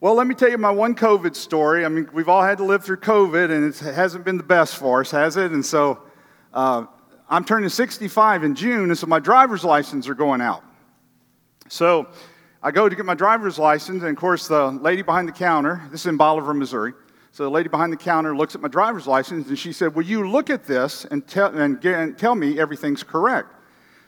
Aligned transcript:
Well, 0.00 0.14
let 0.14 0.28
me 0.28 0.34
tell 0.36 0.48
you 0.48 0.58
my 0.58 0.70
one 0.70 0.94
COVID 0.94 1.34
story. 1.34 1.84
I 1.84 1.88
mean, 1.88 2.08
we've 2.12 2.28
all 2.28 2.44
had 2.44 2.58
to 2.58 2.64
live 2.64 2.84
through 2.84 2.98
COVID, 2.98 3.50
and 3.50 3.64
it 3.64 3.78
hasn't 3.78 4.24
been 4.24 4.36
the 4.36 4.44
best 4.44 4.76
for 4.76 5.00
us, 5.00 5.10
has 5.10 5.36
it? 5.36 5.50
And 5.50 5.66
so 5.66 6.00
uh, 6.54 6.86
I'm 7.28 7.44
turning 7.44 7.68
65 7.68 8.44
in 8.44 8.54
June, 8.54 8.90
and 8.90 8.96
so 8.96 9.08
my 9.08 9.18
driver's 9.18 9.64
license 9.64 10.06
are 10.06 10.14
going 10.14 10.40
out. 10.40 10.62
So 11.68 12.06
I 12.62 12.70
go 12.70 12.88
to 12.88 12.94
get 12.94 13.06
my 13.06 13.16
driver's 13.16 13.58
license, 13.58 14.04
and 14.04 14.10
of 14.12 14.16
course, 14.16 14.46
the 14.46 14.68
lady 14.68 15.02
behind 15.02 15.26
the 15.26 15.32
counter, 15.32 15.82
this 15.90 16.02
is 16.02 16.06
in 16.06 16.16
Bolivar, 16.16 16.54
Missouri. 16.54 16.92
So 17.32 17.42
the 17.42 17.50
lady 17.50 17.68
behind 17.68 17.92
the 17.92 17.96
counter 17.96 18.36
looks 18.36 18.54
at 18.54 18.60
my 18.60 18.68
driver's 18.68 19.08
license, 19.08 19.48
and 19.48 19.58
she 19.58 19.72
said, 19.72 19.96
Will 19.96 20.04
you 20.04 20.30
look 20.30 20.48
at 20.48 20.62
this 20.62 21.06
and, 21.06 21.26
tell, 21.26 21.52
and, 21.58 21.80
get, 21.80 21.98
and 21.98 22.16
tell 22.16 22.36
me 22.36 22.60
everything's 22.60 23.02
correct? 23.02 23.52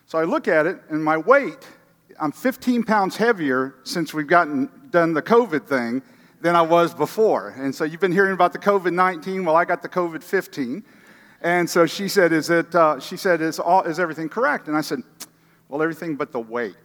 So 0.06 0.20
I 0.20 0.22
look 0.22 0.46
at 0.46 0.66
it, 0.66 0.78
and 0.88 1.02
my 1.02 1.16
weight, 1.16 1.66
I'm 2.20 2.30
15 2.30 2.84
pounds 2.84 3.16
heavier 3.16 3.74
since 3.82 4.14
we've 4.14 4.28
gotten 4.28 4.70
done 4.90 5.14
the 5.14 5.22
COVID 5.22 5.66
thing 5.66 6.02
than 6.40 6.56
I 6.56 6.62
was 6.62 6.94
before. 6.94 7.50
And 7.50 7.74
so 7.74 7.84
you've 7.84 8.00
been 8.00 8.12
hearing 8.12 8.32
about 8.32 8.52
the 8.52 8.58
COVID 8.58 8.92
19. 8.92 9.44
Well, 9.44 9.56
I 9.56 9.64
got 9.64 9.82
the 9.82 9.88
COVID 9.88 10.22
15. 10.22 10.84
And 11.42 11.68
so 11.68 11.86
she 11.86 12.08
said, 12.08 12.32
Is, 12.32 12.50
it, 12.50 12.74
uh, 12.74 13.00
she 13.00 13.16
said 13.16 13.40
is, 13.40 13.58
all, 13.58 13.82
is 13.82 13.98
everything 13.98 14.28
correct? 14.28 14.68
And 14.68 14.76
I 14.76 14.80
said, 14.80 15.02
Well, 15.68 15.82
everything 15.82 16.16
but 16.16 16.32
the 16.32 16.40
weight. 16.40 16.76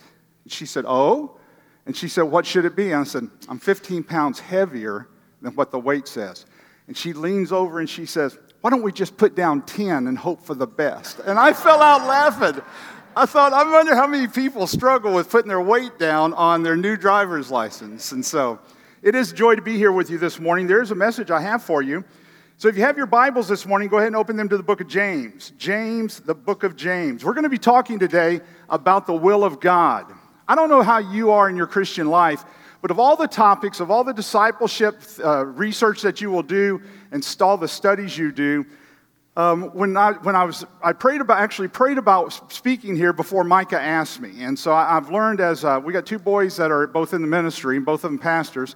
And 0.44 0.52
she 0.52 0.66
said, 0.66 0.86
Oh? 0.88 1.38
And 1.86 1.96
she 1.96 2.08
said, 2.08 2.23
What 2.23 2.46
should 2.46 2.66
it 2.66 2.76
be? 2.76 2.91
And 2.91 3.02
I 3.02 3.04
said, 3.04 3.30
I'm 3.49 3.60
15 3.60 4.04
pounds 4.04 4.40
heavier 4.40 5.08
than 5.41 5.54
what 5.55 5.72
the 5.72 5.80
weight 5.80 6.08
says. 6.08 6.46
And 6.88 6.98
she 6.98 7.13
leans 7.13 7.52
over 7.52 7.80
and 7.80 7.90
she 7.90 8.05
says, 8.05 8.38
Why 8.62 8.70
don't 8.70 8.82
we 8.82 8.91
just 8.91 9.18
put 9.18 9.35
down 9.35 9.63
10 9.63 10.08
and 10.08 10.18
hope 10.18 10.41
for 10.41 10.55
the 10.55 10.68
best? 10.68 11.20
And 11.20 11.38
I 11.38 11.54
fell 11.54 11.82
out 11.82 12.08
laughing. 12.08 12.62
I 13.18 13.26
thought, 13.26 13.54
I 13.54 13.64
wonder 13.64 13.96
how 13.96 14.08
many 14.08 14.28
people 14.28 14.68
struggle 14.68 15.14
with 15.14 15.30
putting 15.30 15.48
their 15.48 15.62
weight 15.62 15.98
down 15.98 16.34
on 16.34 16.64
their 16.64 16.76
new 16.76 16.98
driver's 16.98 17.50
license. 17.50 18.12
And 18.12 18.26
so 18.26 18.60
it 19.02 19.16
is 19.16 19.32
joy 19.32 19.55
to 19.55 19.62
be 19.62 19.78
here 19.78 19.94
with 19.94 20.10
you 20.10 20.18
this 20.18 20.38
morning. 20.38 20.68
There's 20.68 20.91
a 20.91 20.96
message 20.96 21.32
I 21.32 21.40
have 21.40 21.64
for 21.64 21.82
you. 21.82 22.04
So 22.58 22.68
if 22.68 22.76
you 22.76 22.84
have 22.84 22.98
your 22.98 23.05
Bibles 23.05 23.48
this 23.48 23.66
morning, 23.66 23.88
go 23.88 23.99
ahead 23.99 24.07
and 24.07 24.18
open 24.18 24.35
them 24.35 24.49
to 24.49 24.57
the 24.57 24.63
book 24.63 24.82
of 24.82 24.90
James. 24.90 25.54
James, 25.57 26.20
the 26.20 26.35
book 26.35 26.63
of 26.63 26.76
James. 26.76 27.24
We're 27.24 27.34
going 27.34 27.44
to 27.44 27.49
be 27.49 27.57
talking 27.57 27.99
today 27.99 28.41
about 28.68 29.07
the 29.07 29.13
will 29.13 29.46
of 29.46 29.62
God. 29.62 30.12
I 30.46 30.55
don't 30.55 30.68
know 30.68 30.82
how 30.82 30.98
you 30.98 31.32
are 31.32 31.50
in 31.50 31.55
your 31.55 31.68
Christian 31.68 32.07
life, 32.07 32.44
but 32.82 32.91
of 32.91 33.00
all 33.00 33.16
the 33.16 33.29
topics, 33.29 33.79
of 33.79 33.90
all 33.90 34.04
the 34.04 34.13
discipleship 34.13 35.02
uh, 35.24 35.46
research 35.46 36.02
that 36.02 36.20
you 36.20 36.32
will 36.32 36.44
do 36.44 36.82
and 37.12 37.26
all 37.40 37.55
the 37.57 37.70
studies 37.70 38.18
you 38.18 38.34
do, 38.34 38.66
um, 39.38 39.64
when, 39.74 39.98
I, 39.98 40.14
when 40.14 40.36
I 40.36 40.46
was, 40.46 40.66
I 40.82 40.94
prayed 40.94 41.20
about, 41.20 41.40
actually 41.40 41.68
prayed 41.68 41.98
about 41.98 42.52
speaking 42.52 42.96
here 42.96 43.12
before 43.12 43.44
Micah 43.44 43.82
asked 43.82 44.22
me. 44.22 44.44
And 44.44 44.58
so 44.58 44.74
I, 44.74 44.94
have 44.94 45.12
learned 45.12 45.41
as, 45.41 45.66
uh, 45.66 45.82
we 45.84 45.91
got 45.91 46.05
two 46.05 46.20
boys 46.20 46.55
that 46.58 46.72
are 46.72 46.88
both 46.88 47.14
in 47.14 47.22
the 47.22 47.28
ministry, 47.28 47.76
and 47.76 47.86
both 47.86 48.04
of 48.06 48.12
them 48.12 48.20
pastors. 48.20 48.76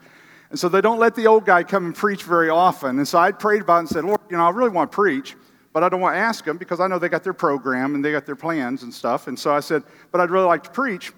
And 0.50 0.60
so 0.60 0.68
they 0.68 0.82
don't 0.82 1.00
let 1.00 1.16
the 1.16 1.28
old 1.28 1.46
guy 1.46 1.64
come 1.64 1.86
and 1.86 1.96
preach 1.96 2.24
very 2.24 2.50
often. 2.50 2.98
And 2.98 3.08
so 3.08 3.20
I 3.20 3.32
prayed 3.32 3.62
about 3.62 3.78
it 3.78 3.80
and 3.80 3.90
said, 3.90 4.04
Lord, 4.04 4.20
you 4.30 4.36
know, 4.36 4.46
I 4.46 4.50
really 4.50 4.72
want 4.72 4.92
to 4.92 4.96
preach, 4.96 5.36
but 5.72 5.84
I 5.84 5.90
don't 5.90 6.02
want 6.02 6.16
to 6.16 6.20
ask 6.20 6.44
them 6.44 6.58
because 6.58 6.80
I 6.80 6.88
know 6.88 7.00
they 7.00 7.10
got 7.10 7.24
their 7.24 7.34
program 7.34 7.96
and 7.96 8.04
they 8.04 8.12
got 8.12 8.26
their 8.26 8.36
plans 8.36 8.84
and 8.84 8.94
stuff. 8.94 9.28
And 9.28 9.38
so 9.40 9.54
I 9.54 9.60
said, 9.62 9.84
but 10.12 10.20
I'd 10.20 10.32
really 10.32 10.48
like 10.48 10.64
to 10.64 10.72
preach. 10.72 11.14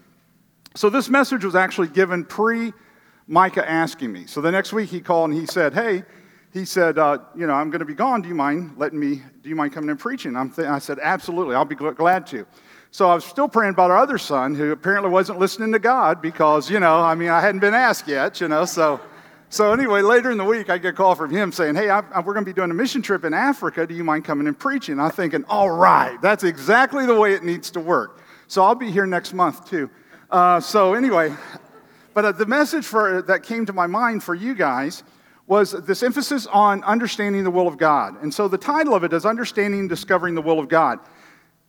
So 0.76 0.90
this 0.90 1.10
message 1.10 1.44
was 1.44 1.56
actually 1.56 1.88
given 1.88 2.26
pre 2.26 2.74
Micah 3.28 3.68
asking 3.68 4.12
me. 4.12 4.26
So 4.28 4.42
the 4.42 4.52
next 4.52 4.74
week 4.74 4.90
he 4.90 5.00
called 5.00 5.32
and 5.32 5.40
he 5.40 5.46
said, 5.46 5.74
hey, 5.74 6.04
he 6.54 6.66
said, 6.66 6.98
uh, 6.98 7.20
you 7.36 7.48
know, 7.48 7.54
I'm 7.54 7.70
going 7.70 7.80
to 7.80 7.86
be 7.86 7.94
gone. 7.94 8.22
Do 8.22 8.28
you 8.28 8.36
mind 8.36 8.74
letting 8.78 9.00
me, 9.00 9.22
do 9.42 9.50
you 9.50 9.56
mind 9.56 9.74
coming 9.74 9.90
and 9.90 10.00
preaching? 10.00 10.34
Th- 10.54 10.68
i 10.68 10.80
said, 10.80 11.00
absolutely. 11.02 11.56
I'll 11.56 11.66
be 11.66 11.76
gl- 11.76 11.96
glad 11.96 12.28
to. 12.28 12.46
So 12.92 13.10
I 13.10 13.16
was 13.16 13.24
still 13.24 13.48
praying 13.48 13.74
about 13.74 13.90
our 13.90 13.98
other 13.98 14.18
son 14.18 14.54
who 14.54 14.72
apparently 14.74 15.10
wasn't 15.10 15.40
listening 15.40 15.72
to 15.72 15.80
God 15.80 16.22
because, 16.22 16.70
you 16.70 16.82
know, 16.82 17.00
I 17.00 17.16
mean, 17.16 17.30
I 17.30 17.40
hadn't 17.40 17.62
been 17.62 17.74
asked 17.74 18.08
yet, 18.08 18.42
you 18.42 18.48
know, 18.48 18.66
so. 18.66 19.00
So 19.50 19.74
anyway, 19.74 20.02
later 20.02 20.32
in 20.32 20.38
the 20.38 20.46
week, 20.46 20.70
I 20.70 20.78
get 20.78 20.94
a 20.94 20.94
call 20.94 21.14
from 21.14 21.30
him 21.30 21.52
saying, 21.52 21.76
"Hey, 21.76 21.90
I, 21.90 22.00
I, 22.00 22.22
we're 22.22 22.32
going 22.32 22.46
to 22.46 22.50
be 22.50 22.56
doing 22.56 22.72
a 22.72 22.74
mission 22.74 23.02
trip 23.02 23.26
in 23.26 23.34
Africa. 23.34 23.86
Do 23.86 23.94
you 23.94 24.02
mind 24.06 24.24
coming 24.24 24.48
and 24.48 24.58
preaching?" 24.58 24.98
I'm 24.98 25.12
thinking, 25.12 25.44
"All 25.50 25.70
right, 25.70 26.18
that's 26.22 26.46
exactly 26.46 27.06
the 27.06 27.20
way 27.20 27.34
it 27.34 27.44
needs 27.44 27.70
to 27.72 27.82
work." 27.82 28.22
So 28.48 28.64
I'll 28.64 28.76
be 28.76 28.90
here 28.90 29.06
next 29.06 29.34
month 29.34 29.70
too. 29.70 29.90
Uh, 30.30 30.62
so 30.62 30.94
anyway, 30.94 31.36
but 32.14 32.24
uh, 32.24 32.32
the 32.32 32.46
message 32.46 32.86
for, 32.86 33.22
that 33.24 33.44
came 33.44 33.66
to 33.66 33.74
my 33.74 33.88
mind 33.88 34.24
for 34.24 34.34
you 34.34 34.56
guys 34.56 35.04
was 35.48 35.72
this 35.72 36.04
emphasis 36.04 36.48
on 36.48 36.84
understanding 36.84 37.44
the 37.44 37.52
will 37.52 37.68
of 37.68 37.78
God. 37.78 38.22
And 38.22 38.34
so 38.34 38.48
the 38.48 38.58
title 38.58 38.96
of 38.96 39.04
it 39.04 39.14
is 39.14 39.26
Understanding 39.26 39.82
and 39.82 39.90
Discovering 39.90 40.36
the 40.36 40.42
Will 40.42 40.60
of 40.60 40.70
God. 40.70 41.00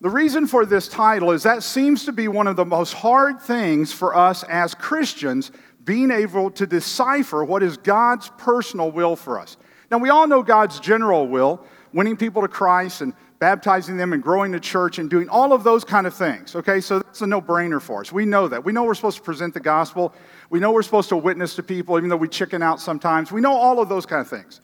The 0.00 0.10
reason 0.10 0.47
for 0.47 0.66
this 0.66 0.88
title 0.88 1.31
is 1.31 1.44
that 1.44 1.62
seems 1.62 2.05
to 2.06 2.12
be 2.12 2.27
one 2.27 2.47
of 2.49 2.56
the 2.56 2.65
most 2.65 2.93
hard 2.93 3.41
things 3.41 3.93
for 3.93 4.16
us 4.16 4.43
as 4.44 4.75
Christians, 4.75 5.53
being 5.84 6.11
able 6.11 6.50
to 6.53 6.66
decipher 6.66 7.44
what 7.44 7.62
is 7.62 7.77
God's 7.77 8.28
personal 8.37 8.91
will 8.91 9.16
for 9.16 9.38
us. 9.38 9.56
Now, 9.91 9.99
we 9.99 10.11
all 10.11 10.27
know 10.27 10.43
God's 10.43 10.81
general 10.81 11.28
will, 11.28 11.65
winning 11.93 12.16
people 12.16 12.43
to 12.43 12.49
Christ 12.49 13.00
and 13.00 13.12
baptizing 13.38 13.97
them 13.97 14.12
and 14.12 14.22
growing 14.22 14.53
the 14.53 14.61
church 14.61 14.99
and 14.99 15.11
doing 15.11 15.28
all 15.28 15.53
of 15.53 15.65
those 15.65 15.84
kind 15.84 16.06
of 16.06 16.15
things. 16.15 16.55
Okay, 16.55 16.81
so 16.81 17.00
that's 17.00 17.22
a 17.22 17.27
no 17.27 17.41
brainer 17.41 17.82
for 17.82 18.00
us. 18.00 18.12
We 18.12 18.25
know 18.25 18.47
that. 18.49 18.65
We 18.65 18.72
know 18.72 18.84
we're 18.84 18.94
supposed 18.94 19.16
to 19.16 19.22
present 19.22 19.53
the 19.53 19.61
gospel. 19.61 20.15
We 20.52 20.60
know 20.60 20.70
we're 20.70 20.82
supposed 20.82 21.08
to 21.08 21.16
witness 21.16 21.54
to 21.54 21.62
people, 21.62 21.96
even 21.96 22.10
though 22.10 22.16
we 22.18 22.28
chicken 22.28 22.62
out 22.62 22.78
sometimes. 22.78 23.32
We 23.32 23.40
know 23.40 23.54
all 23.54 23.80
of 23.80 23.88
those 23.88 24.04
kind 24.04 24.20
of 24.20 24.28
things. 24.28 24.60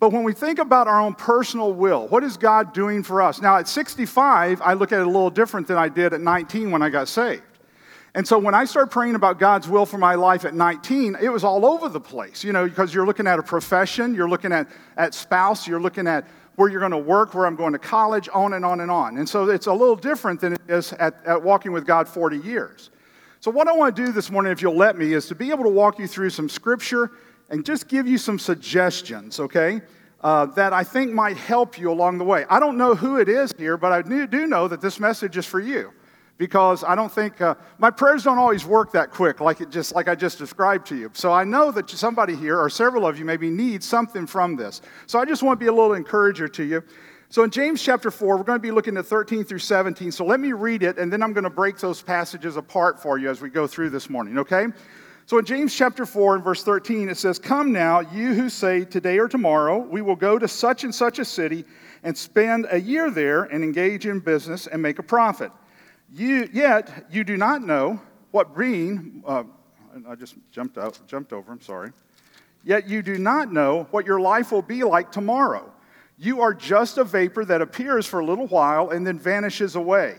But 0.00 0.10
when 0.10 0.24
we 0.24 0.32
think 0.32 0.58
about 0.58 0.88
our 0.88 1.02
own 1.02 1.14
personal 1.14 1.74
will, 1.74 2.08
what 2.08 2.24
is 2.24 2.38
God 2.38 2.72
doing 2.72 3.02
for 3.02 3.20
us? 3.20 3.42
Now, 3.42 3.58
at 3.58 3.68
65, 3.68 4.62
I 4.62 4.72
look 4.72 4.90
at 4.90 5.00
it 5.00 5.06
a 5.06 5.10
little 5.10 5.28
different 5.28 5.66
than 5.66 5.76
I 5.76 5.90
did 5.90 6.14
at 6.14 6.22
19 6.22 6.70
when 6.70 6.80
I 6.80 6.88
got 6.88 7.08
saved. 7.08 7.42
And 8.14 8.26
so 8.26 8.38
when 8.38 8.54
I 8.54 8.64
started 8.64 8.90
praying 8.90 9.16
about 9.16 9.38
God's 9.38 9.68
will 9.68 9.84
for 9.84 9.98
my 9.98 10.14
life 10.14 10.46
at 10.46 10.54
19, 10.54 11.18
it 11.20 11.28
was 11.28 11.44
all 11.44 11.66
over 11.66 11.90
the 11.90 12.00
place, 12.00 12.42
you 12.42 12.54
know, 12.54 12.66
because 12.66 12.94
you're 12.94 13.04
looking 13.04 13.26
at 13.26 13.38
a 13.38 13.42
profession, 13.42 14.14
you're 14.14 14.30
looking 14.30 14.50
at, 14.50 14.66
at 14.96 15.12
spouse, 15.12 15.68
you're 15.68 15.78
looking 15.78 16.06
at 16.06 16.26
where 16.56 16.70
you're 16.70 16.80
going 16.80 16.92
to 16.92 16.96
work, 16.96 17.34
where 17.34 17.44
I'm 17.44 17.54
going 17.54 17.74
to 17.74 17.78
college, 17.78 18.30
on 18.32 18.54
and 18.54 18.64
on 18.64 18.80
and 18.80 18.90
on. 18.90 19.18
And 19.18 19.28
so 19.28 19.50
it's 19.50 19.66
a 19.66 19.74
little 19.74 19.94
different 19.94 20.40
than 20.40 20.54
it 20.54 20.60
is 20.68 20.94
at, 20.94 21.22
at 21.26 21.42
walking 21.42 21.72
with 21.72 21.84
God 21.84 22.08
40 22.08 22.38
years. 22.38 22.88
So, 23.40 23.52
what 23.52 23.68
I 23.68 23.72
want 23.72 23.94
to 23.94 24.06
do 24.06 24.10
this 24.10 24.30
morning, 24.30 24.50
if 24.50 24.60
you'll 24.60 24.76
let 24.76 24.98
me, 24.98 25.12
is 25.12 25.26
to 25.26 25.34
be 25.34 25.50
able 25.50 25.62
to 25.62 25.70
walk 25.70 26.00
you 26.00 26.08
through 26.08 26.30
some 26.30 26.48
scripture 26.48 27.12
and 27.50 27.64
just 27.64 27.86
give 27.86 28.08
you 28.08 28.18
some 28.18 28.36
suggestions, 28.36 29.38
okay, 29.38 29.80
uh, 30.22 30.46
that 30.46 30.72
I 30.72 30.82
think 30.82 31.12
might 31.12 31.36
help 31.36 31.78
you 31.78 31.90
along 31.90 32.18
the 32.18 32.24
way. 32.24 32.44
I 32.50 32.58
don't 32.58 32.76
know 32.76 32.96
who 32.96 33.18
it 33.18 33.28
is 33.28 33.54
here, 33.56 33.76
but 33.76 33.92
I 33.92 34.02
do 34.02 34.46
know 34.48 34.66
that 34.66 34.80
this 34.80 34.98
message 34.98 35.36
is 35.36 35.46
for 35.46 35.60
you 35.60 35.92
because 36.36 36.82
I 36.82 36.96
don't 36.96 37.12
think 37.12 37.40
uh, 37.40 37.54
my 37.78 37.90
prayers 37.90 38.24
don't 38.24 38.38
always 38.38 38.64
work 38.64 38.92
that 38.92 39.12
quick, 39.12 39.40
like 39.40 39.60
it 39.60 39.70
just 39.70 39.94
like 39.94 40.08
I 40.08 40.16
just 40.16 40.38
described 40.38 40.86
to 40.88 40.96
you. 40.96 41.10
So 41.12 41.32
I 41.32 41.44
know 41.44 41.70
that 41.70 41.88
somebody 41.90 42.34
here, 42.34 42.58
or 42.58 42.68
several 42.68 43.06
of 43.06 43.18
you, 43.18 43.24
maybe 43.24 43.50
need 43.50 43.84
something 43.84 44.26
from 44.26 44.56
this. 44.56 44.80
So 45.06 45.20
I 45.20 45.24
just 45.24 45.44
want 45.44 45.60
to 45.60 45.64
be 45.64 45.68
a 45.68 45.72
little 45.72 45.94
encourager 45.94 46.48
to 46.48 46.64
you. 46.64 46.82
So 47.30 47.44
in 47.44 47.50
James 47.50 47.82
chapter 47.82 48.10
4, 48.10 48.38
we're 48.38 48.42
going 48.42 48.58
to 48.58 48.62
be 48.62 48.70
looking 48.70 48.96
at 48.96 49.04
13 49.04 49.44
through 49.44 49.58
17. 49.58 50.12
So 50.12 50.24
let 50.24 50.40
me 50.40 50.52
read 50.52 50.82
it, 50.82 50.96
and 50.96 51.12
then 51.12 51.22
I'm 51.22 51.34
going 51.34 51.44
to 51.44 51.50
break 51.50 51.78
those 51.78 52.00
passages 52.00 52.56
apart 52.56 53.02
for 53.02 53.18
you 53.18 53.28
as 53.28 53.42
we 53.42 53.50
go 53.50 53.66
through 53.66 53.90
this 53.90 54.08
morning, 54.08 54.38
okay? 54.38 54.68
So 55.26 55.36
in 55.36 55.44
James 55.44 55.74
chapter 55.74 56.06
4 56.06 56.36
and 56.36 56.44
verse 56.44 56.64
13, 56.64 57.10
it 57.10 57.18
says, 57.18 57.38
Come 57.38 57.70
now, 57.70 58.00
you 58.00 58.32
who 58.32 58.48
say, 58.48 58.86
Today 58.86 59.18
or 59.18 59.28
tomorrow, 59.28 59.76
we 59.76 60.00
will 60.00 60.16
go 60.16 60.38
to 60.38 60.48
such 60.48 60.84
and 60.84 60.94
such 60.94 61.18
a 61.18 61.24
city 61.24 61.66
and 62.02 62.16
spend 62.16 62.66
a 62.70 62.80
year 62.80 63.10
there 63.10 63.42
and 63.42 63.62
engage 63.62 64.06
in 64.06 64.20
business 64.20 64.66
and 64.66 64.80
make 64.80 64.98
a 64.98 65.02
profit. 65.02 65.52
You, 66.10 66.48
yet 66.50 67.08
you 67.10 67.24
do 67.24 67.36
not 67.36 67.60
know 67.62 68.00
what 68.30 68.56
being, 68.56 69.22
uh, 69.26 69.44
I 70.08 70.14
just 70.14 70.36
jumped 70.50 70.78
out, 70.78 70.98
jumped 71.06 71.34
over, 71.34 71.52
I'm 71.52 71.60
sorry. 71.60 71.92
Yet 72.64 72.88
you 72.88 73.02
do 73.02 73.18
not 73.18 73.52
know 73.52 73.86
what 73.90 74.06
your 74.06 74.18
life 74.18 74.50
will 74.50 74.62
be 74.62 74.82
like 74.82 75.12
tomorrow. 75.12 75.74
You 76.18 76.40
are 76.40 76.52
just 76.52 76.98
a 76.98 77.04
vapor 77.04 77.44
that 77.44 77.62
appears 77.62 78.04
for 78.04 78.18
a 78.18 78.24
little 78.24 78.48
while 78.48 78.90
and 78.90 79.06
then 79.06 79.20
vanishes 79.20 79.76
away. 79.76 80.16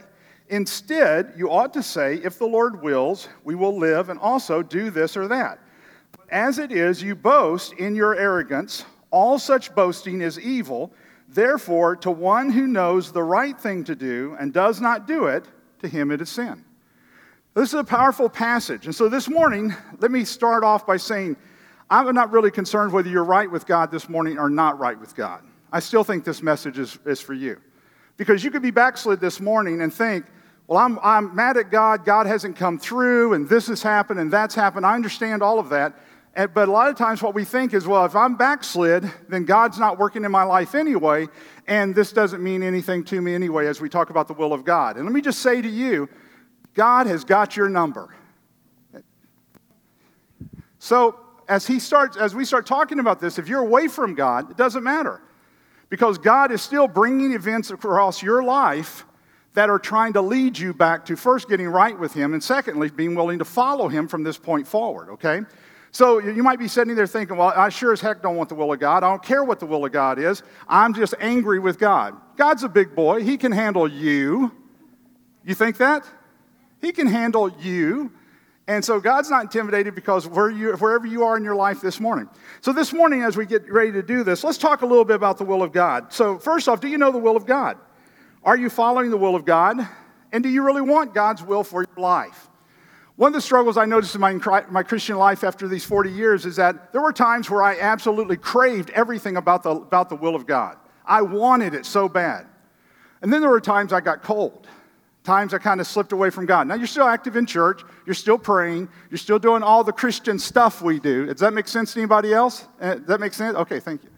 Instead, 0.48 1.34
you 1.36 1.50
ought 1.50 1.74
to 1.74 1.82
say, 1.82 2.16
If 2.16 2.38
the 2.38 2.46
Lord 2.46 2.82
wills, 2.82 3.28
we 3.44 3.54
will 3.54 3.78
live 3.78 4.08
and 4.08 4.18
also 4.18 4.62
do 4.62 4.90
this 4.90 5.16
or 5.16 5.28
that. 5.28 5.58
As 6.30 6.58
it 6.58 6.72
is, 6.72 7.02
you 7.02 7.14
boast 7.14 7.74
in 7.74 7.94
your 7.94 8.16
arrogance. 8.16 8.84
All 9.10 9.38
such 9.38 9.74
boasting 9.74 10.22
is 10.22 10.40
evil. 10.40 10.92
Therefore, 11.28 11.96
to 11.96 12.10
one 12.10 12.50
who 12.50 12.66
knows 12.66 13.12
the 13.12 13.22
right 13.22 13.58
thing 13.58 13.84
to 13.84 13.94
do 13.94 14.36
and 14.40 14.52
does 14.52 14.80
not 14.80 15.06
do 15.06 15.26
it, 15.26 15.44
to 15.80 15.88
him 15.88 16.10
it 16.10 16.20
is 16.20 16.30
sin. 16.30 16.64
This 17.54 17.68
is 17.68 17.74
a 17.74 17.84
powerful 17.84 18.28
passage. 18.28 18.86
And 18.86 18.94
so 18.94 19.08
this 19.08 19.28
morning, 19.28 19.74
let 19.98 20.10
me 20.10 20.24
start 20.24 20.64
off 20.64 20.86
by 20.86 20.96
saying, 20.96 21.36
I'm 21.90 22.14
not 22.14 22.30
really 22.30 22.50
concerned 22.50 22.92
whether 22.92 23.08
you're 23.08 23.24
right 23.24 23.50
with 23.50 23.66
God 23.66 23.90
this 23.90 24.08
morning 24.08 24.38
or 24.38 24.48
not 24.48 24.78
right 24.78 24.98
with 24.98 25.14
God. 25.14 25.42
I 25.72 25.80
still 25.80 26.04
think 26.04 26.24
this 26.24 26.42
message 26.42 26.78
is, 26.78 26.98
is 27.06 27.20
for 27.20 27.34
you. 27.34 27.60
Because 28.16 28.44
you 28.44 28.50
could 28.50 28.62
be 28.62 28.70
backslid 28.70 29.20
this 29.20 29.40
morning 29.40 29.82
and 29.82 29.92
think, 29.92 30.26
well, 30.66 30.78
I'm, 30.78 30.98
I'm 31.02 31.34
mad 31.34 31.56
at 31.56 31.70
God, 31.70 32.04
God 32.04 32.26
hasn't 32.26 32.56
come 32.56 32.78
through, 32.78 33.32
and 33.32 33.48
this 33.48 33.66
has 33.66 33.82
happened, 33.82 34.20
and 34.20 34.32
that's 34.32 34.54
happened. 34.54 34.86
I 34.86 34.94
understand 34.94 35.42
all 35.42 35.58
of 35.58 35.70
that. 35.70 35.94
And, 36.34 36.54
but 36.54 36.68
a 36.68 36.70
lot 36.70 36.88
of 36.88 36.96
times, 36.96 37.22
what 37.22 37.34
we 37.34 37.44
think 37.44 37.74
is, 37.74 37.86
well, 37.88 38.04
if 38.04 38.14
I'm 38.14 38.36
backslid, 38.36 39.10
then 39.28 39.44
God's 39.44 39.78
not 39.78 39.98
working 39.98 40.24
in 40.24 40.30
my 40.30 40.44
life 40.44 40.76
anyway, 40.76 41.26
and 41.66 41.94
this 41.94 42.12
doesn't 42.12 42.42
mean 42.42 42.62
anything 42.62 43.02
to 43.06 43.20
me 43.20 43.34
anyway 43.34 43.66
as 43.66 43.80
we 43.80 43.88
talk 43.88 44.10
about 44.10 44.28
the 44.28 44.34
will 44.34 44.52
of 44.52 44.64
God. 44.64 44.96
And 44.96 45.04
let 45.04 45.12
me 45.12 45.20
just 45.20 45.40
say 45.40 45.60
to 45.60 45.68
you, 45.68 46.08
God 46.74 47.08
has 47.08 47.24
got 47.24 47.56
your 47.56 47.68
number. 47.68 48.14
So, 50.78 51.18
as 51.48 51.66
he 51.66 51.80
starts, 51.80 52.16
as 52.16 52.32
we 52.32 52.44
start 52.44 52.64
talking 52.64 53.00
about 53.00 53.20
this, 53.20 53.38
if 53.38 53.48
you're 53.48 53.60
away 53.60 53.88
from 53.88 54.14
God, 54.14 54.52
it 54.52 54.56
doesn't 54.56 54.84
matter. 54.84 55.20
Because 55.90 56.16
God 56.18 56.50
is 56.52 56.62
still 56.62 56.88
bringing 56.88 57.32
events 57.32 57.70
across 57.70 58.22
your 58.22 58.42
life 58.42 59.04
that 59.54 59.68
are 59.68 59.78
trying 59.78 60.12
to 60.12 60.22
lead 60.22 60.56
you 60.56 60.72
back 60.72 61.04
to 61.06 61.16
first 61.16 61.48
getting 61.48 61.68
right 61.68 61.98
with 61.98 62.14
Him, 62.14 62.32
and 62.32 62.42
secondly, 62.42 62.88
being 62.88 63.14
willing 63.14 63.40
to 63.40 63.44
follow 63.44 63.88
Him 63.88 64.06
from 64.06 64.22
this 64.22 64.38
point 64.38 64.66
forward, 64.66 65.10
okay? 65.10 65.40
So 65.92 66.20
you 66.20 66.44
might 66.44 66.60
be 66.60 66.68
sitting 66.68 66.94
there 66.94 67.08
thinking, 67.08 67.36
well, 67.36 67.52
I 67.54 67.68
sure 67.68 67.92
as 67.92 68.00
heck 68.00 68.22
don't 68.22 68.36
want 68.36 68.48
the 68.48 68.54
will 68.54 68.72
of 68.72 68.78
God. 68.78 69.02
I 69.02 69.10
don't 69.10 69.22
care 69.22 69.42
what 69.42 69.58
the 69.58 69.66
will 69.66 69.84
of 69.84 69.90
God 69.90 70.20
is. 70.20 70.44
I'm 70.68 70.94
just 70.94 71.14
angry 71.18 71.58
with 71.58 71.80
God. 71.80 72.14
God's 72.36 72.62
a 72.62 72.68
big 72.68 72.94
boy. 72.94 73.24
He 73.24 73.36
can 73.36 73.50
handle 73.50 73.88
you. 73.88 74.52
You 75.44 75.56
think 75.56 75.78
that? 75.78 76.06
He 76.80 76.92
can 76.92 77.08
handle 77.08 77.50
you. 77.60 78.12
And 78.70 78.84
so 78.84 79.00
God's 79.00 79.28
not 79.28 79.42
intimidated 79.42 79.96
because 79.96 80.28
where 80.28 80.48
you, 80.48 80.74
wherever 80.74 81.04
you 81.04 81.24
are 81.24 81.36
in 81.36 81.42
your 81.42 81.56
life 81.56 81.80
this 81.80 81.98
morning. 81.98 82.28
So 82.60 82.72
this 82.72 82.92
morning, 82.92 83.24
as 83.24 83.36
we 83.36 83.44
get 83.44 83.68
ready 83.68 83.90
to 83.90 84.00
do 84.00 84.22
this, 84.22 84.44
let's 84.44 84.58
talk 84.58 84.82
a 84.82 84.86
little 84.86 85.04
bit 85.04 85.16
about 85.16 85.38
the 85.38 85.44
will 85.44 85.64
of 85.64 85.72
God. 85.72 86.12
So, 86.12 86.38
first 86.38 86.68
off, 86.68 86.80
do 86.80 86.86
you 86.86 86.96
know 86.96 87.10
the 87.10 87.18
will 87.18 87.36
of 87.36 87.46
God? 87.46 87.78
Are 88.44 88.56
you 88.56 88.70
following 88.70 89.10
the 89.10 89.16
will 89.16 89.34
of 89.34 89.44
God? 89.44 89.88
And 90.30 90.44
do 90.44 90.48
you 90.48 90.62
really 90.62 90.82
want 90.82 91.14
God's 91.14 91.42
will 91.42 91.64
for 91.64 91.82
your 91.82 91.96
life? 91.96 92.48
One 93.16 93.30
of 93.30 93.32
the 93.32 93.40
struggles 93.40 93.76
I 93.76 93.86
noticed 93.86 94.14
in 94.14 94.20
my, 94.20 94.34
my 94.70 94.84
Christian 94.84 95.16
life 95.16 95.42
after 95.42 95.66
these 95.66 95.84
40 95.84 96.12
years 96.12 96.46
is 96.46 96.54
that 96.54 96.92
there 96.92 97.02
were 97.02 97.12
times 97.12 97.50
where 97.50 97.64
I 97.64 97.76
absolutely 97.80 98.36
craved 98.36 98.90
everything 98.90 99.36
about 99.36 99.64
the, 99.64 99.70
about 99.70 100.08
the 100.08 100.14
will 100.14 100.36
of 100.36 100.46
God. 100.46 100.76
I 101.04 101.22
wanted 101.22 101.74
it 101.74 101.86
so 101.86 102.08
bad. 102.08 102.46
And 103.20 103.32
then 103.32 103.40
there 103.40 103.50
were 103.50 103.60
times 103.60 103.92
I 103.92 104.00
got 104.00 104.22
cold, 104.22 104.68
times 105.22 105.52
I 105.52 105.58
kind 105.58 105.80
of 105.80 105.86
slipped 105.86 106.12
away 106.12 106.30
from 106.30 106.46
God. 106.46 106.66
Now, 106.66 106.74
you're 106.74 106.86
still 106.86 107.06
active 107.06 107.36
in 107.36 107.46
church, 107.46 107.82
you're 108.06 108.14
still 108.14 108.38
praying, 108.38 108.88
you're 109.10 109.18
still 109.18 109.38
doing 109.38 109.62
all 109.62 109.84
the 109.84 109.92
Christian 109.92 110.38
stuff 110.38 110.82
we 110.82 110.98
do. 110.98 111.26
Does 111.26 111.40
that 111.40 111.52
make 111.52 111.68
sense 111.68 111.92
to 111.94 112.00
anybody 112.00 112.32
else? 112.32 112.66
Uh, 112.80 112.94
does 112.94 113.06
that 113.06 113.20
make 113.20 113.34
sense? 113.34 113.56
Okay, 113.56 113.80
thank 113.80 114.02
you. 114.02 114.10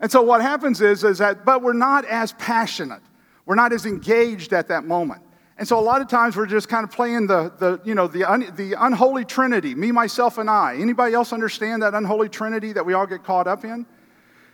And 0.00 0.10
so 0.10 0.22
what 0.22 0.40
happens 0.40 0.80
is, 0.80 1.04
is 1.04 1.18
that, 1.18 1.44
but 1.44 1.62
we're 1.62 1.74
not 1.74 2.06
as 2.06 2.32
passionate. 2.32 3.02
We're 3.44 3.54
not 3.54 3.72
as 3.72 3.84
engaged 3.84 4.52
at 4.52 4.68
that 4.68 4.84
moment. 4.84 5.22
And 5.58 5.68
so 5.68 5.78
a 5.78 5.82
lot 5.82 6.00
of 6.00 6.08
times 6.08 6.36
we're 6.36 6.46
just 6.46 6.70
kind 6.70 6.84
of 6.84 6.90
playing 6.90 7.26
the, 7.26 7.52
the 7.58 7.82
you 7.84 7.94
know, 7.94 8.06
the, 8.06 8.24
un, 8.24 8.50
the 8.56 8.74
unholy 8.78 9.26
trinity, 9.26 9.74
me, 9.74 9.92
myself, 9.92 10.38
and 10.38 10.48
I. 10.48 10.76
Anybody 10.78 11.14
else 11.14 11.34
understand 11.34 11.82
that 11.82 11.92
unholy 11.92 12.30
trinity 12.30 12.72
that 12.72 12.86
we 12.86 12.94
all 12.94 13.06
get 13.06 13.24
caught 13.24 13.46
up 13.46 13.62
in? 13.62 13.84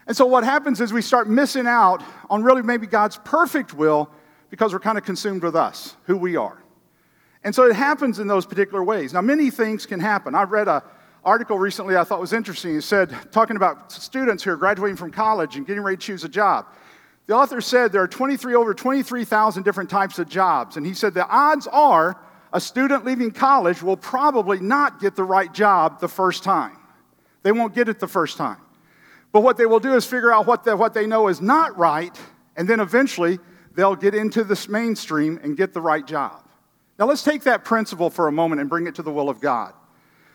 And 0.08 0.16
so 0.16 0.26
what 0.26 0.42
happens 0.42 0.80
is 0.80 0.92
we 0.92 1.02
start 1.02 1.28
missing 1.28 1.68
out 1.68 2.02
on 2.28 2.42
really 2.42 2.62
maybe 2.62 2.88
God's 2.88 3.18
perfect 3.18 3.72
will 3.72 4.10
because 4.56 4.72
we're 4.72 4.80
kind 4.80 4.96
of 4.96 5.04
consumed 5.04 5.42
with 5.42 5.54
us, 5.54 5.96
who 6.04 6.16
we 6.16 6.34
are. 6.34 6.56
And 7.44 7.54
so 7.54 7.64
it 7.68 7.76
happens 7.76 8.20
in 8.20 8.26
those 8.26 8.46
particular 8.46 8.82
ways. 8.82 9.12
Now, 9.12 9.20
many 9.20 9.50
things 9.50 9.84
can 9.84 10.00
happen. 10.00 10.34
I 10.34 10.44
read 10.44 10.66
an 10.66 10.80
article 11.26 11.58
recently 11.58 11.94
I 11.94 12.04
thought 12.04 12.20
was 12.20 12.32
interesting. 12.32 12.74
It 12.74 12.80
said, 12.80 13.14
talking 13.32 13.56
about 13.56 13.92
students 13.92 14.42
who 14.42 14.50
are 14.52 14.56
graduating 14.56 14.96
from 14.96 15.10
college 15.10 15.56
and 15.56 15.66
getting 15.66 15.82
ready 15.82 15.98
to 15.98 16.02
choose 16.02 16.24
a 16.24 16.28
job. 16.30 16.68
The 17.26 17.34
author 17.34 17.60
said 17.60 17.92
there 17.92 18.00
are 18.00 18.08
23 18.08 18.54
over 18.54 18.72
23,000 18.72 19.62
different 19.62 19.90
types 19.90 20.18
of 20.18 20.26
jobs. 20.26 20.78
And 20.78 20.86
he 20.86 20.94
said 20.94 21.12
the 21.12 21.28
odds 21.28 21.66
are 21.66 22.18
a 22.50 22.60
student 22.60 23.04
leaving 23.04 23.32
college 23.32 23.82
will 23.82 23.98
probably 23.98 24.58
not 24.58 25.00
get 25.00 25.16
the 25.16 25.24
right 25.24 25.52
job 25.52 26.00
the 26.00 26.08
first 26.08 26.44
time. 26.44 26.78
They 27.42 27.52
won't 27.52 27.74
get 27.74 27.90
it 27.90 28.00
the 28.00 28.08
first 28.08 28.38
time. 28.38 28.56
But 29.32 29.42
what 29.42 29.58
they 29.58 29.66
will 29.66 29.80
do 29.80 29.92
is 29.92 30.06
figure 30.06 30.32
out 30.32 30.46
what, 30.46 30.64
the, 30.64 30.78
what 30.78 30.94
they 30.94 31.06
know 31.06 31.28
is 31.28 31.42
not 31.42 31.76
right, 31.76 32.18
and 32.56 32.66
then 32.66 32.80
eventually 32.80 33.38
they'll 33.76 33.94
get 33.94 34.14
into 34.14 34.42
this 34.42 34.68
mainstream 34.68 35.38
and 35.42 35.56
get 35.56 35.72
the 35.72 35.80
right 35.80 36.06
job. 36.06 36.42
Now 36.98 37.06
let's 37.06 37.22
take 37.22 37.42
that 37.42 37.64
principle 37.64 38.10
for 38.10 38.26
a 38.26 38.32
moment 38.32 38.60
and 38.60 38.70
bring 38.70 38.86
it 38.86 38.94
to 38.96 39.02
the 39.02 39.12
will 39.12 39.28
of 39.28 39.40
God. 39.40 39.74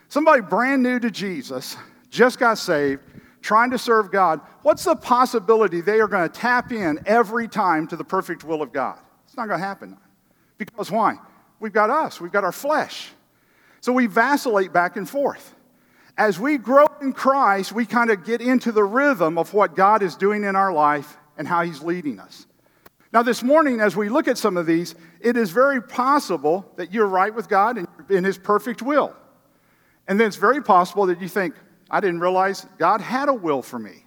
Somebody 0.07 0.41
brand 0.41 0.83
new 0.83 0.99
to 0.99 1.09
Jesus, 1.09 1.75
just 2.09 2.37
got 2.37 2.57
saved, 2.57 3.01
trying 3.41 3.71
to 3.71 3.77
serve 3.77 4.11
God, 4.11 4.41
what's 4.61 4.83
the 4.83 4.95
possibility 4.95 5.81
they 5.81 5.99
are 5.99 6.07
going 6.07 6.29
to 6.29 6.39
tap 6.39 6.71
in 6.71 6.99
every 7.05 7.47
time 7.47 7.87
to 7.87 7.95
the 7.95 8.03
perfect 8.03 8.43
will 8.43 8.61
of 8.61 8.71
God? 8.71 8.99
It's 9.25 9.35
not 9.35 9.47
going 9.47 9.59
to 9.59 9.65
happen. 9.65 9.97
Because 10.57 10.91
why? 10.91 11.17
We've 11.59 11.73
got 11.73 11.89
us, 11.89 12.21
we've 12.21 12.31
got 12.31 12.43
our 12.43 12.51
flesh. 12.51 13.09
So 13.79 13.91
we 13.91 14.05
vacillate 14.05 14.71
back 14.71 14.95
and 14.95 15.09
forth. 15.09 15.55
As 16.17 16.39
we 16.39 16.57
grow 16.57 16.85
in 17.01 17.13
Christ, 17.13 17.71
we 17.71 17.85
kind 17.85 18.11
of 18.11 18.23
get 18.23 18.41
into 18.41 18.71
the 18.71 18.83
rhythm 18.83 19.37
of 19.37 19.53
what 19.53 19.75
God 19.75 20.03
is 20.03 20.15
doing 20.15 20.43
in 20.43 20.55
our 20.55 20.71
life 20.71 21.17
and 21.37 21.47
how 21.47 21.63
He's 21.63 21.81
leading 21.81 22.19
us. 22.19 22.45
Now, 23.13 23.23
this 23.23 23.43
morning, 23.43 23.81
as 23.81 23.95
we 23.95 24.07
look 24.07 24.29
at 24.29 24.37
some 24.37 24.55
of 24.55 24.65
these, 24.65 24.95
it 25.19 25.35
is 25.35 25.51
very 25.51 25.81
possible 25.81 26.71
that 26.77 26.93
you're 26.93 27.07
right 27.07 27.33
with 27.33 27.49
God 27.49 27.77
and 27.77 27.87
in 28.09 28.23
His 28.23 28.37
perfect 28.37 28.81
will. 28.81 29.13
And 30.07 30.19
then 30.19 30.27
it's 30.27 30.37
very 30.37 30.63
possible 30.63 31.05
that 31.07 31.21
you 31.21 31.27
think, 31.27 31.55
I 31.89 31.99
didn't 31.99 32.21
realize 32.21 32.65
God 32.77 33.01
had 33.01 33.27
a 33.27 33.33
will 33.33 33.61
for 33.61 33.77
me. 33.77 34.05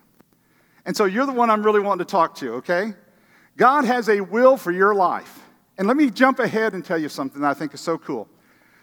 And 0.87 0.97
so 0.97 1.05
you're 1.05 1.27
the 1.27 1.33
one 1.33 1.51
I'm 1.51 1.63
really 1.63 1.81
wanting 1.81 2.05
to 2.07 2.11
talk 2.11 2.35
to, 2.37 2.55
okay? 2.55 2.95
God 3.59 3.85
has 3.85 4.09
a 4.09 4.23
will 4.23 4.57
for 4.57 4.73
your 4.73 4.95
life. 4.95 5.41
And 5.77 5.87
let 5.87 5.97
me 5.97 6.09
jump 6.11 6.39
ahead 6.39 6.73
and 6.73 6.85
tell 6.85 6.99
you 6.99 7.09
something 7.11 7.43
that 7.43 7.49
I 7.49 7.55
think 7.55 7.75
is 7.75 7.81
so 7.81 7.99
cool. 7.99 8.29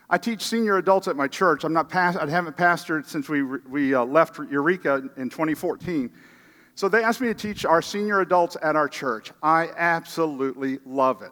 I 0.10 0.18
teach 0.18 0.44
senior 0.44 0.78
adults 0.78 1.08
at 1.08 1.16
my 1.16 1.28
church. 1.28 1.64
I'm 1.64 1.74
not 1.74 1.90
past, 1.90 2.18
I 2.18 2.30
haven't 2.30 2.58
pastored 2.58 3.08
since 3.08 3.28
we, 3.30 3.44
we 3.44 3.96
uh, 3.96 4.04
left 4.04 4.38
Eureka 4.38 5.10
in 5.18 5.30
2014. 5.30 6.12
So 6.82 6.90
they 6.90 7.04
asked 7.04 7.22
me 7.22 7.28
to 7.28 7.36
teach 7.36 7.64
our 7.64 7.80
senior 7.80 8.22
adults 8.22 8.58
at 8.60 8.76
our 8.76 8.90
church. 8.90 9.32
I 9.44 9.70
absolutely 9.78 10.80
love 10.84 11.22
it. 11.22 11.30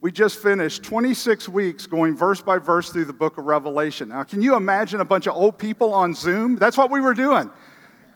We 0.00 0.10
just 0.10 0.42
finished 0.42 0.82
26 0.82 1.48
weeks 1.48 1.86
going 1.86 2.16
verse 2.16 2.42
by 2.42 2.58
verse 2.58 2.90
through 2.90 3.04
the 3.04 3.12
book 3.12 3.38
of 3.38 3.44
Revelation. 3.44 4.08
Now, 4.08 4.24
can 4.24 4.42
you 4.42 4.56
imagine 4.56 5.00
a 5.00 5.04
bunch 5.04 5.28
of 5.28 5.36
old 5.36 5.56
people 5.56 5.94
on 5.94 6.14
Zoom? 6.14 6.56
That's 6.56 6.76
what 6.76 6.90
we 6.90 7.00
were 7.00 7.14
doing. 7.14 7.48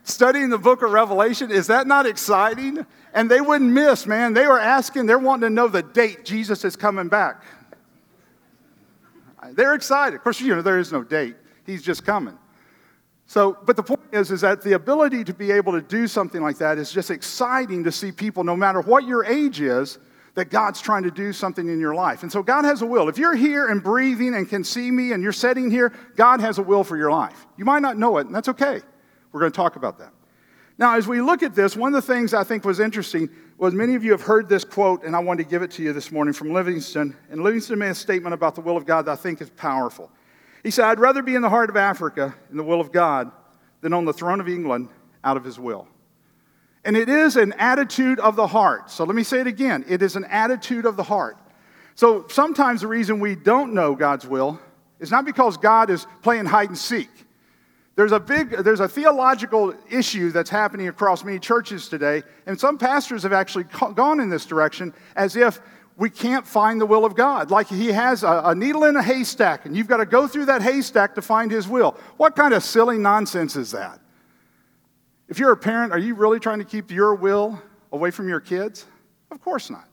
Studying 0.03 0.51
the 0.51 0.59
book 0.59 0.83
of 0.83 0.91
Revelation. 0.91 1.53
Is 1.53 1.69
that 1.69 1.87
not 1.87 2.05
exciting? 2.05 2.85
And 3.15 3.31
they 3.31 3.41
wouldn't 3.41 3.71
miss, 3.71 4.05
man. 4.05 4.35
They 4.35 4.49
were 4.49 4.59
asking, 4.59 5.07
they're 5.07 5.21
wanting 5.21 5.51
to 5.51 5.55
know 5.55 5.69
the 5.69 5.85
date 5.85 6.25
Jesus 6.25 6.65
is 6.65 6.75
coming 6.75 7.07
back. 7.07 7.45
They're 9.53 9.75
excited. 9.75 10.17
Of 10.17 10.25
course, 10.25 10.41
you 10.41 10.53
know, 10.53 10.63
there 10.63 10.81
is 10.81 10.91
no 10.91 11.05
date, 11.05 11.37
He's 11.65 11.83
just 11.83 12.05
coming. 12.05 12.37
So, 13.33 13.57
but 13.65 13.77
the 13.77 13.83
point 13.83 14.03
is, 14.13 14.31
is 14.31 14.43
that 14.43 14.61
the 14.61 14.75
ability 14.75 15.25
to 15.25 15.33
be 15.33 15.53
able 15.53 15.73
to 15.73 15.81
do 15.81 16.07
something 16.07 16.43
like 16.43 16.59
that 16.59 16.77
is 16.77 16.93
just 16.93 17.11
exciting 17.11 17.83
to 17.85 17.91
see 17.91 18.13
people, 18.13 18.45
no 18.45 18.55
matter 18.55 18.83
what 18.83 19.07
your 19.07 19.25
age 19.25 19.63
is, 19.63 19.99
that 20.35 20.51
God's 20.51 20.83
trying 20.83 21.03
to 21.05 21.11
do 21.11 21.33
something 21.33 21.67
in 21.67 21.81
your 21.81 21.95
life. 21.95 22.25
And 22.25 22.31
so 22.31 22.43
God 22.43 22.67
has 22.67 22.83
a 22.83 22.87
will. 22.87 23.09
If 23.09 23.17
you're 23.17 23.35
here 23.35 23.69
and 23.69 23.83
breathing 23.83 24.35
and 24.35 24.47
can 24.47 24.63
see 24.63 24.91
me 24.91 25.13
and 25.13 25.23
you're 25.23 25.33
sitting 25.33 25.71
here, 25.71 25.95
God 26.15 26.43
has 26.43 26.59
a 26.59 26.63
will 26.63 26.85
for 26.85 26.99
your 26.99 27.11
life. 27.11 27.47
You 27.57 27.65
might 27.65 27.81
not 27.81 27.97
know 27.97 28.19
it, 28.19 28.27
and 28.27 28.35
that's 28.35 28.51
okay. 28.51 28.83
We're 29.33 29.41
going 29.41 29.53
to 29.53 29.57
talk 29.57 29.77
about 29.77 29.99
that. 30.01 30.13
Now, 30.77 30.99
as 30.99 31.09
we 31.09 31.23
look 31.23 31.43
at 31.43 31.55
this, 31.55 31.75
one 31.75 31.95
of 31.95 32.07
the 32.07 32.15
things 32.15 32.35
I 32.35 32.45
think 32.45 32.67
was 32.67 32.81
interesting 32.81 33.31
was 33.57 33.73
many 33.73 33.95
of 33.95 34.05
you 34.05 34.11
have 34.11 34.21
heard 34.21 34.47
this 34.47 34.63
quote, 34.63 35.05
and 35.05 35.17
I 35.17 35.21
wanted 35.21 35.45
to 35.45 35.49
give 35.49 35.63
it 35.63 35.71
to 35.71 35.83
you 35.83 35.95
this 35.95 36.13
morning 36.13 36.35
from 36.35 36.53
Livingstone. 36.53 37.17
And 37.31 37.43
Livingstone 37.43 37.79
made 37.79 37.93
a 37.93 37.95
statement 37.95 38.35
about 38.35 38.55
the 38.57 38.61
will 38.61 38.77
of 38.77 38.85
God 38.85 39.07
that 39.07 39.13
I 39.13 39.17
think 39.17 39.41
is 39.41 39.49
powerful. 39.49 40.11
He 40.63 40.71
said, 40.71 40.85
I'd 40.85 41.01
rather 41.01 41.23
be 41.23 41.35
in 41.35 41.43
the 41.43 41.51
heart 41.51 41.71
of 41.71 41.77
Africa 41.77 42.35
in 42.51 42.57
the 42.57 42.63
will 42.63 42.81
of 42.81 42.93
God 42.93 43.31
than 43.81 43.93
on 43.93 44.05
the 44.05 44.13
throne 44.13 44.41
of 44.41 44.49
England 44.49 44.89
out 45.25 45.37
of 45.37 45.45
his 45.45 45.59
will. 45.59 45.89
And 46.85 46.97
it 46.97 47.09
is 47.09 47.37
an 47.37 47.53
attitude 47.59 48.19
of 48.21 48.37
the 48.37 48.47
heart. 48.47 48.91
So 48.91 49.05
let 49.05 49.15
me 49.15 49.23
say 49.23 49.41
it 49.41 49.47
again 49.47 49.85
it 49.89 50.03
is 50.03 50.17
an 50.17 50.25
attitude 50.25 50.87
of 50.87 50.97
the 50.97 51.03
heart. 51.03 51.37
So 51.95 52.27
sometimes 52.29 52.81
the 52.81 52.87
reason 52.89 53.21
we 53.21 53.35
don't 53.35 53.75
know 53.75 53.95
God's 53.95 54.27
will 54.27 54.59
is 54.99 55.11
not 55.11 55.25
because 55.25 55.57
God 55.57 55.91
is 55.91 56.07
playing 56.23 56.47
hide 56.47 56.69
and 56.69 56.79
seek. 56.79 57.11
There's 57.95 58.13
a 58.13 58.21
big, 58.21 58.51
there's 58.51 58.81
a 58.81 58.89
theological 58.89 59.75
issue 59.91 60.31
that's 60.31 60.49
happening 60.49 60.89
across 60.89 61.25
many 61.25 61.39
churches 61.39 61.89
today, 61.89 62.23
and 62.47 62.59
some 62.59 62.79
pastors 62.79 63.23
have 63.23 63.35
actually 63.35 63.65
gone 63.95 64.19
in 64.19 64.31
this 64.31 64.47
direction 64.47 64.95
as 65.15 65.37
if 65.37 65.61
we 66.03 66.11
can't 66.11 66.45
find 66.45 66.81
the 66.81 66.87
will 66.87 67.05
of 67.05 67.15
God. 67.15 67.53
Like 67.53 67.69
he 67.69 67.93
has 67.93 68.25
a, 68.25 68.43
a 68.47 68.57
needle 68.57 68.83
in 68.83 68.97
a 68.97 69.03
haystack, 69.05 69.67
and 69.67 69.77
you've 69.77 69.87
got 69.87 69.99
to 69.99 70.05
go 70.05 70.27
through 70.27 70.47
that 70.47 70.61
haystack 70.61 71.15
to 71.15 71.23
find 71.23 71.49
his 71.49 71.69
will. 71.69 71.97
What 72.17 72.35
kind 72.35 72.53
of 72.53 72.65
silly 72.65 72.99
nonsense 72.99 73.55
is 73.55 73.71
that? 73.71 74.01
If 75.29 75.39
you're 75.39 75.53
a 75.53 75.57
parent, 75.57 75.93
are 75.93 76.01
you 76.01 76.17
really 76.17 76.41
trying 76.41 76.59
to 76.59 76.65
keep 76.65 76.91
your 76.91 77.15
will 77.15 77.63
away 77.93 78.11
from 78.11 78.29
your 78.29 78.41
kids? 78.41 78.85
Of 79.31 79.41
course 79.41 79.71
not. 79.71 79.85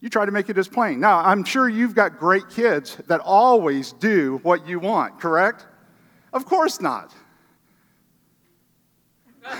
You 0.00 0.08
try 0.08 0.26
to 0.26 0.32
make 0.32 0.48
it 0.48 0.58
as 0.58 0.66
plain. 0.66 0.98
Now, 0.98 1.18
I'm 1.20 1.44
sure 1.44 1.68
you've 1.68 1.94
got 1.94 2.18
great 2.18 2.50
kids 2.50 2.96
that 3.06 3.20
always 3.20 3.92
do 3.92 4.40
what 4.42 4.66
you 4.66 4.80
want, 4.80 5.20
correct? 5.20 5.68
Of 6.32 6.46
course 6.46 6.80
not. 6.80 7.14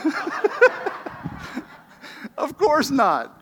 of 2.36 2.58
course 2.58 2.90
not. 2.90 3.37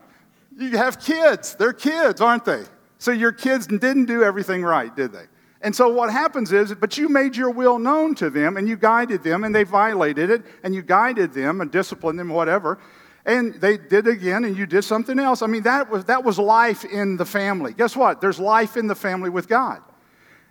You 0.56 0.76
have 0.76 1.00
kids. 1.00 1.54
They're 1.54 1.72
kids, 1.72 2.20
aren't 2.20 2.44
they? 2.44 2.64
So 2.98 3.10
your 3.10 3.32
kids 3.32 3.66
didn't 3.66 4.06
do 4.06 4.22
everything 4.22 4.62
right, 4.62 4.94
did 4.94 5.12
they? 5.12 5.24
And 5.60 5.74
so 5.74 5.88
what 5.88 6.10
happens 6.10 6.52
is, 6.52 6.74
but 6.74 6.96
you 6.96 7.08
made 7.08 7.36
your 7.36 7.50
will 7.50 7.78
known 7.78 8.14
to 8.16 8.30
them 8.30 8.56
and 8.56 8.68
you 8.68 8.76
guided 8.76 9.22
them 9.22 9.44
and 9.44 9.54
they 9.54 9.64
violated 9.64 10.30
it 10.30 10.44
and 10.62 10.74
you 10.74 10.82
guided 10.82 11.32
them 11.32 11.60
and 11.60 11.70
disciplined 11.70 12.18
them, 12.18 12.28
whatever. 12.28 12.78
And 13.24 13.54
they 13.54 13.76
did 13.76 14.06
again 14.06 14.44
and 14.44 14.56
you 14.56 14.66
did 14.66 14.82
something 14.82 15.18
else. 15.18 15.42
I 15.42 15.46
mean, 15.46 15.64
that 15.64 15.90
was, 15.90 16.04
that 16.04 16.24
was 16.24 16.38
life 16.38 16.84
in 16.84 17.16
the 17.16 17.24
family. 17.24 17.72
Guess 17.72 17.96
what? 17.96 18.20
There's 18.20 18.38
life 18.38 18.76
in 18.76 18.86
the 18.86 18.94
family 18.94 19.30
with 19.30 19.48
God. 19.48 19.80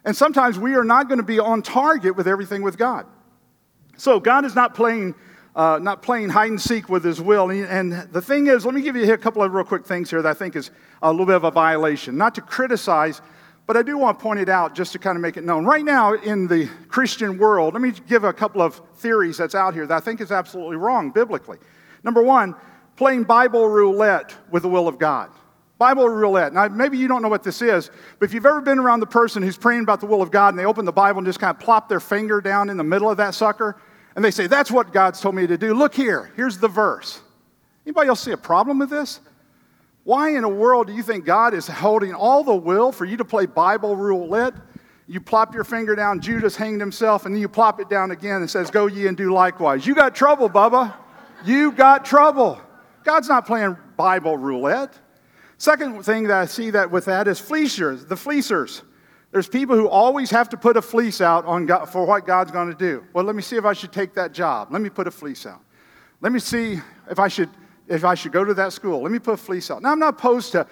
And 0.04 0.16
sometimes 0.16 0.60
we 0.60 0.76
are 0.76 0.84
not 0.84 1.08
going 1.08 1.20
to 1.20 1.24
be 1.26 1.40
on 1.40 1.62
target 1.62 2.16
with 2.16 2.28
everything 2.28 2.62
with 2.62 2.78
God. 2.78 3.06
So 3.98 4.20
God 4.20 4.46
is 4.46 4.54
not 4.54 4.76
playing, 4.76 5.16
uh, 5.56 5.80
not 5.82 6.02
playing 6.02 6.30
hide 6.30 6.50
and 6.50 6.62
seek 6.62 6.90
with 6.90 7.04
His 7.04 7.22
will. 7.22 7.50
And 7.50 7.94
the 8.12 8.22
thing 8.22 8.48
is, 8.48 8.66
let 8.66 8.76
me 8.76 8.82
give 8.82 8.96
you 8.96 9.12
a 9.12 9.18
couple 9.18 9.42
of 9.42 9.54
real 9.54 9.64
quick 9.64 9.86
things 9.86 10.10
here 10.10 10.22
that 10.22 10.30
I 10.30 10.34
think 10.34 10.56
is 10.56 10.72
a 11.02 11.10
little 11.10 11.26
bit 11.26 11.36
of 11.36 11.46
a 11.46 11.52
violation. 11.52 12.18
Not 12.18 12.36
to 12.36 12.42
criticize, 12.42 13.22
but 13.66 13.78
I 13.78 13.82
do 13.82 13.98
want 13.98 14.20
to 14.20 14.24
point 14.24 14.40
it 14.40 14.50
out 14.50 14.76
just 14.76 14.92
to 14.94 15.00
kind 15.00 15.16
of 15.16 15.22
make 15.22 15.38
it 15.38 15.44
known. 15.44 15.66
Right 15.66 15.86
now 15.86 16.14
in 16.14 16.48
the 16.48 16.68
Christian 16.88 17.38
world, 17.38 17.74
let 17.74 17.82
me 17.82 17.92
give 18.08 18.24
a 18.24 18.34
couple 18.34 18.62
of 18.62 18.82
theories 18.98 19.38
that's 19.38 19.56
out 19.56 19.74
here 19.74 19.88
that 19.88 19.96
I 19.96 20.00
think 20.00 20.22
is 20.22 20.32
absolutely 20.32 20.76
wrong 20.76 21.12
biblically. 21.12 21.58
Number 22.04 22.22
one, 22.22 22.56
playing 22.98 23.24
Bible 23.24 23.68
roulette 23.68 24.36
with 24.52 24.64
the 24.64 24.70
will 24.70 24.88
of 24.88 25.00
God. 25.00 25.32
Bible 25.78 26.08
roulette. 26.08 26.54
Now, 26.54 26.68
maybe 26.68 26.98
you 26.98 27.08
don't 27.08 27.22
know 27.22 27.28
what 27.28 27.44
this 27.44 27.62
is, 27.62 27.92
but 28.20 28.30
if 28.30 28.34
you've 28.34 28.46
ever 28.46 28.62
been 28.62 28.80
around 28.80 29.02
the 29.02 29.08
person 29.08 29.44
who's 29.44 29.58
praying 29.58 29.82
about 29.82 30.00
the 30.00 30.06
will 30.06 30.22
of 30.22 30.32
God 30.32 30.50
and 30.50 30.60
they 30.60 30.66
open 30.66 30.86
the 30.86 30.94
Bible 30.94 31.20
and 31.20 31.28
just 31.28 31.40
kind 31.40 31.54
of 31.54 31.62
plop 31.62 31.90
their 31.90 32.00
finger 32.00 32.40
down 32.40 32.70
in 32.70 32.78
the 32.78 32.84
middle 32.84 33.10
of 33.10 33.18
that 33.18 33.34
sucker, 33.36 33.78
and 34.16 34.24
they 34.24 34.32
say, 34.32 34.48
That's 34.48 34.72
what 34.72 34.94
God's 34.94 35.20
told 35.22 35.36
me 35.36 35.48
to 35.48 35.58
do. 35.58 35.74
Look 35.74 35.94
here, 35.94 36.32
here's 36.36 36.58
the 36.58 36.68
verse. 36.68 37.22
Anybody 37.86 38.10
else 38.10 38.22
see 38.22 38.32
a 38.32 38.38
problem 38.38 38.80
with 38.80 38.90
this? 38.90 39.20
Why 40.04 40.36
in 40.36 40.42
the 40.44 40.50
world 40.50 40.88
do 40.88 40.94
you 40.94 41.04
think 41.04 41.26
God 41.26 41.54
is 41.54 41.68
holding 41.68 42.14
all 42.14 42.44
the 42.44 42.56
will 42.56 42.92
for 42.92 43.06
you 43.06 43.18
to 43.18 43.26
play 43.26 43.46
Bible 43.46 43.96
roulette? 43.96 44.54
You 45.08 45.20
plop 45.20 45.54
your 45.54 45.64
finger 45.64 45.96
down, 45.96 46.20
Judas 46.20 46.56
hanged 46.56 46.80
himself, 46.80 47.26
and 47.26 47.34
then 47.34 47.42
you 47.42 47.48
plop 47.48 47.80
it 47.80 47.90
down 47.90 48.12
again 48.12 48.38
and 48.38 48.50
says, 48.50 48.72
Go 48.72 48.88
ye 48.88 49.08
and 49.08 49.16
do 49.16 49.32
likewise. 49.32 49.86
You 49.86 49.94
got 49.94 50.16
trouble, 50.16 50.50
Bubba. 50.50 50.96
You 51.44 51.72
got 51.72 52.06
trouble. 52.06 52.60
God's 53.04 53.30
not 53.30 53.46
playing 53.46 53.78
Bible 53.98 54.38
roulette. 54.38 54.98
Second 55.58 56.04
thing 56.04 56.24
that 56.26 56.38
I 56.38 56.46
see 56.46 56.72
that 56.72 56.92
with 56.92 57.06
that 57.06 57.28
is 57.28 57.40
fleecers, 57.40 58.08
the 58.08 58.16
fleecers. 58.16 58.82
There's 59.36 59.50
people 59.50 59.76
who 59.76 59.90
always 59.90 60.32
have 60.32 60.48
to 60.48 60.56
put 60.56 60.78
a 60.78 60.82
fleece 60.82 61.20
out 61.20 61.44
on 61.44 61.66
God, 61.66 61.88
for 61.88 62.06
what 62.06 62.26
God's 62.26 62.52
going 62.52 62.70
to 62.70 62.74
do. 62.74 63.04
Well, 63.12 63.26
let 63.26 63.36
me 63.36 63.42
see 63.42 63.58
if 63.58 63.66
I 63.66 63.74
should 63.74 63.92
take 63.92 64.14
that 64.14 64.32
job. 64.32 64.70
Let 64.72 64.82
me 64.82 64.90
put 64.90 65.08
a 65.08 65.12
fleece 65.12 65.46
out. 65.46 65.60
Let 66.22 66.32
me 66.32 66.40
see 66.40 66.80
if 67.12 67.20
I 67.20 67.28
should 67.28 67.50
if 67.90 68.06
I 68.06 68.16
should 68.16 68.32
go 68.32 68.46
to 68.46 68.54
that 68.54 68.72
school. 68.72 69.02
Let 69.02 69.12
me 69.12 69.20
put 69.20 69.34
a 69.34 69.38
fleece 69.38 69.70
out. 69.70 69.82
Now 69.82 69.92
I'm 69.92 70.00
not 70.00 70.14
opposed 70.14 70.54
to 70.54 70.66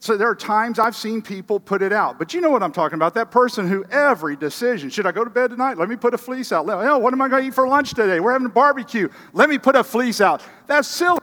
so 0.00 0.16
there 0.16 0.28
are 0.28 0.34
times 0.34 0.80
I've 0.80 0.96
seen 0.96 1.22
people 1.22 1.60
put 1.60 1.80
it 1.80 1.92
out. 1.92 2.18
But 2.18 2.34
you 2.34 2.40
know 2.40 2.50
what 2.50 2.60
I'm 2.60 2.72
talking 2.72 2.96
about. 2.96 3.14
That 3.14 3.30
person 3.30 3.68
who 3.68 3.84
every 3.84 4.34
decision, 4.34 4.90
should 4.90 5.06
I 5.06 5.12
go 5.12 5.22
to 5.22 5.30
bed 5.30 5.50
tonight? 5.50 5.78
Let 5.78 5.88
me 5.88 5.94
put 5.94 6.12
a 6.12 6.18
fleece 6.18 6.50
out. 6.50 6.68
Oh, 6.68 6.98
what 6.98 7.12
am 7.12 7.22
I 7.22 7.28
going 7.28 7.42
to 7.42 7.46
eat 7.46 7.54
for 7.54 7.68
lunch 7.68 7.94
today? 7.94 8.18
We're 8.18 8.32
having 8.32 8.46
a 8.46 8.50
barbecue. 8.50 9.08
Let 9.32 9.48
me 9.48 9.58
put 9.58 9.76
a 9.76 9.84
fleece 9.84 10.20
out. 10.20 10.42
That's 10.66 10.88
silly. 10.88 11.20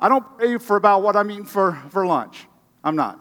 I 0.00 0.08
don't 0.08 0.24
pray 0.38 0.56
for 0.58 0.76
about 0.76 1.02
what 1.02 1.16
I'm 1.16 1.32
eating 1.32 1.46
for, 1.46 1.82
for 1.90 2.06
lunch. 2.06 2.46
I'm 2.84 2.94
not. 2.94 3.18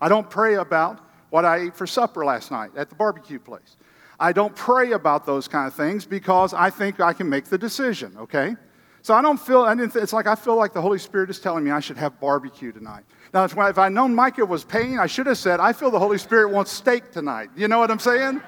I 0.00 0.08
don't 0.08 0.30
pray 0.30 0.54
about 0.54 1.00
what 1.30 1.44
I 1.44 1.58
ate 1.58 1.76
for 1.76 1.86
supper 1.86 2.24
last 2.24 2.50
night 2.50 2.70
at 2.76 2.88
the 2.88 2.94
barbecue 2.94 3.38
place. 3.38 3.76
I 4.18 4.32
don't 4.32 4.54
pray 4.54 4.92
about 4.92 5.24
those 5.24 5.48
kind 5.48 5.66
of 5.66 5.74
things 5.74 6.04
because 6.04 6.52
I 6.52 6.68
think 6.68 7.00
I 7.00 7.12
can 7.12 7.28
make 7.28 7.46
the 7.46 7.56
decision, 7.56 8.14
okay? 8.18 8.54
So 9.02 9.14
I 9.14 9.22
don't 9.22 9.40
feel, 9.40 9.62
I 9.62 9.74
didn't, 9.74 9.96
it's 9.96 10.12
like 10.12 10.26
I 10.26 10.34
feel 10.34 10.56
like 10.56 10.74
the 10.74 10.82
Holy 10.82 10.98
Spirit 10.98 11.30
is 11.30 11.40
telling 11.40 11.64
me 11.64 11.70
I 11.70 11.80
should 11.80 11.96
have 11.96 12.20
barbecue 12.20 12.70
tonight. 12.70 13.04
Now, 13.32 13.44
if 13.44 13.56
I'd 13.56 13.92
known 13.92 14.14
Micah 14.14 14.44
was 14.44 14.64
paying, 14.64 14.98
I 14.98 15.06
should 15.06 15.26
have 15.26 15.38
said, 15.38 15.58
I 15.58 15.72
feel 15.72 15.90
the 15.90 15.98
Holy 15.98 16.18
Spirit 16.18 16.50
wants 16.50 16.70
steak 16.70 17.12
tonight. 17.12 17.48
You 17.56 17.68
know 17.68 17.78
what 17.78 17.90
I'm 17.90 17.98
saying? 17.98 18.42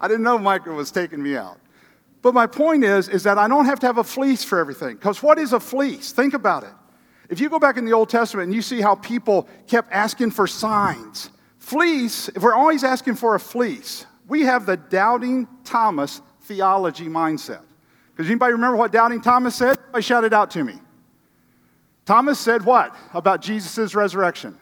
I 0.00 0.08
didn't 0.08 0.22
know 0.22 0.38
Micah 0.38 0.72
was 0.72 0.90
taking 0.90 1.22
me 1.22 1.36
out. 1.36 1.58
But 2.22 2.32
my 2.32 2.46
point 2.46 2.84
is, 2.84 3.08
is 3.08 3.22
that 3.24 3.36
I 3.38 3.48
don't 3.48 3.66
have 3.66 3.80
to 3.80 3.86
have 3.86 3.98
a 3.98 4.04
fleece 4.04 4.44
for 4.44 4.58
everything. 4.58 4.94
Because 4.94 5.22
what 5.22 5.38
is 5.38 5.52
a 5.52 5.60
fleece? 5.60 6.12
Think 6.12 6.32
about 6.32 6.62
it. 6.62 6.72
If 7.28 7.40
you 7.40 7.48
go 7.48 7.58
back 7.58 7.76
in 7.76 7.84
the 7.84 7.92
Old 7.92 8.08
Testament 8.08 8.46
and 8.46 8.54
you 8.54 8.62
see 8.62 8.80
how 8.80 8.94
people 8.94 9.48
kept 9.66 9.92
asking 9.92 10.30
for 10.32 10.46
signs, 10.46 11.30
fleece, 11.60 12.28
if 12.28 12.42
we're 12.42 12.54
always 12.54 12.82
asking 12.82 13.14
for 13.14 13.36
a 13.36 13.40
fleece, 13.40 14.06
we 14.26 14.42
have 14.42 14.66
the 14.66 14.76
doubting 14.76 15.46
Thomas 15.64 16.20
theology 16.42 17.06
mindset. 17.06 17.62
Because 18.12 18.28
anybody 18.28 18.52
remember 18.52 18.76
what 18.76 18.90
doubting 18.90 19.20
Thomas 19.20 19.54
said? 19.54 19.78
I 19.94 20.00
shout 20.00 20.24
it 20.24 20.32
out 20.32 20.50
to 20.52 20.64
me. 20.64 20.74
Thomas 22.04 22.40
said 22.40 22.64
what 22.64 22.96
about 23.14 23.40
Jesus' 23.40 23.94
resurrection? 23.94 24.58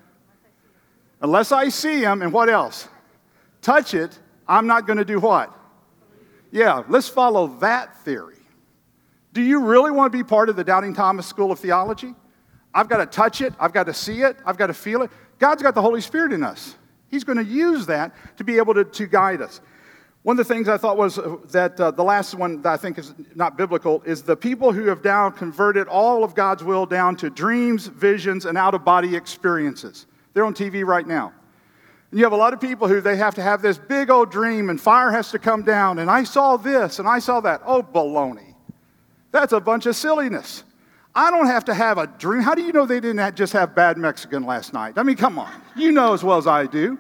Unless 1.21 1.51
I 1.51 1.69
see 1.71 2.01
him, 2.01 2.23
and 2.23 2.33
what 2.33 2.49
else? 2.49 2.89
Touch 3.63 3.95
it, 3.95 4.19
I'm 4.47 4.67
not 4.67 4.87
going 4.87 4.99
to 4.99 5.05
do 5.05 5.19
what? 5.19 5.53
Yeah, 6.51 6.83
let's 6.89 7.09
follow 7.09 7.49
that 7.59 7.97
theory. 8.05 8.37
Do 9.33 9.43
you 9.43 9.61
really 9.61 9.91
want 9.91 10.13
to 10.13 10.17
be 10.19 10.25
part 10.25 10.49
of 10.49 10.57
the 10.57 10.65
Doubting 10.65 10.95
Thomas 10.95 11.27
School 11.27 11.53
of 11.53 11.59
Theology? 11.59 12.15
I've 12.73 12.89
got 12.89 12.99
to 12.99 13.07
touch 13.07 13.41
it. 13.41 13.53
I've 13.59 13.73
got 13.73 13.85
to 13.85 13.95
see 13.95 14.23
it. 14.23 14.37
I've 14.47 14.57
got 14.57 14.69
to 14.69 14.75
feel 14.75 15.03
it. 15.03 15.11
God's 15.39 15.63
got 15.63 15.75
the 15.75 15.83
Holy 15.83 16.01
Spirit 16.01 16.33
in 16.33 16.43
us. 16.43 16.77
He's 17.11 17.25
going 17.25 17.39
to 17.39 17.45
use 17.45 17.87
that 17.87 18.15
to 18.37 18.45
be 18.45 18.59
able 18.59 18.75
to, 18.75 18.85
to 18.85 19.07
guide 19.07 19.43
us. 19.43 19.61
One 20.23 20.39
of 20.39 20.47
the 20.47 20.53
things 20.53 20.69
I 20.69 20.77
thought 20.77 20.97
was 20.97 21.19
uh, 21.19 21.37
that 21.53 21.81
uh, 21.81 21.91
the 21.91 22.03
last 22.03 22.35
one 22.35 22.61
that 22.63 22.73
I 22.73 22.77
think 22.77 22.99
is 22.99 23.15
not 23.35 23.57
biblical 23.57 24.03
is 24.05 24.23
the 24.23 24.37
people 24.37 24.73
who 24.73 24.87
have 24.87 25.03
now 25.03 25.31
converted 25.31 25.89
all 25.89 26.25
of 26.25 26.35
God's 26.35 26.65
will 26.65 26.87
down 26.87 27.17
to 27.17 27.31
dreams, 27.31 27.87
visions, 27.87 28.45
and 28.45 28.59
out 28.59 28.75
of 28.75 28.85
body 28.85 29.17
experiences. 29.17 30.07
They're 30.35 30.45
on 30.45 30.55
TV 30.55 30.85
right 30.85 31.07
now. 31.07 31.33
And 32.11 32.19
you 32.19 32.25
have 32.25 32.33
a 32.33 32.37
lot 32.37 32.53
of 32.53 32.61
people 32.61 32.89
who 32.89 33.01
they 33.01 33.17
have 33.17 33.35
to 33.37 33.43
have 33.43 33.63
this 33.63 33.79
big 33.79 34.11
old 34.11 34.31
dream 34.31 34.71
and 34.71 34.81
fire 34.81 35.11
has 35.11 35.31
to 35.31 35.39
come 35.39 35.63
down, 35.63 35.99
and 35.99 36.11
I 36.11 36.25
saw 36.25 36.57
this 36.57 36.99
and 36.99 37.09
I 37.09 37.21
saw 37.21 37.41
that. 37.41 37.63
Oh, 37.65 37.83
baloney. 37.83 38.55
That's 39.31 39.53
a 39.53 39.61
bunch 39.61 39.87
of 39.87 39.95
silliness. 39.95 40.65
I 41.15 41.31
don't 41.31 41.47
have 41.47 41.65
to 41.67 41.75
have 41.75 41.99
a 41.99 42.07
dream. 42.07 42.43
How 42.43 42.55
do 42.55 42.63
you 42.63 42.73
know 42.73 42.87
they 42.87 43.01
didn't 43.01 43.35
just 43.35 43.53
have 43.53 43.75
bad 43.75 43.99
Mexican 43.99 44.45
last 44.45 44.73
night? 44.73 44.95
I 44.97 45.03
mean, 45.03 45.17
come 45.17 45.39
on. 45.39 45.53
You 45.77 45.93
know 45.93 46.13
as 46.15 46.23
well 46.23 46.39
as 46.39 46.47
I 46.47 46.67
do. 46.67 46.99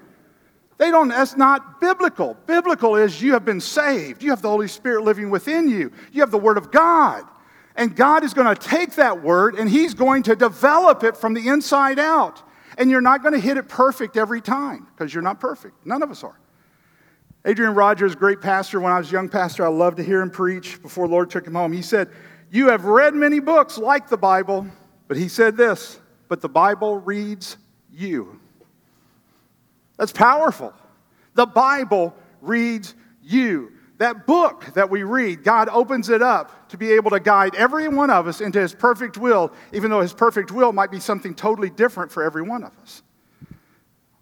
They 0.78 0.90
don't, 0.90 1.08
that's 1.08 1.36
not 1.36 1.80
biblical. 1.80 2.36
Biblical 2.46 2.96
is 2.96 3.20
you 3.20 3.32
have 3.32 3.44
been 3.44 3.60
saved. 3.60 4.22
You 4.22 4.30
have 4.30 4.42
the 4.42 4.48
Holy 4.48 4.68
Spirit 4.68 5.04
living 5.04 5.28
within 5.28 5.68
you. 5.68 5.92
You 6.12 6.22
have 6.22 6.30
the 6.30 6.38
Word 6.38 6.56
of 6.56 6.70
God. 6.70 7.24
And 7.74 7.94
God 7.94 8.24
is 8.24 8.32
going 8.32 8.54
to 8.54 8.60
take 8.60 8.94
that 8.94 9.22
Word 9.22 9.54
and 9.56 9.68
He's 9.68 9.94
going 9.94 10.22
to 10.24 10.36
develop 10.36 11.02
it 11.02 11.16
from 11.16 11.34
the 11.34 11.48
inside 11.48 11.98
out. 11.98 12.42
And 12.76 12.90
you're 12.90 13.00
not 13.00 13.22
going 13.22 13.34
to 13.34 13.40
hit 13.40 13.56
it 13.56 13.68
perfect 13.68 14.16
every 14.16 14.40
time 14.40 14.86
because 14.94 15.12
you're 15.12 15.22
not 15.22 15.40
perfect. 15.40 15.74
None 15.84 16.02
of 16.02 16.10
us 16.10 16.22
are. 16.22 16.38
Adrian 17.44 17.74
Rogers, 17.74 18.14
great 18.14 18.40
pastor, 18.40 18.80
when 18.80 18.92
I 18.92 18.98
was 18.98 19.08
a 19.08 19.12
young 19.12 19.28
pastor, 19.28 19.64
I 19.64 19.68
loved 19.68 19.96
to 19.96 20.02
hear 20.02 20.20
him 20.20 20.30
preach 20.30 20.82
before 20.82 21.08
Lord 21.08 21.30
took 21.30 21.46
him 21.46 21.54
home. 21.54 21.72
He 21.72 21.82
said, 21.82 22.08
you 22.50 22.68
have 22.68 22.84
read 22.84 23.14
many 23.14 23.40
books 23.40 23.78
like 23.78 24.08
the 24.08 24.16
Bible, 24.16 24.66
but 25.06 25.16
he 25.16 25.28
said 25.28 25.56
this, 25.56 26.00
but 26.28 26.40
the 26.40 26.48
Bible 26.48 26.98
reads 26.98 27.56
you. 27.92 28.40
That's 29.96 30.12
powerful. 30.12 30.72
The 31.34 31.46
Bible 31.46 32.14
reads 32.40 32.94
you. 33.22 33.72
That 33.98 34.26
book 34.26 34.64
that 34.74 34.88
we 34.90 35.02
read, 35.02 35.42
God 35.42 35.68
opens 35.68 36.08
it 36.08 36.22
up 36.22 36.68
to 36.68 36.78
be 36.78 36.92
able 36.92 37.10
to 37.10 37.18
guide 37.18 37.56
every 37.56 37.88
one 37.88 38.10
of 38.10 38.28
us 38.28 38.40
into 38.40 38.60
His 38.60 38.72
perfect 38.72 39.18
will, 39.18 39.52
even 39.72 39.90
though 39.90 40.00
His 40.00 40.12
perfect 40.12 40.52
will 40.52 40.72
might 40.72 40.92
be 40.92 41.00
something 41.00 41.34
totally 41.34 41.68
different 41.68 42.12
for 42.12 42.22
every 42.22 42.42
one 42.42 42.62
of 42.62 42.70
us. 42.80 43.02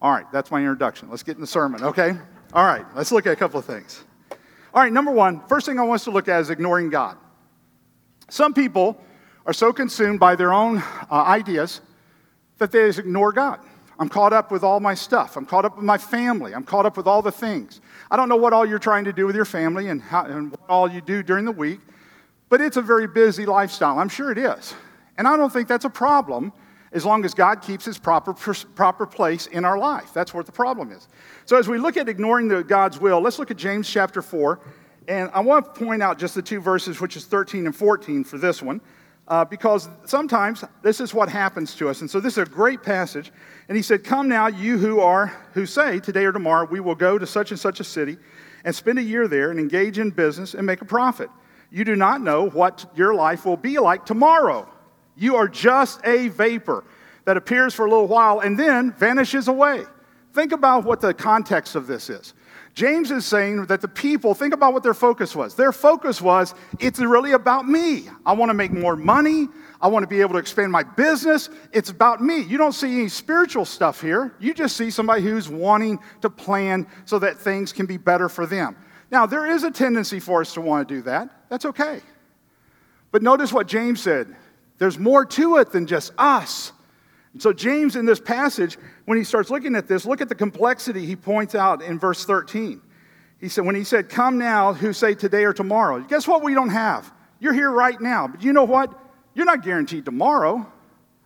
All 0.01 0.11
right, 0.11 0.31
that's 0.33 0.51
my 0.51 0.61
introduction. 0.61 1.11
Let's 1.11 1.23
get 1.23 1.37
in 1.37 1.43
the 1.43 1.47
sermon, 1.47 1.85
okay? 1.85 2.17
All 2.55 2.65
right, 2.65 2.87
let's 2.95 3.13
look 3.13 3.27
at 3.27 3.33
a 3.33 3.37
couple 3.37 3.59
of 3.59 3.67
things. 3.67 4.03
All 4.73 4.83
right, 4.83 4.93
number 4.93 5.11
one, 5.11 5.47
first 5.47 5.67
thing 5.67 5.79
I 5.79 5.83
want 5.83 6.01
us 6.01 6.05
to 6.05 6.11
look 6.11 6.29
at 6.29 6.41
is 6.41 6.51
ignoring 6.51 6.89
God. 6.89 7.19
Some 8.29 8.55
people 8.55 9.01
are 9.47 9.53
so 9.53 9.73
consumed 9.73 10.19
by 10.19 10.37
their 10.37 10.53
own 10.53 10.79
uh, 10.79 10.85
ideas 11.11 11.81
that 12.59 12.73
they 12.73 12.89
ignore 12.89 13.33
God. 13.33 13.61
I'm 13.99 14.09
caught 14.09 14.33
up 14.33 14.51
with 14.51 14.63
all 14.63 14.81
my 14.81 14.95
stuff. 14.95 15.37
I'm 15.37 15.47
caught 15.47 15.65
up 15.65 15.77
with 15.77 15.85
my 15.85 15.97
family. 15.97 16.55
I'm 16.55 16.65
caught 16.65 16.85
up 16.85 16.97
with 16.97 17.07
all 17.07 17.23
the 17.23 17.33
things. 17.33 17.81
I 18.11 18.17
don't 18.17 18.29
know 18.29 18.37
what 18.37 18.53
all 18.53 18.67
you're 18.67 18.79
trying 18.79 19.05
to 19.05 19.13
do 19.13 19.27
with 19.27 19.37
your 19.37 19.45
family 19.45 19.89
and, 19.89 20.03
how, 20.03 20.25
and 20.27 20.51
what 20.51 20.69
all 20.69 20.91
you 20.91 21.01
do 21.01 21.23
during 21.23 21.45
the 21.45 21.53
week, 21.53 21.81
but 22.49 22.61
it's 22.61 22.77
a 22.77 22.83
very 22.83 23.07
busy 23.07 23.47
lifestyle. 23.47 23.99
I'm 23.99 24.09
sure 24.09 24.31
it 24.31 24.39
is. 24.39 24.75
And 25.17 25.27
I 25.27 25.37
don't 25.37 25.51
think 25.51 25.67
that's 25.67 25.87
a 25.87 25.91
problem 25.91 26.53
as 26.93 27.05
long 27.05 27.25
as 27.25 27.33
God 27.33 27.63
keeps 27.63 27.85
his 27.85 27.99
proper, 27.99 28.35
proper 28.35 29.07
place 29.07 29.47
in 29.47 29.65
our 29.65 29.79
life. 29.79 30.13
That's 30.13 30.35
what 30.35 30.47
the 30.47 30.53
problem 30.53 30.93
is. 30.93 31.09
So 31.47 31.57
as 31.57 31.69
we 31.69 31.79
look 31.79 31.97
at 31.97 32.09
ignoring 32.09 32.49
the, 32.49 32.63
God's 32.63 33.01
will, 33.01 33.21
let's 33.21 33.39
look 33.39 33.51
at 33.51 33.57
James 33.57 33.89
chapter 33.89 34.21
4 34.21 34.61
and 35.09 35.31
I 35.33 35.41
want 35.41 35.75
to 35.75 35.85
point 35.85 36.03
out 36.03 36.19
just 36.19 36.35
the 36.35 36.43
two 36.43 36.61
verses, 36.61 37.01
which 37.01 37.17
is 37.17 37.25
13 37.25 37.67
and 37.67 37.75
14 37.75 38.25
for 38.25 38.39
this 38.39 38.63
one, 38.63 38.81
uh, 39.29 39.45
because 39.45 39.89
sometimes 40.05 40.65
this 40.83 41.01
is 41.01 41.13
what 41.13 41.29
happens 41.29 41.75
to 41.77 41.89
us. 41.89 42.01
And 42.01 42.11
so 42.11 42.21
this 42.21 42.35
is 42.35 42.47
a 42.47 42.51
great 42.51 42.83
passage. 42.83 43.33
And 43.69 43.77
he 43.77 43.83
said, 43.83 44.05
Come 44.05 44.29
now, 44.29 44.47
you 44.47 44.79
who 44.79 45.01
are, 45.01 45.27
who 45.53 45.67
say, 45.67 45.99
today 45.99 46.25
or 46.25 46.33
tomorrow, 46.33 46.67
we 46.67 46.81
will 46.81 46.95
go 46.95 47.19
to 47.19 47.27
such 47.27 47.51
and 47.51 47.59
such 47.59 47.81
a 47.81 47.85
city 47.85 48.19
and 48.65 48.75
spend 48.75 48.99
a 48.99 49.03
year 49.03 49.29
there 49.29 49.51
and 49.51 49.59
engage 49.59 49.99
in 49.99 50.11
business 50.11 50.55
and 50.55 50.67
make 50.67 50.81
a 50.81 50.85
profit. 50.85 51.31
You 51.71 51.85
do 51.85 51.97
not 51.97 52.21
know 52.21 52.49
what 52.49 52.91
your 52.95 53.15
life 53.15 53.45
will 53.45 53.57
be 53.57 53.79
like 53.79 54.07
tomorrow. 54.07 54.69
You 55.17 55.37
are 55.37 55.49
just 55.49 56.01
a 56.05 56.29
vapor 56.29 56.85
that 57.25 57.37
appears 57.37 57.75
for 57.75 57.87
a 57.87 57.91
little 57.91 58.07
while 58.07 58.41
and 58.41 58.59
then 58.59 58.93
vanishes 58.93 59.49
away. 59.49 59.85
Think 60.33 60.53
about 60.53 60.85
what 60.85 61.01
the 61.01 61.15
context 61.15 61.75
of 61.75 61.87
this 61.87 62.11
is. 62.11 62.35
James 62.77 63.11
is 63.11 63.25
saying 63.25 63.65
that 63.67 63.81
the 63.81 63.89
people, 63.89 64.35
think 64.35 64.53
about 64.53 64.75
what 64.75 64.83
their 64.83 64.93
focus 64.93 65.35
was. 65.35 65.55
Their 65.55 65.73
focus 65.73 66.21
was, 66.21 66.55
it's 66.79 67.01
really 67.01 67.33
about 67.33 67.67
me. 67.67 68.07
I 68.27 68.35
want 68.35 68.51
to 68.51 68.55
make 68.55 68.71
more 68.71 68.97
money. 68.97 69.49
I 69.81 69.89
want 69.89 70.03
to 70.03 70.07
be 70.07 70.21
able 70.21 70.35
to 70.35 70.39
expand 70.39 70.73
my 70.73 70.83
business. 70.83 71.49
It's 71.73 71.89
about 71.89 72.23
me. 72.23 72.43
You 72.43 72.59
don't 72.59 72.75
see 72.75 72.93
any 72.99 73.09
spiritual 73.09 73.65
stuff 73.65 74.03
here. 74.03 74.35
You 74.39 74.53
just 74.53 74.77
see 74.77 74.91
somebody 74.91 75.23
who's 75.23 75.49
wanting 75.49 76.01
to 76.21 76.29
plan 76.29 76.87
so 77.07 77.19
that 77.19 77.39
things 77.39 77.73
can 77.73 77.87
be 77.87 77.97
better 77.97 78.29
for 78.29 78.45
them. 78.45 78.77
Now, 79.11 79.25
there 79.25 79.47
is 79.47 79.65
a 79.65 79.71
tendency 79.71 80.21
for 80.21 80.43
us 80.43 80.53
to 80.53 80.61
want 80.61 80.87
to 80.87 80.95
do 80.97 81.01
that. 81.03 81.31
That's 81.49 81.65
okay. 81.65 82.03
But 83.11 83.23
notice 83.23 83.55
what 83.55 83.69
James 83.69 84.03
said 84.03 84.37
there's 84.77 84.99
more 84.99 85.25
to 85.25 85.57
it 85.57 85.73
than 85.73 85.87
just 85.87 86.13
us. 86.19 86.73
So, 87.39 87.53
James, 87.53 87.97
in 87.97 88.07
this 88.07 88.21
passage, 88.21 88.79
when 89.05 89.19
he 89.19 89.25
starts 89.25 89.51
looking 89.51 89.75
at 89.75 89.89
this, 89.89 90.07
look 90.07 90.21
at 90.21 90.29
the 90.29 90.35
complexity 90.35 91.05
he 91.05 91.17
points 91.17 91.55
out 91.55 91.83
in 91.83 91.99
verse 91.99 92.25
13. 92.25 92.81
He 93.39 93.49
said, 93.49 93.65
when 93.65 93.75
he 93.75 93.85
said, 93.85 94.09
Come 94.09 94.39
now, 94.39 94.73
who 94.73 94.93
say 94.93 95.15
today 95.15 95.45
or 95.45 95.53
tomorrow, 95.53 96.01
guess 96.01 96.27
what 96.27 96.43
we 96.43 96.55
don't 96.55 96.71
have? 96.71 97.13
You're 97.39 97.53
here 97.53 97.71
right 97.71 98.01
now. 98.01 98.29
But 98.29 98.43
you 98.43 98.53
know 98.53 98.65
what? 98.65 98.93
You're 99.35 99.45
not 99.45 99.63
guaranteed 99.63 100.05
tomorrow. 100.05 100.67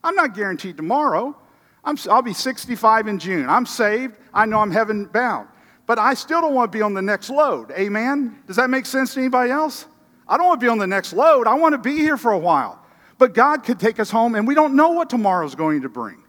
I'm 0.03 0.17
not 0.17 0.35
guaranteed 0.35 0.77
tomorrow. 0.77 1.37
i 1.85 1.93
will 1.93 2.23
be 2.23 2.33
65 2.33 3.07
in 3.07 3.19
June. 3.19 3.49
I'm 3.49 3.67
saved. 3.67 4.17
I 4.35 4.47
know 4.47 4.59
I'm 4.59 4.71
heaven 4.71 5.05
bound. 5.07 5.49
But 5.87 5.99
I 5.99 6.15
still 6.15 6.41
don't 6.41 6.55
want 6.55 6.73
to 6.73 6.79
be 6.79 6.83
on 6.83 6.95
the 6.95 7.03
next 7.03 7.31
load. 7.31 7.71
Amen? 7.73 8.43
Does 8.47 8.57
that 8.57 8.71
make 8.71 8.87
sense 8.87 9.15
to 9.15 9.21
anybody 9.21 9.51
else? 9.51 9.87
I 10.27 10.37
don't 10.37 10.47
want 10.47 10.61
to 10.61 10.65
be 10.65 10.71
on 10.71 10.79
the 10.79 10.87
next 10.87 11.13
load. 11.13 11.47
I 11.47 11.55
want 11.55 11.73
to 11.75 11.79
be 11.79 11.97
here 11.97 12.17
for 12.17 12.33
a 12.33 12.39
while. 12.39 12.80
But 13.21 13.35
God 13.35 13.65
could 13.65 13.79
take 13.79 14.01
us 14.01 14.11
home, 14.11 14.35
and 14.35 14.49
we 14.49 14.55
don't 14.55 14.75
know 14.75 14.93
what 14.93 15.11
tomorrow's 15.11 15.55
going 15.55 15.83
to 15.83 15.91
bring. 15.91 16.25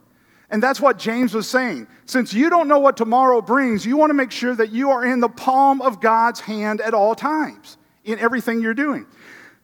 And 0.49 0.61
that's 0.61 0.81
what 0.81 0.99
James 0.99 1.33
was 1.33 1.47
saying. 1.47 1.87
Since 2.05 2.33
you 2.33 2.49
don't 2.49 2.67
know 2.67 2.79
what 2.79 2.97
tomorrow 2.97 3.41
brings, 3.41 3.85
you 3.85 3.95
want 3.95 4.09
to 4.09 4.13
make 4.13 4.29
sure 4.29 4.53
that 4.53 4.73
you 4.73 4.91
are 4.91 5.05
in 5.05 5.21
the 5.21 5.29
palm 5.29 5.81
of 5.81 6.01
God's 6.01 6.41
hand 6.41 6.81
at 6.81 6.93
all 6.93 7.15
times 7.15 7.77
in 8.03 8.19
everything 8.19 8.59
you're 8.59 8.73
doing. 8.73 9.05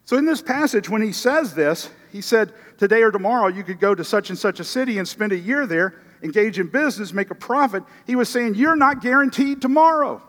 So, 0.05 0.15
in 0.15 0.25
this 0.25 0.41
passage, 0.41 0.88
when 0.88 1.01
he 1.01 1.12
says 1.12 1.53
this, 1.53 1.89
he 2.13 2.22
said, 2.22 2.53
Today 2.77 3.03
or 3.03 3.12
tomorrow, 3.12 3.48
you 3.48 3.65
could 3.65 3.81
go 3.81 3.93
to 3.93 4.05
such 4.05 4.29
and 4.29 4.39
such 4.39 4.62
a 4.62 4.63
city 4.63 4.98
and 4.98 5.05
spend 5.05 5.34
a 5.34 5.38
year 5.38 5.67
there, 5.67 5.96
engage 6.24 6.60
in 6.60 6.67
business, 6.67 7.12
make 7.12 7.29
a 7.29 7.36
profit. 7.36 7.84
He 8.05 8.15
was 8.15 8.29
saying, 8.29 8.55
You're 8.55 8.77
not 8.77 9.01
guaranteed 9.01 9.62
tomorrow. 9.62 10.22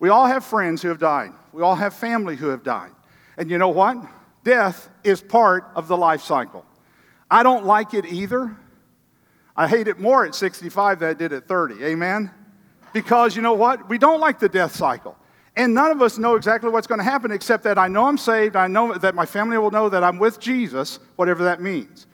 We 0.00 0.08
all 0.08 0.26
have 0.26 0.44
friends 0.44 0.82
who 0.82 0.88
have 0.88 0.98
died, 0.98 1.30
we 1.52 1.62
all 1.62 1.76
have 1.76 1.94
family 1.94 2.34
who 2.34 2.48
have 2.48 2.64
died. 2.64 2.90
And 3.36 3.48
you 3.48 3.58
know 3.58 3.68
what? 3.68 4.04
Death 4.44 4.90
is 5.02 5.20
part 5.20 5.70
of 5.74 5.88
the 5.88 5.96
life 5.96 6.20
cycle. 6.20 6.64
I 7.30 7.42
don't 7.42 7.64
like 7.64 7.94
it 7.94 8.06
either. 8.06 8.56
I 9.56 9.66
hate 9.66 9.88
it 9.88 9.98
more 9.98 10.24
at 10.24 10.34
65 10.34 11.00
than 11.00 11.10
I 11.10 11.14
did 11.14 11.32
at 11.32 11.48
30. 11.48 11.82
Amen? 11.84 12.30
Because 12.92 13.34
you 13.34 13.42
know 13.42 13.54
what? 13.54 13.88
We 13.88 13.98
don't 13.98 14.20
like 14.20 14.38
the 14.38 14.48
death 14.48 14.76
cycle. 14.76 15.16
And 15.56 15.72
none 15.72 15.90
of 15.90 16.02
us 16.02 16.18
know 16.18 16.34
exactly 16.34 16.70
what's 16.70 16.86
going 16.86 16.98
to 16.98 17.04
happen 17.04 17.30
except 17.30 17.62
that 17.64 17.78
I 17.78 17.88
know 17.88 18.06
I'm 18.06 18.18
saved. 18.18 18.56
I 18.56 18.66
know 18.66 18.94
that 18.94 19.14
my 19.14 19.24
family 19.24 19.56
will 19.56 19.70
know 19.70 19.88
that 19.88 20.04
I'm 20.04 20.18
with 20.18 20.40
Jesus, 20.40 20.98
whatever 21.16 21.44
that 21.44 21.60
means. 21.60 22.06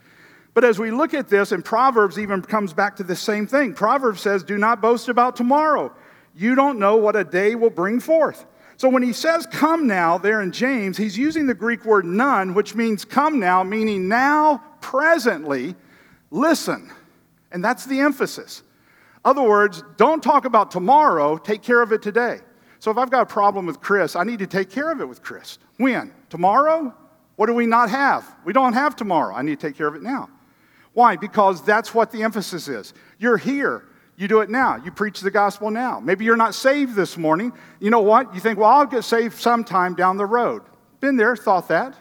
But 0.53 0.65
as 0.65 0.79
we 0.79 0.91
look 0.91 1.15
at 1.15 1.29
this, 1.29 1.53
and 1.53 1.65
Proverbs 1.65 2.19
even 2.19 2.43
comes 2.43 2.73
back 2.73 2.97
to 2.97 3.03
the 3.03 3.17
same 3.17 3.47
thing. 3.47 3.73
Proverbs 3.73 4.21
says, 4.21 4.43
Do 4.43 4.59
not 4.59 4.81
boast 4.81 5.09
about 5.09 5.37
tomorrow. 5.37 5.93
You 6.35 6.55
don't 6.55 6.79
know 6.79 6.97
what 6.97 7.17
a 7.17 7.25
day 7.25 7.55
will 7.55 7.71
bring 7.71 7.99
forth. 8.01 8.45
So 8.81 8.89
when 8.89 9.03
he 9.03 9.13
says 9.13 9.45
come 9.45 9.87
now 9.87 10.17
there 10.17 10.41
in 10.41 10.53
James, 10.53 10.97
he's 10.97 11.19
using 11.19 11.47
the 11.47 11.53
Greek 11.53 11.85
word 11.85 12.07
none, 12.07 12.55
which 12.55 12.75
means 12.75 13.05
come 13.05 13.39
now, 13.39 13.63
meaning 13.63 14.09
now, 14.09 14.63
presently, 14.81 15.75
listen. 16.31 16.91
And 17.53 17.63
that's 17.63 17.85
the 17.85 18.01
emphasis. 18.01 18.63
Other 19.23 19.43
words, 19.43 19.85
don't 19.99 20.23
talk 20.23 20.47
about 20.47 20.71
tomorrow, 20.71 21.37
take 21.37 21.61
care 21.61 21.83
of 21.83 21.93
it 21.93 22.01
today. 22.01 22.39
So 22.79 22.91
if 22.91 22.97
I've 22.97 23.11
got 23.11 23.21
a 23.21 23.27
problem 23.27 23.67
with 23.67 23.83
Chris, 23.83 24.17
I 24.17 24.25
need 24.25 24.39
to 24.39 24.47
take 24.47 24.71
care 24.71 24.91
of 24.91 25.03
it 25.03 25.07
with 25.07 25.23
Chris. 25.23 25.59
When? 25.77 26.15
Tomorrow? 26.31 26.95
What 27.37 27.49
do 27.49 27.53
we 27.53 27.67
not 27.67 27.91
have? 27.91 28.35
We 28.47 28.55
don't 28.55 28.73
have 28.73 28.97
tomorrow. 28.97 29.35
I 29.35 29.43
need 29.43 29.61
to 29.61 29.69
take 29.69 29.77
care 29.77 29.89
of 29.89 29.95
it 29.95 30.03
now. 30.03 30.31
Why? 30.95 31.17
Because 31.17 31.63
that's 31.63 31.93
what 31.93 32.11
the 32.11 32.23
emphasis 32.23 32.67
is. 32.67 32.95
You're 33.19 33.37
here. 33.37 33.90
You 34.21 34.29
do 34.29 34.41
it 34.43 34.51
now. 34.51 34.77
You 34.77 34.91
preach 34.91 35.21
the 35.21 35.31
gospel 35.31 35.71
now. 35.71 35.99
Maybe 35.99 36.27
you're 36.27 36.37
not 36.37 36.55
saved 36.55 36.95
this 36.95 37.17
morning. 37.17 37.55
You 37.81 37.89
know 37.89 38.03
what? 38.03 38.35
You 38.35 38.41
think, 38.41 38.59
well, 38.59 38.69
I'll 38.69 38.85
get 38.85 39.03
saved 39.03 39.39
sometime 39.39 39.95
down 39.95 40.19
the 40.19 40.27
road. 40.27 40.61
Been 41.01 41.17
there, 41.17 41.35
thought 41.35 41.69
that. 41.69 41.97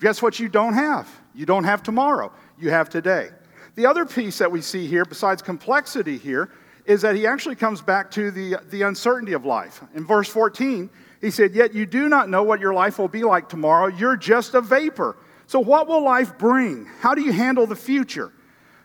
Guess 0.00 0.22
what 0.22 0.38
you 0.38 0.48
don't 0.48 0.74
have? 0.74 1.08
You 1.34 1.44
don't 1.44 1.64
have 1.64 1.82
tomorrow. 1.82 2.32
You 2.60 2.70
have 2.70 2.88
today. 2.88 3.30
The 3.74 3.86
other 3.86 4.06
piece 4.06 4.38
that 4.38 4.52
we 4.52 4.60
see 4.60 4.86
here, 4.86 5.04
besides 5.04 5.42
complexity 5.42 6.16
here, 6.16 6.48
is 6.86 7.02
that 7.02 7.16
he 7.16 7.26
actually 7.26 7.56
comes 7.56 7.82
back 7.82 8.12
to 8.12 8.30
the, 8.30 8.58
the 8.70 8.82
uncertainty 8.82 9.32
of 9.32 9.44
life. 9.44 9.82
In 9.96 10.06
verse 10.06 10.28
14, 10.28 10.88
he 11.20 11.32
said, 11.32 11.56
Yet 11.56 11.74
you 11.74 11.86
do 11.86 12.08
not 12.08 12.28
know 12.28 12.44
what 12.44 12.60
your 12.60 12.72
life 12.72 13.00
will 13.00 13.08
be 13.08 13.24
like 13.24 13.48
tomorrow. 13.48 13.88
You're 13.88 14.16
just 14.16 14.54
a 14.54 14.60
vapor. 14.60 15.16
So, 15.48 15.58
what 15.58 15.88
will 15.88 16.04
life 16.04 16.38
bring? 16.38 16.86
How 17.00 17.16
do 17.16 17.20
you 17.20 17.32
handle 17.32 17.66
the 17.66 17.74
future? 17.74 18.30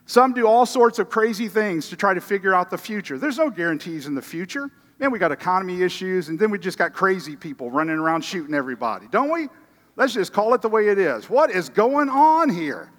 Some 0.07 0.33
do 0.33 0.47
all 0.47 0.65
sorts 0.65 0.99
of 0.99 1.09
crazy 1.09 1.49
things 1.49 1.89
to 1.89 1.97
try 1.97 2.13
to 2.13 2.21
figure 2.21 2.55
out 2.55 2.69
the 2.69 2.77
future. 2.77 3.17
There's 3.17 3.37
no 3.37 3.49
guarantees 3.49 4.07
in 4.07 4.15
the 4.15 4.21
future. 4.21 4.71
Man, 4.99 5.11
we 5.11 5.19
got 5.19 5.33
economy 5.33 5.83
issues, 5.83 6.29
and 6.29 6.39
then 6.39 6.49
we 6.49 6.57
just 6.57 6.77
got 6.77 6.93
crazy 6.93 7.35
people 7.35 7.69
running 7.69 7.97
around 7.97 8.23
shooting 8.23 8.55
everybody, 8.55 9.07
don't 9.11 9.29
we? 9.29 9.49
Let's 9.97 10.13
just 10.13 10.31
call 10.31 10.53
it 10.53 10.61
the 10.61 10.69
way 10.69 10.87
it 10.87 10.97
is. 10.97 11.29
What 11.29 11.51
is 11.51 11.67
going 11.67 12.07
on 12.07 12.49
here? 12.49 12.89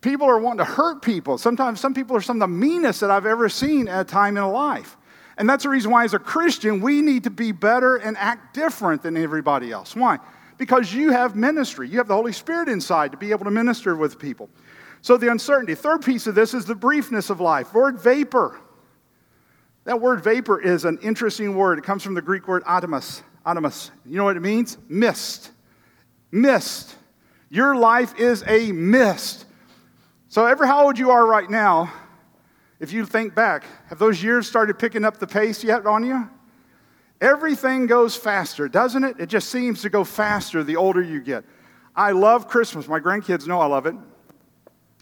People 0.00 0.28
are 0.28 0.38
wanting 0.38 0.58
to 0.58 0.64
hurt 0.64 1.02
people. 1.02 1.36
Sometimes 1.36 1.80
some 1.80 1.92
people 1.92 2.16
are 2.16 2.20
some 2.20 2.36
of 2.36 2.48
the 2.48 2.54
meanest 2.54 3.00
that 3.00 3.10
I've 3.10 3.26
ever 3.26 3.48
seen 3.48 3.88
at 3.88 4.02
a 4.02 4.04
time 4.04 4.36
in 4.36 4.42
a 4.44 4.50
life. 4.50 4.96
And 5.38 5.50
that's 5.50 5.64
the 5.64 5.68
reason 5.68 5.90
why, 5.90 6.04
as 6.04 6.14
a 6.14 6.18
Christian, 6.20 6.80
we 6.80 7.02
need 7.02 7.24
to 7.24 7.30
be 7.30 7.50
better 7.50 7.96
and 7.96 8.16
act 8.18 8.54
different 8.54 9.02
than 9.02 9.16
everybody 9.16 9.72
else. 9.72 9.96
Why? 9.96 10.18
Because 10.58 10.94
you 10.94 11.10
have 11.10 11.34
ministry. 11.34 11.88
You 11.88 11.98
have 11.98 12.08
the 12.08 12.14
Holy 12.14 12.32
Spirit 12.32 12.68
inside 12.68 13.10
to 13.10 13.18
be 13.18 13.32
able 13.32 13.44
to 13.46 13.50
minister 13.50 13.96
with 13.96 14.18
people. 14.18 14.48
So, 15.06 15.16
the 15.16 15.30
uncertainty. 15.30 15.76
Third 15.76 16.04
piece 16.04 16.26
of 16.26 16.34
this 16.34 16.52
is 16.52 16.64
the 16.64 16.74
briefness 16.74 17.30
of 17.30 17.40
life. 17.40 17.72
Word 17.72 18.00
vapor. 18.00 18.58
That 19.84 20.00
word 20.00 20.20
vapor 20.20 20.60
is 20.60 20.84
an 20.84 20.98
interesting 21.00 21.54
word. 21.54 21.78
It 21.78 21.84
comes 21.84 22.02
from 22.02 22.14
the 22.14 22.22
Greek 22.22 22.48
word 22.48 22.64
atomus. 22.64 23.22
Atomus. 23.46 23.92
You 24.04 24.16
know 24.16 24.24
what 24.24 24.36
it 24.36 24.40
means? 24.40 24.78
Mist. 24.88 25.52
Mist. 26.32 26.96
Your 27.50 27.76
life 27.76 28.18
is 28.18 28.42
a 28.48 28.72
mist. 28.72 29.44
So, 30.26 30.44
ever 30.44 30.66
how 30.66 30.86
old 30.86 30.98
you 30.98 31.12
are 31.12 31.24
right 31.24 31.48
now, 31.48 31.92
if 32.80 32.92
you 32.92 33.06
think 33.06 33.32
back, 33.32 33.62
have 33.88 34.00
those 34.00 34.20
years 34.20 34.48
started 34.48 34.76
picking 34.76 35.04
up 35.04 35.18
the 35.18 35.28
pace 35.28 35.62
yet 35.62 35.86
on 35.86 36.04
you? 36.04 36.28
Everything 37.20 37.86
goes 37.86 38.16
faster, 38.16 38.68
doesn't 38.68 39.04
it? 39.04 39.20
It 39.20 39.26
just 39.26 39.50
seems 39.50 39.82
to 39.82 39.88
go 39.88 40.02
faster 40.02 40.64
the 40.64 40.74
older 40.74 41.00
you 41.00 41.20
get. 41.20 41.44
I 41.94 42.10
love 42.10 42.48
Christmas. 42.48 42.88
My 42.88 42.98
grandkids 42.98 43.46
know 43.46 43.60
I 43.60 43.66
love 43.66 43.86
it. 43.86 43.94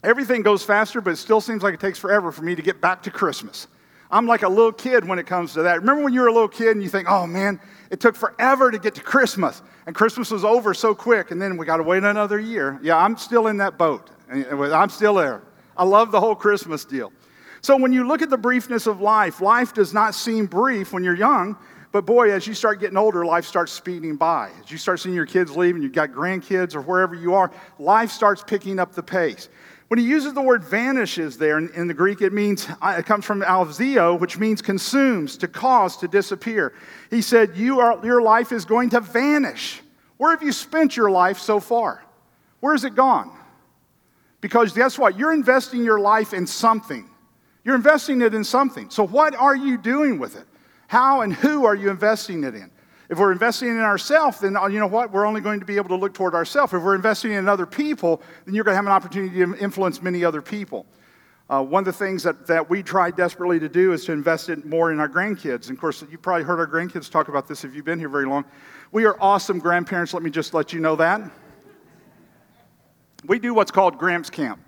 Everything 0.03 0.41
goes 0.41 0.63
faster, 0.63 1.01
but 1.01 1.11
it 1.11 1.15
still 1.17 1.41
seems 1.41 1.63
like 1.63 1.73
it 1.73 1.79
takes 1.79 1.97
forever 1.97 2.31
for 2.31 2.43
me 2.43 2.55
to 2.55 2.61
get 2.61 2.79
back 2.81 3.01
to 3.03 3.11
Christmas. 3.11 3.67
I'm 4.11 4.27
like 4.27 4.43
a 4.43 4.49
little 4.49 4.71
kid 4.71 5.07
when 5.07 5.17
it 5.17 5.25
comes 5.25 5.53
to 5.53 5.63
that. 5.63 5.79
Remember 5.79 6.03
when 6.03 6.13
you 6.13 6.21
were 6.21 6.27
a 6.27 6.33
little 6.33 6.47
kid 6.47 6.69
and 6.69 6.83
you 6.83 6.89
think, 6.89 7.09
oh 7.09 7.25
man, 7.25 7.59
it 7.89 7.99
took 7.99 8.15
forever 8.15 8.69
to 8.69 8.77
get 8.77 8.93
to 8.95 9.01
Christmas, 9.01 9.63
and 9.87 9.95
Christmas 9.95 10.29
was 10.29 10.45
over 10.45 10.73
so 10.73 10.93
quick, 10.93 11.31
and 11.31 11.41
then 11.41 11.57
we 11.57 11.65
got 11.65 11.77
to 11.77 11.83
wait 11.83 12.03
another 12.03 12.39
year. 12.39 12.79
Yeah, 12.83 12.97
I'm 12.97 13.17
still 13.17 13.47
in 13.47 13.57
that 13.57 13.77
boat. 13.77 14.11
I'm 14.29 14.89
still 14.89 15.15
there. 15.15 15.41
I 15.75 15.83
love 15.83 16.11
the 16.11 16.19
whole 16.19 16.35
Christmas 16.35 16.85
deal. 16.85 17.11
So 17.61 17.75
when 17.75 17.91
you 17.91 18.07
look 18.07 18.21
at 18.21 18.29
the 18.29 18.37
briefness 18.37 18.85
of 18.85 19.01
life, 19.01 19.41
life 19.41 19.73
does 19.73 19.91
not 19.91 20.13
seem 20.13 20.45
brief 20.45 20.93
when 20.93 21.03
you're 21.03 21.15
young, 21.15 21.57
but 21.91 22.05
boy, 22.05 22.31
as 22.31 22.45
you 22.45 22.53
start 22.53 22.79
getting 22.79 22.97
older, 22.97 23.25
life 23.25 23.45
starts 23.45 23.71
speeding 23.71 24.17
by. 24.17 24.51
As 24.63 24.69
you 24.69 24.77
start 24.77 24.99
seeing 24.99 25.15
your 25.15 25.25
kids 25.25 25.55
leave 25.57 25.75
and 25.75 25.83
you've 25.83 25.93
got 25.93 26.11
grandkids 26.11 26.75
or 26.75 26.81
wherever 26.81 27.15
you 27.15 27.33
are, 27.33 27.51
life 27.79 28.11
starts 28.11 28.43
picking 28.45 28.79
up 28.79 28.93
the 28.93 29.01
pace. 29.01 29.49
When 29.87 29.99
he 29.99 30.05
uses 30.05 30.33
the 30.33 30.41
word 30.41 30.63
vanishes 30.63 31.37
there 31.37 31.59
in, 31.59 31.69
in 31.75 31.87
the 31.87 31.93
Greek, 31.93 32.21
it 32.21 32.33
means, 32.33 32.67
uh, 32.81 32.95
it 32.97 33.05
comes 33.05 33.23
from 33.23 33.41
alzio, 33.41 34.19
which 34.19 34.37
means 34.39 34.61
consumes, 34.61 35.37
to 35.37 35.47
cause, 35.47 35.97
to 35.97 36.07
disappear. 36.07 36.73
He 37.11 37.21
said, 37.21 37.55
you 37.55 37.79
are, 37.79 38.03
Your 38.03 38.21
life 38.21 38.51
is 38.51 38.65
going 38.65 38.89
to 38.91 38.99
vanish. 38.99 39.81
Where 40.17 40.31
have 40.31 40.41
you 40.41 40.51
spent 40.51 40.97
your 40.97 41.11
life 41.11 41.37
so 41.37 41.59
far? 41.59 42.03
Where 42.61 42.73
has 42.73 42.83
it 42.83 42.95
gone? 42.95 43.31
Because 44.41 44.73
guess 44.73 44.97
what? 44.97 45.17
You're 45.17 45.33
investing 45.33 45.83
your 45.83 45.99
life 45.99 46.33
in 46.33 46.47
something. 46.47 47.09
You're 47.63 47.75
investing 47.75 48.21
it 48.21 48.33
in 48.33 48.43
something. 48.43 48.89
So, 48.89 49.05
what 49.05 49.35
are 49.35 49.55
you 49.55 49.77
doing 49.77 50.19
with 50.19 50.35
it? 50.35 50.45
How 50.87 51.21
and 51.21 51.33
who 51.33 51.65
are 51.65 51.75
you 51.75 51.89
investing 51.89 52.43
it 52.43 52.53
in? 52.53 52.71
If 53.09 53.19
we're 53.19 53.31
investing 53.31 53.69
in 53.69 53.79
ourselves, 53.79 54.39
then 54.39 54.57
uh, 54.57 54.67
you 54.67 54.79
know 54.79 54.87
what? 54.87 55.11
We're 55.11 55.25
only 55.25 55.41
going 55.41 55.59
to 55.59 55.65
be 55.65 55.77
able 55.77 55.89
to 55.89 55.95
look 55.95 56.13
toward 56.13 56.33
ourselves. 56.33 56.73
If 56.73 56.81
we're 56.81 56.95
investing 56.95 57.31
in 57.31 57.47
other 57.47 57.65
people, 57.65 58.21
then 58.45 58.55
you're 58.55 58.63
going 58.63 58.73
to 58.73 58.77
have 58.77 58.85
an 58.85 58.91
opportunity 58.91 59.35
to 59.45 59.55
influence 59.57 60.01
many 60.01 60.25
other 60.25 60.41
people. 60.41 60.85
Uh, 61.47 61.61
one 61.61 61.81
of 61.81 61.85
the 61.85 61.93
things 61.93 62.23
that, 62.23 62.47
that 62.47 62.67
we 62.67 62.81
try 62.81 63.11
desperately 63.11 63.59
to 63.59 63.69
do 63.69 63.93
is 63.93 64.03
to 64.05 64.11
invest 64.11 64.49
it 64.49 64.65
more 64.65 64.91
in 64.91 64.99
our 64.99 65.07
grandkids. 65.07 65.69
And 65.69 65.77
of 65.77 65.79
course, 65.79 66.03
you've 66.09 66.21
probably 66.21 66.43
heard 66.43 66.59
our 66.59 66.67
grandkids 66.67 67.09
talk 67.11 67.27
about 67.27 67.47
this 67.47 67.63
if 67.63 67.75
you've 67.75 67.85
been 67.85 67.99
here 67.99 68.09
very 68.09 68.25
long. 68.25 68.45
We 68.91 69.05
are 69.05 69.15
awesome 69.21 69.59
grandparents, 69.59 70.13
let 70.13 70.23
me 70.23 70.31
just 70.31 70.55
let 70.55 70.73
you 70.73 70.79
know 70.79 70.95
that 70.95 71.21
we 73.27 73.39
do 73.39 73.53
what's 73.53 73.71
called 73.71 73.97
Gramps 73.97 74.29
Camp. 74.29 74.59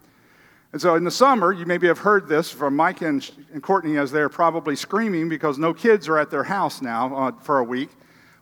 And 0.74 0.82
so 0.82 0.96
in 0.96 1.04
the 1.04 1.12
summer, 1.12 1.52
you 1.52 1.66
maybe 1.66 1.88
have 1.88 2.00
heard 2.00 2.28
this 2.28 2.52
from 2.52 2.76
Mike 2.76 3.02
and, 3.02 3.30
and 3.54 3.64
Courtney 3.64 3.98
as 3.98 4.12
they're 4.12 4.30
probably 4.30 4.76
screaming 4.76 5.30
because 5.30 5.58
no 5.58 5.74
kids 5.74 6.08
are 6.08 6.18
at 6.18 6.30
their 6.30 6.44
house 6.44 6.82
now 6.82 7.16
uh, 7.16 7.32
for 7.42 7.60
a 7.60 7.64
week. 7.64 7.90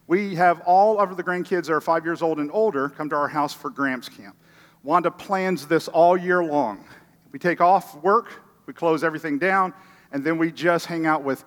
We 0.07 0.35
have 0.35 0.61
all 0.61 0.99
of 0.99 1.17
the 1.17 1.23
grandkids 1.23 1.65
that 1.65 1.73
are 1.73 1.81
five 1.81 2.05
years 2.05 2.21
old 2.21 2.39
and 2.39 2.51
older 2.51 2.89
come 2.89 3.09
to 3.09 3.15
our 3.15 3.27
house 3.27 3.53
for 3.53 3.69
Gramps 3.69 4.07
Camp. 4.07 4.35
Wanda 4.83 5.09
plans 5.09 5.65
this 5.65 5.87
all 5.87 6.15
year 6.15 6.43
long. 6.43 6.85
We 7.31 7.39
take 7.39 7.59
off 7.59 7.95
work, 8.03 8.27
we 8.67 8.73
close 8.73 9.03
everything 9.03 9.39
down, 9.39 9.73
and 10.11 10.23
then 10.23 10.37
we 10.37 10.51
just 10.51 10.85
hang 10.85 11.07
out 11.07 11.23
with 11.23 11.43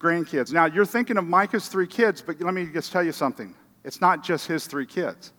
grandkids. 0.00 0.52
Now, 0.52 0.66
you're 0.66 0.84
thinking 0.84 1.16
of 1.16 1.24
Micah's 1.24 1.68
three 1.68 1.86
kids, 1.86 2.20
but 2.20 2.40
let 2.40 2.54
me 2.54 2.66
just 2.66 2.90
tell 2.90 3.04
you 3.04 3.12
something. 3.12 3.54
It's 3.84 4.00
not 4.00 4.24
just 4.24 4.46
his 4.48 4.66
three 4.66 4.86
kids. 4.86 5.32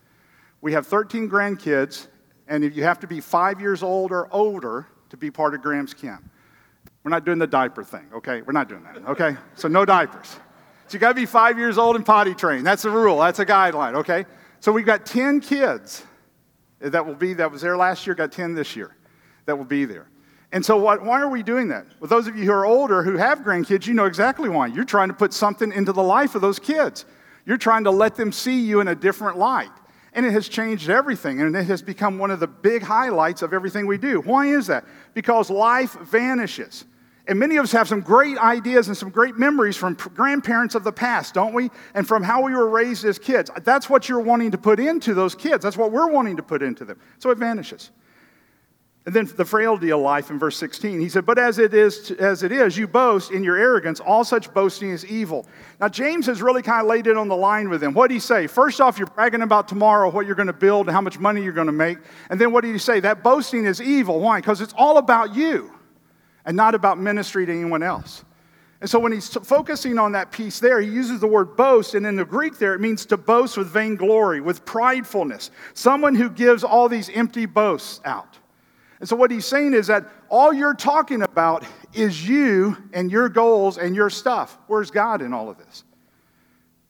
We 0.61 0.71
have 0.71 0.87
13 0.87 1.29
grandkids, 1.29 2.07
and 2.47 2.63
if 2.63 2.75
you 2.75 2.83
have 2.83 2.99
to 3.01 3.07
be 3.07 3.19
five 3.19 3.59
years 3.59 3.83
old 3.83 4.11
or 4.13 4.33
older 4.33 4.87
to 5.09 5.17
be 5.17 5.29
part 5.29 5.53
of 5.53 5.61
Gramps 5.61 5.93
camp. 5.93 6.23
We're 7.03 7.11
not 7.11 7.25
doing 7.25 7.37
the 7.37 7.47
diaper 7.47 7.83
thing, 7.83 8.07
okay? 8.13 8.41
We're 8.41 8.53
not 8.53 8.69
doing 8.69 8.83
that, 8.83 9.05
okay? 9.09 9.35
So 9.55 9.67
no 9.67 9.83
diapers. 9.83 10.37
So 10.87 10.95
you 10.95 10.99
got 10.99 11.09
to 11.09 11.15
be 11.15 11.25
five 11.25 11.57
years 11.57 11.77
old 11.77 11.95
and 11.95 12.05
potty 12.05 12.33
trained. 12.33 12.65
That's 12.65 12.85
a 12.85 12.89
rule. 12.89 13.19
That's 13.19 13.39
a 13.39 13.45
guideline, 13.45 13.95
okay? 13.95 14.25
So 14.59 14.71
we've 14.71 14.85
got 14.85 15.05
10 15.05 15.41
kids 15.41 16.03
that 16.79 17.05
will 17.05 17.15
be, 17.15 17.33
that 17.33 17.51
was 17.51 17.61
there 17.61 17.77
last 17.77 18.05
year, 18.05 18.15
got 18.15 18.31
10 18.31 18.53
this 18.53 18.75
year 18.75 18.95
that 19.45 19.57
will 19.57 19.65
be 19.65 19.85
there. 19.85 20.07
And 20.51 20.63
so, 20.63 20.77
what, 20.77 21.03
why 21.03 21.19
are 21.19 21.29
we 21.29 21.41
doing 21.41 21.69
that? 21.69 21.87
Well, 21.99 22.07
those 22.07 22.27
of 22.27 22.37
you 22.37 22.45
who 22.45 22.51
are 22.51 22.65
older 22.65 23.01
who 23.01 23.17
have 23.17 23.39
grandkids, 23.39 23.87
you 23.87 23.95
know 23.95 24.05
exactly 24.05 24.49
why. 24.49 24.67
You're 24.67 24.85
trying 24.85 25.07
to 25.07 25.13
put 25.15 25.33
something 25.33 25.71
into 25.71 25.91
the 25.91 26.03
life 26.03 26.35
of 26.35 26.41
those 26.41 26.59
kids. 26.59 27.05
You're 27.45 27.57
trying 27.57 27.85
to 27.85 27.91
let 27.91 28.15
them 28.15 28.31
see 28.31 28.59
you 28.59 28.79
in 28.79 28.87
a 28.87 28.95
different 28.95 29.37
light. 29.37 29.71
And 30.13 30.27
it 30.27 30.31
has 30.31 30.47
changed 30.47 30.91
everything, 30.91 31.41
and 31.41 31.55
it 31.55 31.63
has 31.63 31.81
become 31.81 32.19
one 32.19 32.29
of 32.29 32.39
the 32.39 32.45
big 32.47 32.83
highlights 32.83 33.41
of 33.41 33.51
everything 33.51 33.87
we 33.87 33.97
do. 33.97 34.21
Why 34.21 34.45
is 34.45 34.67
that? 34.67 34.85
Because 35.15 35.49
life 35.49 35.93
vanishes. 35.93 36.85
And 37.27 37.39
many 37.39 37.55
of 37.55 37.63
us 37.63 37.71
have 37.71 37.87
some 37.87 38.01
great 38.01 38.37
ideas 38.37 38.89
and 38.89 38.97
some 38.97 39.09
great 39.09 39.37
memories 39.37 39.77
from 39.77 39.93
grandparents 39.93 40.75
of 40.75 40.83
the 40.83 40.91
past, 40.91 41.33
don't 41.33 41.53
we? 41.53 41.71
And 41.93 42.05
from 42.05 42.21
how 42.21 42.43
we 42.43 42.53
were 42.53 42.67
raised 42.67 43.05
as 43.05 43.17
kids. 43.17 43.49
That's 43.63 43.89
what 43.89 44.09
you're 44.09 44.19
wanting 44.19 44.51
to 44.51 44.57
put 44.57 44.79
into 44.79 45.13
those 45.13 45.33
kids. 45.33 45.63
That's 45.63 45.77
what 45.77 45.91
we're 45.91 46.11
wanting 46.11 46.35
to 46.37 46.43
put 46.43 46.61
into 46.61 46.83
them. 46.83 46.99
So 47.19 47.29
it 47.29 47.37
vanishes. 47.37 47.91
And 49.05 49.13
then 49.13 49.29
the 49.35 49.43
frailty 49.43 49.91
of 49.91 49.99
life 49.99 50.29
in 50.29 50.39
verse 50.39 50.57
16, 50.57 50.99
he 50.99 51.09
said, 51.09 51.25
But 51.25 51.37
as 51.37 51.59
it 51.59 51.73
is, 51.73 52.11
as 52.11 52.43
it 52.43 52.53
is, 52.53 52.77
you 52.77 52.87
boast 52.87 53.31
in 53.31 53.43
your 53.43 53.57
arrogance. 53.57 53.99
All 53.99 54.23
such 54.23 54.53
boasting 54.53 54.91
is 54.91 55.05
evil. 55.05 55.45
Now, 55.81 55.89
James 55.89 56.25
has 56.27 56.41
really 56.41 56.61
kind 56.61 56.81
of 56.81 56.87
laid 56.87 57.07
it 57.07 57.17
on 57.17 57.27
the 57.27 57.35
line 57.35 57.69
with 57.69 57.83
him. 57.83 57.93
What 57.93 58.07
did 58.07 58.15
he 58.15 58.19
say? 58.21 58.47
First 58.47 58.79
off, 58.79 58.97
you're 58.97 59.07
bragging 59.07 59.41
about 59.41 59.67
tomorrow, 59.67 60.09
what 60.09 60.25
you're 60.25 60.35
going 60.35 60.47
to 60.47 60.53
build, 60.53 60.87
and 60.87 60.95
how 60.95 61.01
much 61.01 61.19
money 61.19 61.43
you're 61.43 61.51
going 61.51 61.67
to 61.67 61.73
make. 61.73 61.97
And 62.29 62.39
then 62.39 62.53
what 62.53 62.61
did 62.63 62.71
he 62.71 62.77
say? 62.77 63.01
That 63.01 63.23
boasting 63.23 63.65
is 63.65 63.81
evil. 63.81 64.21
Why? 64.21 64.39
Because 64.39 64.61
it's 64.61 64.73
all 64.77 64.97
about 64.97 65.35
you 65.35 65.72
and 66.45 66.57
not 66.57 66.75
about 66.75 66.99
ministry 66.99 67.45
to 67.45 67.51
anyone 67.51 67.83
else. 67.83 68.23
And 68.81 68.89
so 68.89 68.99
when 68.99 69.13
he's 69.13 69.29
focusing 69.29 69.97
on 69.97 70.11
that 70.11 70.31
piece 70.31 70.59
there, 70.59 70.81
he 70.81 70.89
uses 70.89 71.21
the 71.21 71.27
word 71.27 71.55
boast, 71.55 71.95
and 71.95 72.05
in 72.05 72.17
the 72.17 72.25
Greek 72.25 72.57
there, 72.57 72.73
it 72.73 72.81
means 72.81 73.05
to 73.05 73.17
boast 73.17 73.55
with 73.55 73.67
vainglory, 73.67 74.41
with 74.41 74.65
pridefulness. 74.65 75.51
Someone 75.73 76.15
who 76.15 76.29
gives 76.29 76.65
all 76.65 76.89
these 76.89 77.09
empty 77.09 77.45
boasts 77.45 78.01
out. 78.03 78.37
And 78.99 79.07
so, 79.07 79.15
what 79.15 79.31
he's 79.31 79.45
saying 79.45 79.73
is 79.73 79.87
that 79.87 80.05
all 80.29 80.53
you're 80.53 80.73
talking 80.73 81.21
about 81.21 81.65
is 81.93 82.27
you 82.27 82.75
and 82.91 83.09
your 83.09 83.29
goals 83.29 83.77
and 83.77 83.95
your 83.95 84.09
stuff. 84.09 84.57
Where's 84.67 84.91
God 84.91 85.21
in 85.21 85.33
all 85.33 85.49
of 85.49 85.57
this? 85.57 85.85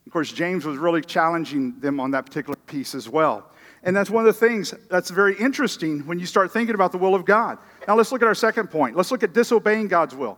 Of 0.07 0.11
course, 0.13 0.31
James 0.31 0.65
was 0.65 0.77
really 0.77 1.01
challenging 1.01 1.79
them 1.79 1.99
on 1.99 2.11
that 2.11 2.25
particular 2.25 2.55
piece 2.65 2.95
as 2.95 3.07
well. 3.07 3.51
And 3.83 3.95
that's 3.95 4.09
one 4.09 4.25
of 4.25 4.33
the 4.33 4.39
things 4.47 4.73
that's 4.89 5.09
very 5.09 5.35
interesting 5.37 6.07
when 6.07 6.17
you 6.17 6.25
start 6.25 6.51
thinking 6.51 6.73
about 6.73 6.91
the 6.91 6.97
will 6.97 7.15
of 7.15 7.25
God. 7.25 7.57
Now, 7.87 7.95
let's 7.95 8.11
look 8.11 8.21
at 8.21 8.27
our 8.27 8.35
second 8.35 8.69
point. 8.69 8.95
Let's 8.95 9.11
look 9.11 9.23
at 9.23 9.33
disobeying 9.33 9.87
God's 9.87 10.15
will. 10.15 10.37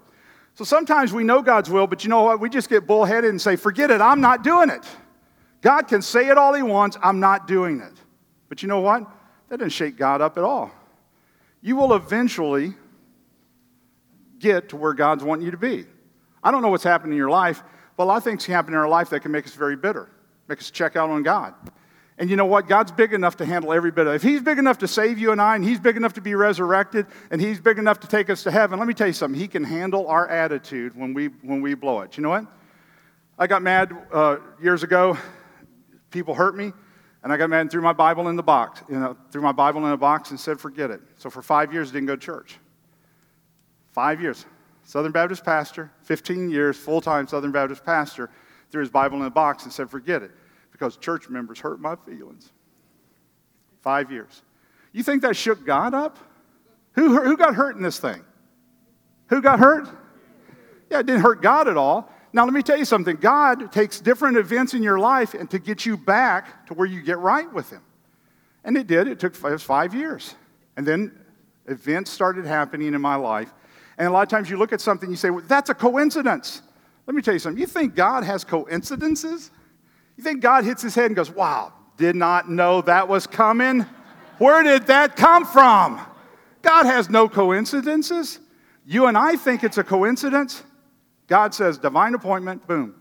So 0.55 0.63
sometimes 0.63 1.13
we 1.13 1.23
know 1.23 1.41
God's 1.41 1.69
will, 1.69 1.85
but 1.85 2.03
you 2.03 2.09
know 2.09 2.23
what? 2.23 2.39
We 2.39 2.49
just 2.49 2.69
get 2.69 2.87
bullheaded 2.87 3.29
and 3.29 3.41
say, 3.41 3.55
forget 3.55 3.91
it, 3.91 4.01
I'm 4.01 4.21
not 4.21 4.43
doing 4.43 4.69
it. 4.69 4.85
God 5.61 5.87
can 5.87 6.01
say 6.01 6.29
it 6.29 6.37
all 6.37 6.53
he 6.53 6.63
wants, 6.63 6.97
I'm 7.03 7.19
not 7.19 7.47
doing 7.47 7.81
it. 7.81 7.93
But 8.47 8.61
you 8.61 8.69
know 8.69 8.79
what? 8.79 9.03
That 9.49 9.57
didn't 9.57 9.73
shake 9.73 9.97
God 9.97 10.21
up 10.21 10.37
at 10.37 10.43
all 10.43 10.71
you 11.65 11.75
will 11.75 11.95
eventually 11.95 12.75
get 14.37 14.69
to 14.69 14.75
where 14.75 14.93
God's 14.93 15.23
wanting 15.23 15.45
you 15.45 15.51
to 15.51 15.57
be. 15.57 15.85
I 16.43 16.51
don't 16.51 16.61
know 16.61 16.69
what's 16.69 16.83
happening 16.83 17.13
in 17.13 17.17
your 17.17 17.31
life, 17.31 17.63
but 17.97 18.03
a 18.03 18.05
lot 18.05 18.17
of 18.17 18.23
things 18.23 18.45
can 18.45 18.53
happen 18.53 18.75
in 18.75 18.79
our 18.79 18.87
life 18.87 19.09
that 19.09 19.21
can 19.21 19.31
make 19.31 19.47
us 19.47 19.55
very 19.55 19.75
bitter, 19.75 20.07
make 20.47 20.59
us 20.59 20.69
check 20.69 20.95
out 20.95 21.09
on 21.09 21.23
God. 21.23 21.55
And 22.17 22.29
you 22.29 22.37
know 22.37 22.45
what? 22.45 22.67
God's 22.67 22.91
big 22.91 23.13
enough 23.13 23.37
to 23.37 23.45
handle 23.45 23.73
every 23.73 23.91
bit 23.91 24.07
of 24.07 24.13
it. 24.13 24.15
If 24.17 24.23
He's 24.23 24.41
big 24.41 24.57
enough 24.57 24.77
to 24.79 24.87
save 24.87 25.19
you 25.19 25.31
and 25.31 25.41
I, 25.41 25.55
and 25.55 25.63
He's 25.65 25.79
big 25.79 25.97
enough 25.97 26.13
to 26.13 26.21
be 26.21 26.33
resurrected, 26.33 27.07
and 27.29 27.41
He's 27.41 27.59
big 27.59 27.77
enough 27.77 27.99
to 28.01 28.07
take 28.07 28.29
us 28.29 28.43
to 28.43 28.51
heaven, 28.51 28.79
let 28.79 28.87
me 28.87 28.93
tell 28.93 29.07
you 29.07 29.13
something. 29.13 29.39
He 29.39 29.47
can 29.47 29.63
handle 29.63 30.07
our 30.07 30.27
attitude 30.27 30.95
when 30.95 31.13
we, 31.13 31.27
when 31.27 31.61
we 31.61 31.73
blow 31.73 32.01
it. 32.01 32.15
You 32.15 32.23
know 32.23 32.29
what? 32.29 32.45
I 33.37 33.47
got 33.47 33.61
mad 33.61 33.91
uh, 34.13 34.37
years 34.61 34.83
ago. 34.83 35.17
People 36.09 36.33
hurt 36.33 36.55
me. 36.55 36.71
And 37.21 37.33
I 37.33 37.37
got 37.37 37.49
mad 37.49 37.61
and 37.61 37.71
threw 37.71 37.81
my 37.81 37.91
Bible 37.91 38.27
in 38.27 38.35
the 38.35 38.43
box, 38.43 38.83
you 38.87 38.99
know, 38.99 39.17
threw 39.31 39.41
my 39.41 39.51
Bible 39.51 39.83
in 39.83 39.91
a 39.91 39.97
box 39.97 40.29
and 40.29 40.39
said, 40.39 40.59
forget 40.59 40.91
it. 40.91 41.01
So 41.17 41.31
for 41.31 41.41
five 41.41 41.73
years, 41.73 41.89
I 41.89 41.93
didn't 41.93 42.05
go 42.05 42.15
to 42.15 42.21
church. 42.21 42.59
Five 43.93 44.21
years. 44.21 44.45
Southern 44.83 45.11
Baptist 45.11 45.43
pastor, 45.43 45.91
15 46.03 46.51
years, 46.51 46.77
full 46.77 47.01
time 47.01 47.27
Southern 47.27 47.51
Baptist 47.51 47.83
pastor, 47.83 48.29
threw 48.69 48.81
his 48.81 48.91
Bible 48.91 49.17
in 49.17 49.25
a 49.25 49.31
box 49.31 49.63
and 49.63 49.73
said, 49.73 49.89
forget 49.89 50.21
it, 50.21 50.29
because 50.75 50.97
church 50.97 51.29
members 51.29 51.57
hurt 51.57 51.79
my 51.79 51.95
feelings. 51.95 52.51
Five 53.79 54.11
years. 54.11 54.41
You 54.91 55.03
think 55.03 55.21
that 55.21 55.37
shook 55.37 55.65
God 55.65 55.93
up? 55.93 56.19
Who, 56.95 57.21
who 57.21 57.37
got 57.37 57.55
hurt 57.55 57.77
in 57.77 57.81
this 57.81 57.97
thing? 57.97 58.21
Who 59.27 59.41
got 59.41 59.57
hurt? 59.59 59.87
Yeah, 60.91 60.99
it 60.99 61.05
didn't 61.05 61.21
hurt 61.21 61.41
God 61.41 61.69
at 61.69 61.77
all. 61.77 62.11
Now, 62.33 62.43
let 62.43 62.53
me 62.53 62.61
tell 62.61 62.77
you 62.77 62.83
something 62.83 63.15
God 63.15 63.71
takes 63.71 64.01
different 64.01 64.35
events 64.35 64.73
in 64.73 64.83
your 64.83 64.99
life 64.99 65.33
and 65.33 65.49
to 65.49 65.59
get 65.59 65.85
you 65.85 65.95
back 65.95 66.67
to 66.67 66.73
where 66.73 66.85
you 66.85 67.01
get 67.01 67.19
right 67.19 67.51
with 67.53 67.69
Him. 67.69 67.81
And 68.65 68.75
it 68.75 68.87
did. 68.87 69.07
It 69.07 69.17
took 69.17 69.33
it 69.33 69.61
five 69.61 69.95
years. 69.95 70.35
And 70.75 70.85
then 70.85 71.17
events 71.67 72.11
started 72.11 72.45
happening 72.45 72.93
in 72.93 72.99
my 72.99 73.15
life. 73.15 73.53
And 73.97 74.09
a 74.09 74.11
lot 74.11 74.23
of 74.23 74.27
times 74.27 74.49
you 74.49 74.57
look 74.57 74.73
at 74.73 74.81
something, 74.81 75.07
and 75.07 75.13
you 75.13 75.17
say, 75.17 75.29
well, 75.29 75.45
that's 75.47 75.69
a 75.69 75.73
coincidence. 75.73 76.61
Let 77.07 77.15
me 77.15 77.21
tell 77.21 77.33
you 77.33 77.39
something. 77.39 77.61
You 77.61 77.67
think 77.67 77.95
God 77.95 78.25
has 78.25 78.43
coincidences? 78.43 79.51
You 80.17 80.23
think 80.23 80.41
God 80.41 80.63
hits 80.63 80.81
his 80.81 80.95
head 80.95 81.07
and 81.07 81.15
goes, 81.15 81.29
wow, 81.29 81.73
did 81.97 82.15
not 82.15 82.49
know 82.49 82.81
that 82.81 83.07
was 83.07 83.27
coming? 83.27 83.85
Where 84.37 84.63
did 84.63 84.87
that 84.87 85.15
come 85.15 85.45
from? 85.45 85.99
God 86.61 86.85
has 86.85 87.09
no 87.09 87.29
coincidences. 87.29 88.39
You 88.85 89.07
and 89.07 89.17
I 89.17 89.35
think 89.35 89.63
it's 89.63 89.77
a 89.77 89.83
coincidence. 89.83 90.63
God 91.27 91.53
says, 91.53 91.77
divine 91.77 92.13
appointment, 92.13 92.67
boom. 92.67 92.95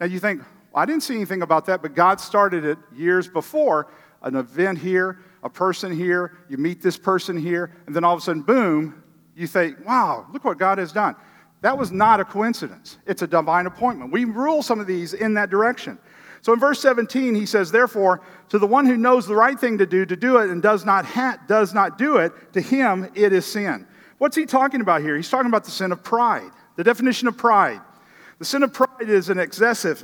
Now 0.00 0.06
you 0.06 0.18
think, 0.18 0.42
well, 0.72 0.82
I 0.82 0.86
didn't 0.86 1.02
see 1.02 1.14
anything 1.14 1.42
about 1.42 1.66
that, 1.66 1.82
but 1.82 1.94
God 1.94 2.20
started 2.20 2.64
it 2.64 2.78
years 2.94 3.28
before. 3.28 3.92
An 4.22 4.36
event 4.36 4.78
here, 4.78 5.20
a 5.42 5.48
person 5.48 5.94
here, 5.94 6.38
you 6.48 6.58
meet 6.58 6.82
this 6.82 6.98
person 6.98 7.36
here, 7.36 7.74
and 7.86 7.96
then 7.96 8.04
all 8.04 8.14
of 8.14 8.20
a 8.20 8.22
sudden, 8.22 8.42
boom, 8.42 9.02
you 9.34 9.46
think, 9.46 9.78
wow, 9.86 10.26
look 10.32 10.44
what 10.44 10.58
God 10.58 10.78
has 10.78 10.92
done. 10.92 11.16
That 11.62 11.76
was 11.76 11.90
not 11.90 12.20
a 12.20 12.24
coincidence. 12.24 12.98
It's 13.06 13.22
a 13.22 13.26
divine 13.26 13.66
appointment. 13.66 14.12
We 14.12 14.24
rule 14.24 14.62
some 14.62 14.80
of 14.80 14.86
these 14.86 15.14
in 15.14 15.34
that 15.34 15.50
direction. 15.50 15.98
So 16.42 16.52
in 16.52 16.60
verse 16.60 16.80
17, 16.80 17.34
he 17.34 17.46
says, 17.46 17.70
Therefore, 17.70 18.22
to 18.48 18.58
the 18.58 18.66
one 18.66 18.86
who 18.86 18.96
knows 18.96 19.26
the 19.26 19.34
right 19.34 19.58
thing 19.58 19.78
to 19.78 19.86
do, 19.86 20.06
to 20.06 20.16
do 20.16 20.38
it, 20.38 20.50
and 20.50 20.62
does 20.62 20.84
not, 20.84 21.04
ha- 21.04 21.38
does 21.46 21.74
not 21.74 21.98
do 21.98 22.16
it, 22.16 22.32
to 22.54 22.60
him 22.60 23.10
it 23.14 23.32
is 23.32 23.44
sin. 23.44 23.86
What's 24.18 24.36
he 24.36 24.46
talking 24.46 24.80
about 24.80 25.02
here? 25.02 25.16
He's 25.16 25.28
talking 25.28 25.48
about 25.48 25.64
the 25.64 25.70
sin 25.70 25.92
of 25.92 26.02
pride. 26.02 26.50
The 26.76 26.84
definition 26.84 27.28
of 27.28 27.36
pride 27.36 27.80
the 28.40 28.46
sin 28.46 28.62
of 28.62 28.72
pride 28.72 29.10
is 29.10 29.28
an 29.28 29.38
excessive 29.38 30.02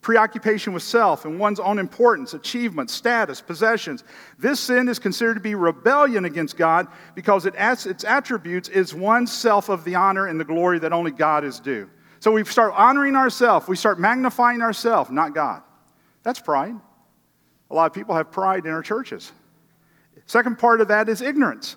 preoccupation 0.00 0.72
with 0.72 0.82
self 0.82 1.26
and 1.26 1.38
one's 1.38 1.60
own 1.60 1.78
importance, 1.78 2.32
achievements, 2.32 2.94
status, 2.94 3.42
possessions. 3.42 4.04
This 4.38 4.58
sin 4.58 4.88
is 4.88 4.98
considered 4.98 5.34
to 5.34 5.40
be 5.40 5.54
rebellion 5.54 6.24
against 6.24 6.56
God 6.56 6.88
because 7.14 7.44
it, 7.44 7.54
its 7.58 8.04
attributes 8.04 8.70
is 8.70 8.94
one's 8.94 9.30
self 9.30 9.68
of 9.68 9.84
the 9.84 9.96
honor 9.96 10.28
and 10.28 10.40
the 10.40 10.46
glory 10.46 10.78
that 10.78 10.94
only 10.94 11.10
God 11.10 11.44
is 11.44 11.60
due. 11.60 11.90
So 12.20 12.32
we 12.32 12.42
start 12.44 12.72
honoring 12.74 13.16
ourselves, 13.16 13.68
we 13.68 13.76
start 13.76 14.00
magnifying 14.00 14.62
ourselves, 14.62 15.10
not 15.10 15.34
God. 15.34 15.62
That's 16.24 16.40
pride. 16.40 16.74
A 17.70 17.74
lot 17.74 17.86
of 17.86 17.92
people 17.92 18.14
have 18.14 18.32
pride 18.32 18.66
in 18.66 18.72
our 18.72 18.82
churches. 18.82 19.30
Second 20.26 20.58
part 20.58 20.80
of 20.80 20.88
that 20.88 21.08
is 21.08 21.20
ignorance. 21.20 21.76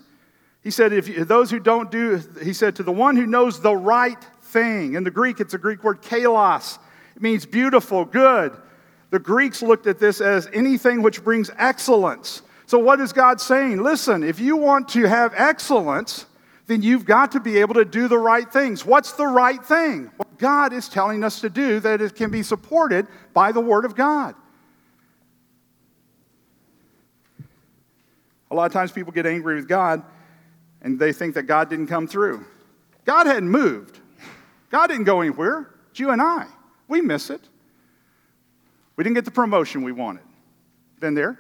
He 0.64 0.72
said, 0.72 0.92
if 0.92 1.08
you, 1.08 1.24
those 1.24 1.52
who 1.52 1.60
don't 1.60 1.92
do, 1.92 2.22
he 2.44 2.54
said, 2.54 2.76
to 2.78 2.84
the 2.84 2.92
one 2.92 3.16
who 3.16 3.26
knows 3.26 3.62
the 3.62 3.76
right 3.76 4.22
thing. 4.42 4.96
In 4.96 5.04
the 5.04 5.12
Greek, 5.12 5.40
it's 5.40 5.54
a 5.54 5.58
Greek 5.58 5.84
word 5.84 6.02
kalos. 6.02 6.80
It 7.16 7.22
means 7.22 7.46
beautiful, 7.46 8.06
good. 8.06 8.56
The 9.10 9.20
Greeks 9.20 9.62
looked 9.62 9.88
at 9.88 10.00
this 10.00 10.22
as 10.22 10.50
anything 10.54 11.02
which 11.02 11.24
brings 11.24 11.50
excellence. 11.58 12.42
So, 12.66 12.78
what 12.78 13.00
is 13.00 13.14
God 13.14 13.40
saying? 13.40 13.82
Listen, 13.82 14.24
if 14.24 14.40
you 14.40 14.58
want 14.58 14.90
to 14.90 15.08
have 15.08 15.34
excellence, 15.36 16.26
then 16.68 16.82
you've 16.82 17.06
got 17.06 17.32
to 17.32 17.40
be 17.40 17.58
able 17.60 17.74
to 17.76 17.86
do 17.86 18.08
the 18.08 18.18
right 18.18 18.52
things. 18.52 18.86
What's 18.86 19.14
the 19.14 19.26
right 19.26 19.64
thing? 19.64 20.12
What 20.18 20.38
God 20.38 20.74
is 20.74 20.90
telling 20.90 21.24
us 21.24 21.40
to 21.42 21.50
do 21.50 21.80
that 21.80 22.02
it 22.02 22.16
can 22.16 22.30
be 22.30 22.44
supported 22.44 23.08
by 23.34 23.54
the 23.54 23.62
Word 23.62 23.86
of 23.86 23.96
God. 23.96 24.36
A 28.52 28.56
lot 28.56 28.66
of 28.66 28.74
times 28.74 28.92
people 28.92 29.12
get 29.12 29.26
angry 29.26 29.56
with 29.56 29.68
God 29.68 30.04
and 30.82 31.00
they 31.00 31.14
think 31.14 31.36
that 31.36 31.44
God 31.44 31.70
didn't 31.70 31.88
come 31.88 32.06
through. 32.08 32.46
God 33.06 33.26
hadn't 33.28 33.50
moved. 33.50 34.00
God 34.70 34.88
didn't 34.88 35.06
go 35.06 35.22
anywhere. 35.22 35.70
It's 35.92 36.00
you 36.00 36.12
and 36.12 36.22
I. 36.22 36.48
We 36.88 37.02
miss 37.02 37.30
it. 37.30 37.42
We 38.96 39.04
didn't 39.04 39.16
get 39.16 39.26
the 39.26 39.32
promotion 39.32 39.84
we 39.84 39.92
wanted. 39.92 40.24
Been 41.00 41.14
there. 41.14 41.40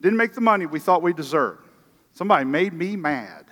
Didn't 0.00 0.16
make 0.16 0.34
the 0.34 0.40
money 0.40 0.66
we 0.66 0.78
thought 0.78 1.02
we 1.02 1.12
deserved. 1.12 1.66
Somebody 2.12 2.44
made 2.44 2.72
me 2.72 2.96
mad. 2.96 3.49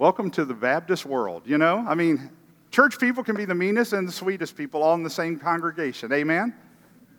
Welcome 0.00 0.30
to 0.30 0.46
the 0.46 0.54
Baptist 0.54 1.04
world, 1.04 1.42
you 1.44 1.58
know? 1.58 1.84
I 1.86 1.94
mean, 1.94 2.30
church 2.70 2.98
people 2.98 3.22
can 3.22 3.36
be 3.36 3.44
the 3.44 3.54
meanest 3.54 3.92
and 3.92 4.08
the 4.08 4.12
sweetest 4.12 4.56
people 4.56 4.82
all 4.82 4.94
in 4.94 5.02
the 5.02 5.10
same 5.10 5.38
congregation. 5.38 6.10
Amen? 6.10 6.54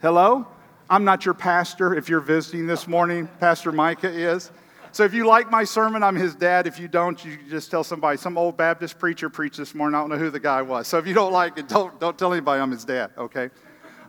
Hello? 0.01 0.47
I'm 0.89 1.03
not 1.03 1.23
your 1.23 1.35
pastor 1.35 1.93
if 1.93 2.09
you're 2.09 2.21
visiting 2.21 2.65
this 2.65 2.87
morning. 2.87 3.29
Pastor 3.39 3.71
Micah 3.71 4.09
is. 4.09 4.49
So 4.93 5.03
if 5.03 5.13
you 5.13 5.27
like 5.27 5.51
my 5.51 5.63
sermon, 5.63 6.01
I'm 6.01 6.15
his 6.15 6.33
dad. 6.33 6.65
If 6.65 6.79
you 6.79 6.87
don't, 6.87 7.23
you 7.23 7.37
just 7.51 7.69
tell 7.69 7.83
somebody. 7.83 8.17
Some 8.17 8.35
old 8.35 8.57
Baptist 8.57 8.97
preacher 8.97 9.29
preached 9.29 9.57
this 9.57 9.75
morning. 9.75 9.93
I 9.93 9.99
don't 9.99 10.09
know 10.09 10.17
who 10.17 10.31
the 10.31 10.39
guy 10.39 10.63
was. 10.63 10.87
So 10.87 10.97
if 10.97 11.05
you 11.05 11.13
don't 11.13 11.31
like 11.31 11.59
it, 11.59 11.67
don't, 11.67 11.99
don't 11.99 12.17
tell 12.17 12.33
anybody 12.33 12.63
I'm 12.63 12.71
his 12.71 12.83
dad, 12.83 13.11
okay? 13.15 13.51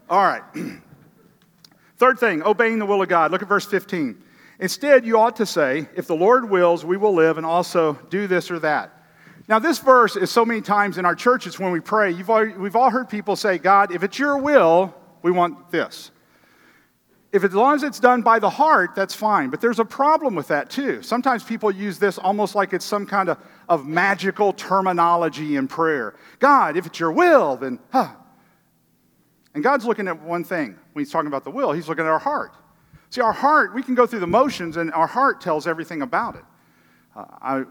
All 0.09 0.25
right. 0.25 0.45
Third 1.99 2.19
thing, 2.19 2.43
obeying 2.43 2.79
the 2.79 2.87
will 2.87 3.03
of 3.03 3.09
God. 3.11 3.33
Look 3.33 3.43
at 3.43 3.49
verse 3.49 3.67
15. 3.67 4.17
Instead, 4.63 5.05
you 5.05 5.19
ought 5.19 5.35
to 5.35 5.45
say, 5.45 5.89
if 5.97 6.07
the 6.07 6.15
Lord 6.15 6.49
wills, 6.49 6.85
we 6.85 6.97
will 6.97 7.13
live 7.13 7.37
and 7.37 7.45
also 7.45 7.95
do 8.11 8.29
this 8.29 8.49
or 8.49 8.61
that. 8.61 8.93
Now, 9.49 9.59
this 9.59 9.81
verse 9.81 10.15
is 10.15 10.31
so 10.31 10.45
many 10.45 10.61
times 10.61 10.99
in 10.99 11.05
our 11.05 11.17
churches 11.17 11.59
when 11.59 11.73
we 11.73 11.81
pray, 11.81 12.15
all, 12.29 12.45
we've 12.45 12.77
all 12.77 12.89
heard 12.89 13.09
people 13.09 13.35
say, 13.35 13.59
God, 13.59 13.93
if 13.93 14.05
it's 14.05 14.21
your 14.21 14.39
will, 14.39 14.95
we 15.21 15.33
want 15.33 15.73
this. 15.73 16.13
If 17.33 17.43
as 17.43 17.53
long 17.55 17.75
as 17.75 17.83
it's 17.83 17.99
done 17.99 18.23
by 18.23 18.39
the 18.39 18.51
heart, 18.51 18.95
that's 18.95 19.17
fine. 19.17 19.51
But 19.51 19.61
there's 19.61 19.81
a 19.81 19.85
problem 19.85 20.37
with 20.37 20.47
that 20.47 20.71
too. 20.71 21.03
Sometimes 21.03 21.43
people 21.43 21.73
use 21.73 21.99
this 21.99 22.17
almost 22.17 22.55
like 22.55 22.73
it's 22.73 22.85
some 22.85 23.05
kind 23.05 23.31
of, 23.31 23.39
of 23.69 23.85
magical 23.85 24.53
terminology 24.53 25.57
in 25.57 25.67
prayer. 25.67 26.15
God, 26.39 26.77
if 26.77 26.87
it's 26.87 27.01
your 27.01 27.11
will, 27.11 27.57
then, 27.57 27.81
huh. 27.91 28.11
And 29.55 29.65
God's 29.65 29.85
looking 29.85 30.07
at 30.07 30.23
one 30.23 30.45
thing 30.45 30.79
when 30.93 31.05
He's 31.05 31.11
talking 31.11 31.27
about 31.27 31.43
the 31.43 31.51
will, 31.51 31.73
He's 31.73 31.89
looking 31.89 32.05
at 32.05 32.11
our 32.13 32.21
heart. 32.21 32.53
See, 33.13 33.21
our 33.21 33.33
heart, 33.33 33.75
we 33.75 33.83
can 33.83 33.95
go 33.95 34.07
through 34.07 34.21
the 34.21 34.27
motions, 34.27 34.79
and 34.79 34.91
our 34.95 35.07
heart 35.07 35.43
tells 35.43 35.67
everything 35.67 36.01
about 36.01 36.35
it. 36.35 36.45
Uh, 37.15 37.25
I, 37.43 37.65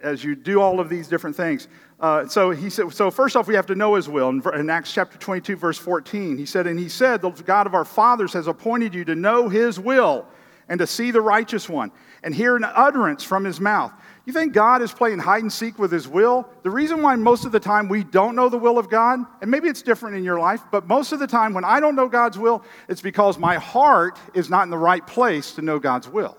as 0.00 0.22
you 0.22 0.36
do 0.36 0.60
all 0.60 0.78
of 0.78 0.88
these 0.88 1.08
different 1.08 1.34
things. 1.34 1.66
Uh, 1.98 2.28
so 2.28 2.52
he 2.52 2.70
said, 2.70 2.92
so 2.92 3.10
first 3.10 3.34
off, 3.34 3.48
we 3.48 3.56
have 3.56 3.66
to 3.66 3.74
know 3.74 3.96
his 3.96 4.08
will. 4.08 4.28
In, 4.28 4.40
in, 4.54 4.70
Acts 4.70 4.92
chapter 4.92 5.18
22, 5.18 5.56
verse 5.56 5.78
14, 5.78 6.38
he 6.38 6.46
said, 6.46 6.68
And 6.68 6.78
he 6.78 6.88
said, 6.88 7.22
The 7.22 7.30
God 7.30 7.66
of 7.66 7.74
our 7.74 7.84
fathers 7.84 8.34
has 8.34 8.46
appointed 8.46 8.94
you 8.94 9.04
to 9.06 9.16
know 9.16 9.48
his 9.48 9.80
will 9.80 10.28
and 10.68 10.78
to 10.78 10.86
see 10.86 11.10
the 11.10 11.20
righteous 11.20 11.68
one 11.68 11.90
and 12.22 12.32
hear 12.32 12.54
an 12.54 12.62
utterance 12.64 13.24
from 13.24 13.42
his 13.42 13.58
mouth. 13.58 13.92
You 14.26 14.32
think 14.32 14.54
God 14.54 14.80
is 14.80 14.90
playing 14.90 15.18
hide 15.18 15.42
and 15.42 15.52
seek 15.52 15.78
with 15.78 15.92
his 15.92 16.08
will? 16.08 16.48
The 16.62 16.70
reason 16.70 17.02
why 17.02 17.14
most 17.16 17.44
of 17.44 17.52
the 17.52 17.60
time 17.60 17.88
we 17.88 18.04
don't 18.04 18.34
know 18.34 18.48
the 18.48 18.56
will 18.56 18.78
of 18.78 18.88
God, 18.88 19.20
and 19.42 19.50
maybe 19.50 19.68
it's 19.68 19.82
different 19.82 20.16
in 20.16 20.24
your 20.24 20.38
life, 20.38 20.62
but 20.70 20.86
most 20.86 21.12
of 21.12 21.18
the 21.18 21.26
time 21.26 21.52
when 21.52 21.64
I 21.64 21.78
don't 21.78 21.94
know 21.94 22.08
God's 22.08 22.38
will, 22.38 22.64
it's 22.88 23.02
because 23.02 23.38
my 23.38 23.56
heart 23.56 24.18
is 24.32 24.48
not 24.48 24.62
in 24.62 24.70
the 24.70 24.78
right 24.78 25.06
place 25.06 25.52
to 25.52 25.62
know 25.62 25.78
God's 25.78 26.08
will. 26.08 26.38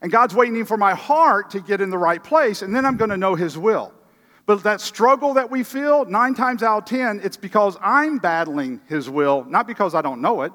And 0.00 0.12
God's 0.12 0.32
waiting 0.32 0.64
for 0.64 0.76
my 0.76 0.94
heart 0.94 1.50
to 1.50 1.60
get 1.60 1.80
in 1.80 1.90
the 1.90 1.98
right 1.98 2.22
place, 2.22 2.62
and 2.62 2.74
then 2.74 2.86
I'm 2.86 2.96
going 2.96 3.10
to 3.10 3.16
know 3.16 3.34
His 3.34 3.58
will. 3.58 3.92
But 4.46 4.62
that 4.62 4.80
struggle 4.80 5.34
that 5.34 5.50
we 5.50 5.64
feel, 5.64 6.04
nine 6.04 6.34
times 6.34 6.62
out 6.62 6.78
of 6.78 6.84
ten, 6.84 7.20
it's 7.24 7.36
because 7.36 7.76
I'm 7.82 8.18
battling 8.18 8.80
His 8.86 9.10
will, 9.10 9.44
not 9.44 9.66
because 9.66 9.96
I 9.96 10.02
don't 10.02 10.20
know 10.20 10.42
it, 10.42 10.52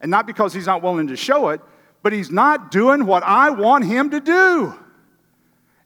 and 0.00 0.10
not 0.10 0.26
because 0.26 0.52
He's 0.52 0.66
not 0.66 0.82
willing 0.82 1.06
to 1.06 1.16
show 1.16 1.50
it, 1.50 1.60
but 2.02 2.12
He's 2.12 2.32
not 2.32 2.72
doing 2.72 3.06
what 3.06 3.22
I 3.22 3.50
want 3.50 3.84
Him 3.84 4.10
to 4.10 4.20
do. 4.20 4.74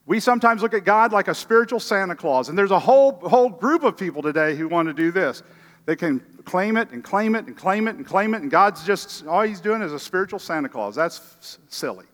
We 0.06 0.20
sometimes 0.20 0.62
look 0.62 0.74
at 0.74 0.84
God 0.84 1.12
like 1.12 1.28
a 1.28 1.34
spiritual 1.34 1.80
Santa 1.80 2.14
Claus, 2.14 2.48
and 2.48 2.58
there's 2.58 2.70
a 2.70 2.78
whole, 2.78 3.12
whole 3.12 3.48
group 3.48 3.84
of 3.84 3.96
people 3.96 4.22
today 4.22 4.54
who 4.54 4.68
want 4.68 4.88
to 4.88 4.94
do 4.94 5.10
this. 5.10 5.42
They 5.86 5.96
can 5.96 6.20
claim 6.44 6.76
it 6.76 6.90
and 6.90 7.02
claim 7.02 7.34
it 7.34 7.46
and 7.46 7.56
claim 7.56 7.88
it 7.88 7.96
and 7.96 8.06
claim 8.06 8.34
it, 8.34 8.42
and 8.42 8.50
God's 8.50 8.84
just, 8.84 9.26
all 9.26 9.42
He's 9.42 9.60
doing 9.60 9.82
is 9.82 9.92
a 9.92 9.98
spiritual 9.98 10.38
Santa 10.38 10.68
Claus. 10.68 10.94
That's 10.94 11.58
silly. 11.68 12.06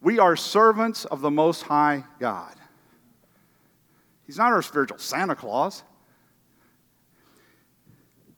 We 0.00 0.18
are 0.18 0.36
servants 0.36 1.04
of 1.04 1.20
the 1.20 1.30
Most 1.30 1.62
High 1.62 2.04
God. 2.20 2.54
He's 4.26 4.38
not 4.38 4.52
our 4.52 4.62
spiritual 4.62 4.98
Santa 4.98 5.34
Claus. 5.34 5.82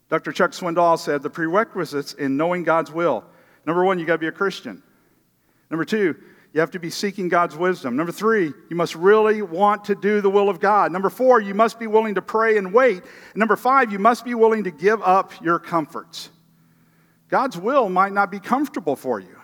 Dr. 0.09 0.33
Chuck 0.33 0.53
Swindoll 0.53 0.99
said 0.99 1.23
the 1.23 1.31
prerequisites 1.31 2.15
in 2.15 2.37
knowing 2.37 2.65
God's 2.65 2.91
will 2.91 3.25
number 3.67 3.85
one, 3.85 3.99
you 3.99 4.07
got 4.07 4.15
to 4.15 4.19
be 4.19 4.27
a 4.27 4.33
Christian. 4.33 4.83
Number 5.71 5.85
two, 5.85 6.17
you 6.53 6.61
have 6.61 6.73
to 6.73 6.81
be 6.81 6.91
seeking 6.91 7.29
God's 7.29 7.57
wisdom. 7.57 7.95
Number 7.97 8.13
three, 8.13 8.53
you 8.69 8.77
must 8.77 8.97
really 8.97 9.41
want 9.41 9.85
to 9.85 9.95
do 9.95 10.21
the 10.21 10.31
will 10.31 10.49
of 10.49 10.59
God. 10.59 10.91
Number 10.91 11.09
four, 11.09 11.41
you 11.41 11.55
must 11.55 11.79
be 11.79 11.87
willing 11.87 12.17
to 12.17 12.23
pray 12.23 12.59
and 12.59 12.75
wait. 12.75 13.03
And 13.03 13.37
number 13.37 13.55
five, 13.55 13.93
you 13.93 14.01
must 14.01 14.25
be 14.25 14.35
willing 14.35 14.65
to 14.65 14.73
give 14.73 15.01
up 15.03 15.33
your 15.41 15.61
comforts. 15.61 16.31
God's 17.29 17.57
will 17.57 17.89
might 17.89 18.13
not 18.13 18.33
be 18.33 18.41
comfortable 18.41 18.97
for 18.97 19.21
you. 19.21 19.39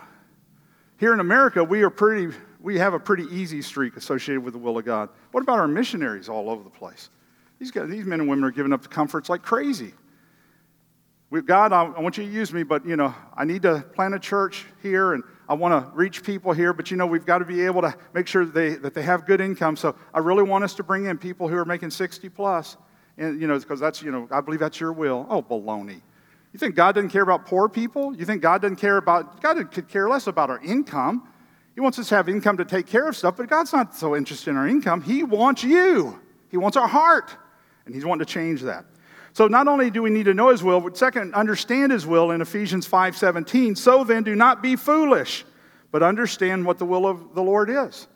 Here 0.99 1.13
in 1.13 1.21
America, 1.21 1.63
we 1.63 1.83
are 1.83 1.91
pretty, 1.91 2.37
we 2.61 2.79
have 2.79 2.95
a 2.95 2.99
pretty 2.99 3.25
easy 3.25 3.63
streak 3.63 3.97
associated 3.97 4.43
with 4.43 4.55
the 4.55 4.59
will 4.59 4.77
of 4.77 4.85
God. 4.85 5.09
What 5.31 5.43
about 5.43 5.61
our 5.61 5.69
missionaries 5.69 6.29
all 6.29 6.51
over 6.51 6.65
the 6.65 6.71
place? 6.71 7.11
These, 7.61 7.71
guys, 7.71 7.89
these 7.89 8.05
men 8.05 8.19
and 8.19 8.29
women 8.29 8.45
are 8.45 8.51
giving 8.51 8.73
up 8.73 8.83
the 8.83 8.89
comforts 8.89 9.29
like 9.29 9.43
crazy. 9.43 9.95
We, 11.31 11.43
God, 11.43 11.73
I, 11.73 11.85
I 11.85 12.01
want 12.01 12.19
you 12.19 12.25
to 12.25 12.31
use 12.31 12.53
me, 12.53 12.65
but 12.65 12.85
you 12.85 12.97
know, 12.97 13.15
I 13.37 13.45
need 13.45 13.63
to 13.63 13.85
plant 13.95 14.15
a 14.15 14.19
church 14.19 14.65
here 14.83 15.15
and 15.15 15.23
I 15.49 15.55
want 15.55 15.85
to 15.85 15.97
reach 15.97 16.25
people 16.25 16.53
here, 16.53 16.73
but 16.73 16.91
you 16.91 16.97
know, 16.97 17.07
we've 17.07 17.25
got 17.27 17.39
to 17.39 17.45
be 17.45 17.65
able 17.65 17.83
to 17.83 17.95
make 18.13 18.27
sure 18.27 18.45
that 18.45 18.55
they, 18.55 18.71
that 18.77 18.95
they 18.95 19.03
have 19.03 19.27
good 19.27 19.41
income. 19.41 19.77
So 19.77 19.95
I 20.13 20.19
really 20.19 20.43
want 20.43 20.65
us 20.65 20.75
to 20.75 20.83
bring 20.83 21.07
in 21.07 21.19
people 21.19 21.47
who 21.49 21.57
are 21.57 21.65
making 21.65 21.91
60 21.91 22.29
plus, 22.31 22.77
and 23.17 23.41
you 23.41 23.47
know, 23.47 23.59
because 23.59 23.79
that's, 23.79 24.03
you 24.03 24.11
know, 24.11 24.29
I 24.31 24.41
believe 24.41 24.61
that's 24.61 24.81
your 24.81 24.93
will. 24.93 25.27
Oh, 25.29 25.43
baloney. 25.43 26.03
You 26.53 26.59
think 26.59 26.75
God 26.75 26.95
doesn't 26.95 27.11
care 27.11 27.23
about 27.23 27.47
poor 27.47 27.69
people? 27.69 28.17
You 28.17 28.25
think 28.25 28.43
God 28.43 28.63
doesn't 28.63 28.77
care 28.77 28.97
about, 28.97 29.43
God 29.43 29.71
could 29.71 29.89
care 29.89 30.09
less 30.09 30.27
about 30.27 30.51
our 30.51 30.61
income. 30.61 31.29
He 31.75 31.81
wants 31.81 31.99
us 31.99 32.09
to 32.09 32.17
have 32.17 32.29
income 32.29 32.57
to 32.57 32.65
take 32.65 32.87
care 32.87 33.07
of 33.07 33.17
stuff, 33.17 33.37
but 33.37 33.49
God's 33.49 33.73
not 33.73 33.95
so 33.95 34.17
interested 34.17 34.51
in 34.51 34.57
our 34.57 34.67
income. 34.67 35.03
He 35.03 35.23
wants 35.23 35.63
you, 35.63 36.19
He 36.51 36.57
wants 36.57 36.77
our 36.77 36.89
heart, 36.89 37.31
and 37.85 37.95
He's 37.95 38.05
wanting 38.05 38.27
to 38.27 38.33
change 38.33 38.63
that. 38.63 38.87
So 39.37 39.49
not 39.49 39.69
only 39.69 39.91
do 39.91 40.01
we 40.01 40.09
need 40.09 40.25
to 40.25 40.33
know 40.33 40.49
His 40.49 40.63
will, 40.63 40.81
but 40.81 40.97
second, 40.97 41.35
understand 41.35 41.93
His 41.93 42.07
will 42.07 42.31
in 42.31 42.41
Ephesians 42.41 42.89
5:17. 42.89 43.77
So 43.77 44.03
then, 44.03 44.23
do 44.23 44.35
not 44.35 44.63
be 44.63 44.77
foolish, 44.77 45.45
but 45.93 46.03
understand 46.03 46.65
what 46.65 46.79
the 46.79 46.87
will 46.87 47.07
of 47.07 47.35
the 47.35 47.43
Lord 47.43 47.69
is. 47.69 48.09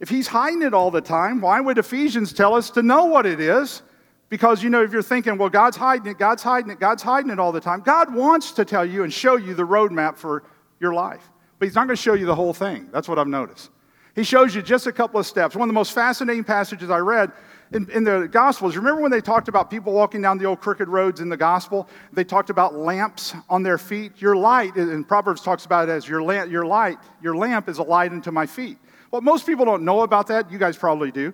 If 0.00 0.08
He's 0.08 0.26
hiding 0.26 0.62
it 0.62 0.74
all 0.74 0.90
the 0.90 1.00
time, 1.00 1.40
why 1.40 1.60
would 1.60 1.78
Ephesians 1.78 2.32
tell 2.32 2.52
us 2.52 2.70
to 2.70 2.82
know 2.82 3.04
what 3.04 3.26
it 3.26 3.38
is? 3.38 3.82
Because, 4.28 4.60
you 4.60 4.68
know, 4.68 4.82
if 4.82 4.90
you're 4.90 5.02
thinking, 5.02 5.38
well, 5.38 5.48
God's 5.48 5.76
hiding 5.76 6.08
it, 6.08 6.18
God's 6.18 6.42
hiding 6.42 6.72
it, 6.72 6.80
God's 6.80 7.04
hiding 7.04 7.30
it 7.30 7.38
all 7.38 7.52
the 7.52 7.60
time, 7.60 7.80
God 7.80 8.12
wants 8.12 8.50
to 8.50 8.64
tell 8.64 8.84
you 8.84 9.04
and 9.04 9.12
show 9.12 9.36
you 9.36 9.54
the 9.54 9.62
roadmap 9.62 10.16
for 10.16 10.42
your 10.80 10.94
life. 10.94 11.30
But 11.60 11.66
He's 11.66 11.76
not 11.76 11.86
going 11.86 11.96
to 11.96 12.02
show 12.02 12.14
you 12.14 12.26
the 12.26 12.34
whole 12.34 12.52
thing. 12.52 12.88
That's 12.90 13.08
what 13.08 13.20
I've 13.20 13.28
noticed. 13.28 13.70
He 14.16 14.24
shows 14.24 14.52
you 14.52 14.62
just 14.62 14.88
a 14.88 14.92
couple 14.92 15.20
of 15.20 15.26
steps. 15.26 15.54
One 15.54 15.68
of 15.68 15.72
the 15.72 15.78
most 15.78 15.92
fascinating 15.92 16.42
passages 16.42 16.90
I 16.90 16.98
read 16.98 17.30
in, 17.72 17.90
in, 17.90 18.04
the 18.04 18.28
Gospels, 18.30 18.76
remember 18.76 19.02
when 19.02 19.10
they 19.10 19.20
talked 19.20 19.48
about 19.48 19.70
people 19.70 19.92
walking 19.92 20.22
down 20.22 20.38
the 20.38 20.44
old 20.44 20.60
crooked 20.60 20.88
roads 20.88 21.20
in 21.20 21.28
the 21.28 21.36
Gospel? 21.36 21.88
They 22.12 22.24
talked 22.24 22.50
about 22.50 22.74
lamps 22.74 23.34
on 23.48 23.62
their 23.62 23.78
feet. 23.78 24.20
Your 24.20 24.36
light, 24.36 24.76
and 24.76 25.06
Proverbs 25.06 25.40
talks 25.40 25.64
about 25.64 25.88
it 25.88 25.92
as 25.92 26.08
your, 26.08 26.22
lamp, 26.22 26.50
your 26.50 26.64
light, 26.64 26.98
your 27.20 27.36
lamp 27.36 27.68
is 27.68 27.78
a 27.78 27.82
light 27.82 28.12
unto 28.12 28.30
my 28.30 28.46
feet. 28.46 28.78
Well, 29.10 29.20
most 29.20 29.46
people 29.46 29.64
don't 29.64 29.84
know 29.84 30.02
about 30.02 30.28
that. 30.28 30.50
You 30.50 30.58
guys 30.58 30.76
probably 30.76 31.10
do. 31.10 31.32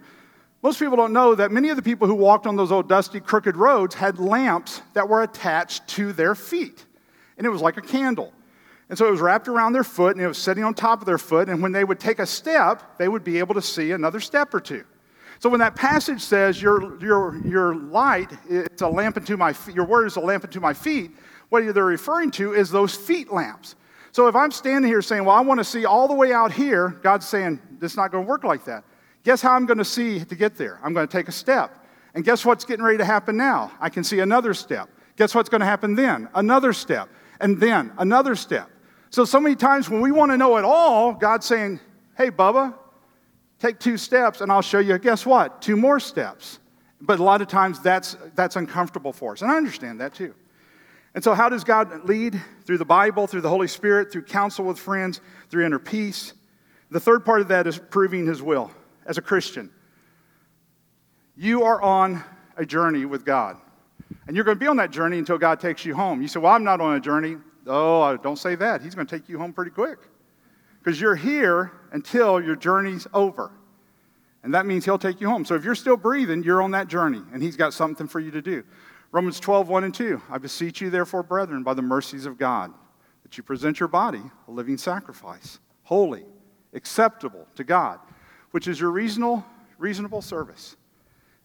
Most 0.63 0.79
people 0.79 0.97
don't 0.97 1.13
know 1.13 1.35
that 1.35 1.51
many 1.51 1.71
of 1.71 1.77
the 1.77 1.83
people 1.83 2.07
who 2.07 2.15
walked 2.15 2.47
on 2.47 2.57
those 2.57 2.71
old 2.71 2.89
dusty, 2.89 3.21
crooked 3.21 3.57
roads 3.57 3.95
had 3.95 4.19
lamps 4.19 4.81
that 4.95 5.09
were 5.09 5.23
attached 5.23 5.87
to 5.89 6.13
their 6.13 6.35
feet. 6.35 6.87
And 7.37 7.47
it 7.47 7.51
was 7.51 7.61
like 7.61 7.77
a 7.77 7.83
candle. 7.83 8.33
And 8.89 8.97
so 8.97 9.09
it 9.09 9.11
was 9.11 9.21
wrapped 9.21 9.49
around 9.49 9.73
their 9.73 9.85
foot 9.85 10.17
and 10.17 10.25
it 10.25 10.29
was 10.29 10.39
sitting 10.39 10.63
on 10.65 10.75
top 10.75 11.01
of 11.01 11.07
their 11.07 11.19
foot. 11.19 11.49
And 11.49 11.63
when 11.63 11.73
they 11.73 11.83
would 11.83 11.99
take 11.99 12.21
a 12.21 12.27
step, 12.27 12.99
they 12.99 13.09
would 13.09 13.25
be 13.25 13.39
able 13.39 13.55
to 13.55 13.63
see 13.63 13.91
another 13.91 14.21
step 14.21 14.55
or 14.55 14.61
two. 14.61 14.85
So 15.43 15.49
when 15.49 15.59
that 15.59 15.75
passage 15.75 16.21
says, 16.21 16.63
Your, 16.63 16.97
your, 17.01 17.37
your 17.45 17.75
light, 17.75 18.31
it's 18.49 18.81
a 18.81 18.87
lamp 18.87 19.17
unto 19.17 19.37
my 19.37 19.53
feet, 19.53 19.75
your 19.75 19.87
word 19.87 20.07
is 20.07 20.15
a 20.15 20.21
lamp 20.21 20.45
unto 20.45 20.61
my 20.61 20.73
feet, 20.73 21.11
what 21.49 21.75
they're 21.75 21.85
referring 21.85 22.31
to 22.33 22.53
is 22.55 22.71
those 22.71 22.95
feet 22.95 23.33
lamps. 23.33 23.75
So 24.13 24.29
if 24.29 24.37
I'm 24.37 24.53
standing 24.53 24.89
here 24.89 25.03
saying, 25.03 25.25
Well, 25.25 25.35
I 25.35 25.41
want 25.41 25.59
to 25.59 25.65
see 25.65 25.85
all 25.85 26.07
the 26.07 26.15
way 26.15 26.33
out 26.33 26.53
here, 26.53 26.91
God's 27.03 27.27
saying, 27.27 27.61
It's 27.81 27.97
not 27.97 28.13
going 28.13 28.25
to 28.25 28.29
work 28.29 28.45
like 28.45 28.65
that. 28.67 28.85
Guess 29.25 29.43
how 29.43 29.55
I'm 29.55 29.67
going 29.67 29.79
to 29.79 29.85
see 29.85 30.25
to 30.25 30.37
get 30.37 30.55
there? 30.55 30.79
I'm 30.81 30.95
going 30.95 31.09
to 31.09 31.13
take 31.13 31.27
a 31.27 31.33
step. 31.33 31.77
And 32.15 32.25
guess 32.25 32.45
what's 32.45 32.65
getting 32.65 32.85
ready 32.85 32.99
to 32.99 33.05
happen 33.05 33.37
now? 33.37 33.73
I 33.81 33.89
can 33.89 34.05
see 34.05 34.21
another 34.21 34.55
step. 34.55 34.89
Guess 35.17 35.35
what's 35.35 35.49
going 35.49 35.61
to 35.61 35.67
happen 35.67 35.97
then? 35.97 36.29
Another 36.37 36.73
step. 36.73 37.09
And 37.41 37.59
then 37.59 37.93
another 37.99 38.37
step. 38.37 38.71
So, 39.11 39.25
so 39.25 39.41
many 39.41 39.57
times 39.57 39.91
when 39.91 40.03
we 40.03 40.13
want 40.13 40.31
to 40.31 40.37
know 40.37 40.57
it 40.59 40.65
all, 40.65 41.13
God's 41.13 41.47
saying, 41.47 41.81
hey, 42.17 42.31
Bubba, 42.31 42.75
take 43.63 43.79
two 43.79 43.97
steps 43.97 44.41
and 44.41 44.51
I'll 44.51 44.61
show 44.61 44.81
you, 44.81 44.99
guess 44.99 45.25
what? 45.25 45.63
Two 45.63 45.77
more 45.77 46.01
steps. 46.01 46.59
But 47.01 47.21
a 47.21 47.23
lot 47.23 47.41
of 47.41 47.49
times 47.49 47.81
that's, 47.81 48.17
that's 48.35 48.57
uncomfortable 48.57 49.13
for 49.13 49.33
us. 49.33 49.43
And 49.43 49.51
I 49.51 49.57
understand 49.57 50.01
that 50.01 50.15
too. 50.15 50.35
And 51.15 51.23
so, 51.23 51.35
how 51.35 51.49
does 51.49 51.63
God 51.63 52.09
lead? 52.09 52.41
Through 52.65 52.79
the 52.79 52.85
Bible, 52.87 53.27
through 53.27 53.43
the 53.43 53.49
Holy 53.49 53.69
Spirit, 53.69 54.11
through 54.11 54.23
counsel 54.23 54.65
with 54.65 54.79
friends, 54.79 55.21
through 55.51 55.67
inner 55.67 55.79
peace. 55.79 56.33
The 56.91 57.01
third 57.01 57.25
part 57.25 57.41
of 57.43 57.49
that 57.49 57.67
is 57.67 57.77
proving 57.79 58.27
His 58.27 58.41
will 58.41 58.71
as 59.05 59.19
a 59.19 59.23
Christian. 59.23 59.71
You 61.37 61.65
are 61.65 61.83
on 61.83 62.25
a 62.57 62.65
journey 62.65 63.05
with 63.05 63.27
God. 63.27 63.59
And 64.27 64.37
you're 64.37 64.45
going 64.45 64.57
to 64.57 64.61
be 64.61 64.69
on 64.69 64.77
that 64.79 64.91
journey 64.91 65.19
until 65.19 65.37
God 65.37 65.61
takes 65.61 65.85
you 65.85 65.95
home. 65.95 66.23
You 66.23 66.29
say, 66.29 66.41
Well, 66.41 66.53
I'm 66.53 66.65
not 66.65 66.81
on 66.81 66.97
a 66.97 67.01
journey. 67.01 67.37
Oh, 67.67 68.17
don't 68.17 68.39
say 68.39 68.55
that. 68.55 68.81
He's 68.81 68.95
going 68.95 69.07
to 69.07 69.19
take 69.19 69.29
you 69.29 69.39
home 69.39 69.53
pretty 69.53 69.71
quick. 69.71 69.99
Because 70.79 70.99
you're 70.99 71.17
here 71.17 71.73
until 71.93 72.41
your 72.41 72.57
journey's 72.57 73.07
over. 73.15 73.53
And 74.43 74.55
that 74.55 74.67
means 74.67 74.85
He'll 74.85 74.99
take 74.99 75.21
you 75.21 75.29
home. 75.29 75.45
So 75.45 75.55
if 75.55 75.65
you're 75.65 75.77
still 75.77 75.97
breathing, 75.97 76.43
you're 76.43 76.63
on 76.63 76.73
that 76.73 76.89
journey, 76.89 77.23
and 77.33 77.43
He's 77.43 77.57
got 77.57 77.73
something 77.73 78.09
for 78.09 78.19
you 78.19 78.33
to 78.33 78.43
do. 78.43 78.65
Romans 79.13 79.39
12, 79.39 79.69
1 79.69 79.85
and 79.85 79.95
2. 79.95 80.21
I 80.31 80.39
beseech 80.39 80.81
you, 80.81 80.91
therefore, 80.91 81.23
brethren, 81.23 81.63
by 81.63 81.75
the 81.75 81.83
mercies 81.83 82.27
of 82.27 82.39
God 82.39 82.73
that 83.23 83.37
you 83.37 83.45
present 83.45 83.79
your 83.79 83.89
body 83.89 84.23
a 84.49 84.51
living 84.51 84.79
sacrifice, 84.79 85.61
holy, 85.85 86.25
acceptable 86.73 87.47
to 87.55 87.63
God, 87.63 88.01
which 88.51 88.67
is 88.67 88.81
your 88.81 88.91
reasonable, 88.91 89.45
reasonable 89.79 90.23
service. 90.23 90.77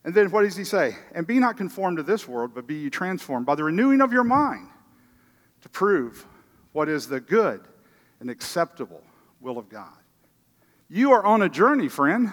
And 0.04 0.16
then 0.16 0.32
what 0.32 0.44
does 0.44 0.56
he 0.56 0.64
say? 0.64 0.96
And 1.14 1.28
be 1.28 1.38
not 1.38 1.58
conformed 1.58 1.98
to 1.98 2.04
this 2.04 2.28
world, 2.28 2.52
but 2.56 2.66
be 2.66 2.76
ye 2.76 2.90
transformed 2.90 3.46
by 3.46 3.56
the 3.56 3.66
renewing 3.66 4.02
of 4.02 4.14
your 4.14 4.24
mind 4.24 4.70
to 5.62 5.70
prove 5.70 6.26
what 6.72 6.88
is 6.88 7.08
the 7.08 7.20
good 7.20 7.62
and 8.22 8.30
acceptable 8.30 9.04
will 9.42 9.58
of 9.58 9.68
God. 9.68 9.98
You 10.90 11.12
are 11.12 11.26
on 11.26 11.42
a 11.42 11.50
journey, 11.50 11.90
friend. 11.90 12.32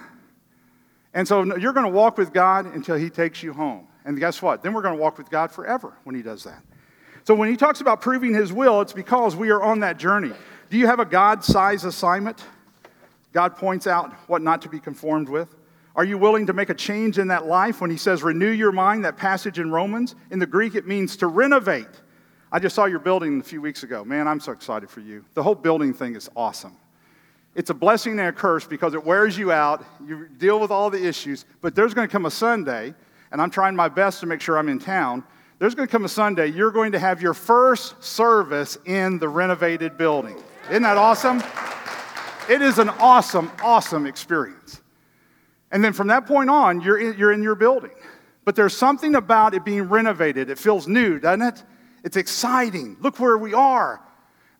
And 1.12 1.26
so 1.26 1.56
you're 1.56 1.72
going 1.72 1.86
to 1.86 1.92
walk 1.92 2.18
with 2.18 2.32
God 2.32 2.66
until 2.66 2.96
he 2.96 3.10
takes 3.10 3.42
you 3.42 3.52
home. 3.52 3.86
And 4.04 4.18
guess 4.18 4.42
what? 4.42 4.62
Then 4.62 4.74
we're 4.74 4.82
going 4.82 4.96
to 4.96 5.00
walk 5.00 5.18
with 5.18 5.30
God 5.30 5.50
forever 5.50 5.96
when 6.04 6.14
he 6.14 6.22
does 6.22 6.44
that. 6.44 6.62
So 7.24 7.34
when 7.34 7.48
he 7.48 7.56
talks 7.56 7.80
about 7.80 8.00
proving 8.00 8.34
his 8.34 8.52
will, 8.52 8.80
it's 8.80 8.92
because 8.92 9.34
we 9.34 9.50
are 9.50 9.62
on 9.62 9.80
that 9.80 9.98
journey. 9.98 10.32
Do 10.70 10.76
you 10.76 10.86
have 10.86 11.00
a 11.00 11.04
God 11.04 11.42
size 11.42 11.84
assignment? 11.84 12.44
God 13.32 13.56
points 13.56 13.86
out 13.86 14.12
what 14.28 14.42
not 14.42 14.62
to 14.62 14.68
be 14.68 14.78
conformed 14.78 15.28
with. 15.28 15.54
Are 15.96 16.04
you 16.04 16.18
willing 16.18 16.46
to 16.46 16.52
make 16.52 16.70
a 16.70 16.74
change 16.74 17.18
in 17.18 17.28
that 17.28 17.46
life 17.46 17.80
when 17.80 17.90
he 17.90 17.96
says 17.96 18.22
renew 18.22 18.50
your 18.50 18.72
mind, 18.72 19.04
that 19.04 19.16
passage 19.16 19.58
in 19.58 19.70
Romans? 19.70 20.16
In 20.30 20.38
the 20.38 20.46
Greek, 20.46 20.74
it 20.74 20.86
means 20.86 21.16
to 21.18 21.28
renovate. 21.28 21.86
I 22.52 22.58
just 22.58 22.74
saw 22.74 22.84
your 22.84 22.98
building 22.98 23.40
a 23.40 23.44
few 23.44 23.60
weeks 23.60 23.84
ago. 23.84 24.04
Man, 24.04 24.28
I'm 24.28 24.40
so 24.40 24.52
excited 24.52 24.90
for 24.90 25.00
you. 25.00 25.24
The 25.34 25.42
whole 25.42 25.54
building 25.54 25.94
thing 25.94 26.16
is 26.16 26.28
awesome. 26.36 26.76
It's 27.54 27.70
a 27.70 27.74
blessing 27.74 28.18
and 28.18 28.28
a 28.28 28.32
curse 28.32 28.66
because 28.66 28.94
it 28.94 29.04
wears 29.04 29.38
you 29.38 29.52
out. 29.52 29.84
You 30.06 30.28
deal 30.38 30.58
with 30.58 30.70
all 30.70 30.90
the 30.90 31.04
issues, 31.04 31.44
but 31.60 31.74
there's 31.74 31.94
going 31.94 32.08
to 32.08 32.12
come 32.12 32.26
a 32.26 32.30
Sunday, 32.30 32.94
and 33.30 33.40
I'm 33.40 33.50
trying 33.50 33.76
my 33.76 33.88
best 33.88 34.20
to 34.20 34.26
make 34.26 34.40
sure 34.40 34.58
I'm 34.58 34.68
in 34.68 34.78
town. 34.78 35.22
There's 35.58 35.74
going 35.74 35.86
to 35.86 35.92
come 35.92 36.04
a 36.04 36.08
Sunday, 36.08 36.48
you're 36.48 36.72
going 36.72 36.92
to 36.92 36.98
have 36.98 37.22
your 37.22 37.34
first 37.34 38.02
service 38.02 38.76
in 38.86 39.18
the 39.18 39.28
renovated 39.28 39.96
building. 39.96 40.36
Isn't 40.68 40.82
that 40.82 40.96
awesome? 40.96 41.42
It 42.48 42.60
is 42.60 42.78
an 42.78 42.90
awesome, 42.90 43.50
awesome 43.62 44.06
experience. 44.06 44.82
And 45.70 45.82
then 45.82 45.92
from 45.92 46.08
that 46.08 46.26
point 46.26 46.50
on, 46.50 46.80
you're 46.80 46.98
in, 46.98 47.18
you're 47.18 47.32
in 47.32 47.42
your 47.42 47.54
building. 47.54 47.90
But 48.44 48.56
there's 48.56 48.76
something 48.76 49.14
about 49.14 49.54
it 49.54 49.64
being 49.64 49.82
renovated. 49.82 50.50
It 50.50 50.58
feels 50.58 50.86
new, 50.86 51.18
doesn't 51.18 51.42
it? 51.42 51.62
It's 52.02 52.16
exciting. 52.16 52.96
Look 53.00 53.18
where 53.18 53.38
we 53.38 53.54
are. 53.54 54.00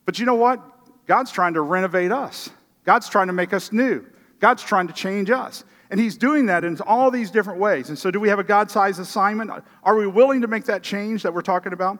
But 0.06 0.18
you 0.18 0.26
know 0.26 0.34
what? 0.34 0.62
God's 1.06 1.30
trying 1.30 1.54
to 1.54 1.60
renovate 1.60 2.10
us, 2.10 2.50
God's 2.84 3.08
trying 3.08 3.28
to 3.28 3.32
make 3.32 3.52
us 3.52 3.72
new, 3.72 4.04
God's 4.40 4.62
trying 4.62 4.86
to 4.88 4.92
change 4.92 5.30
us. 5.30 5.64
And 5.90 6.00
He's 6.00 6.16
doing 6.16 6.46
that 6.46 6.64
in 6.64 6.80
all 6.80 7.10
these 7.10 7.30
different 7.30 7.60
ways. 7.60 7.88
And 7.88 7.98
so, 7.98 8.10
do 8.10 8.18
we 8.18 8.28
have 8.28 8.38
a 8.38 8.44
God 8.44 8.70
sized 8.70 8.98
assignment? 8.98 9.50
Are 9.82 9.96
we 9.96 10.06
willing 10.06 10.40
to 10.40 10.48
make 10.48 10.64
that 10.64 10.82
change 10.82 11.22
that 11.22 11.32
we're 11.32 11.42
talking 11.42 11.72
about? 11.72 11.98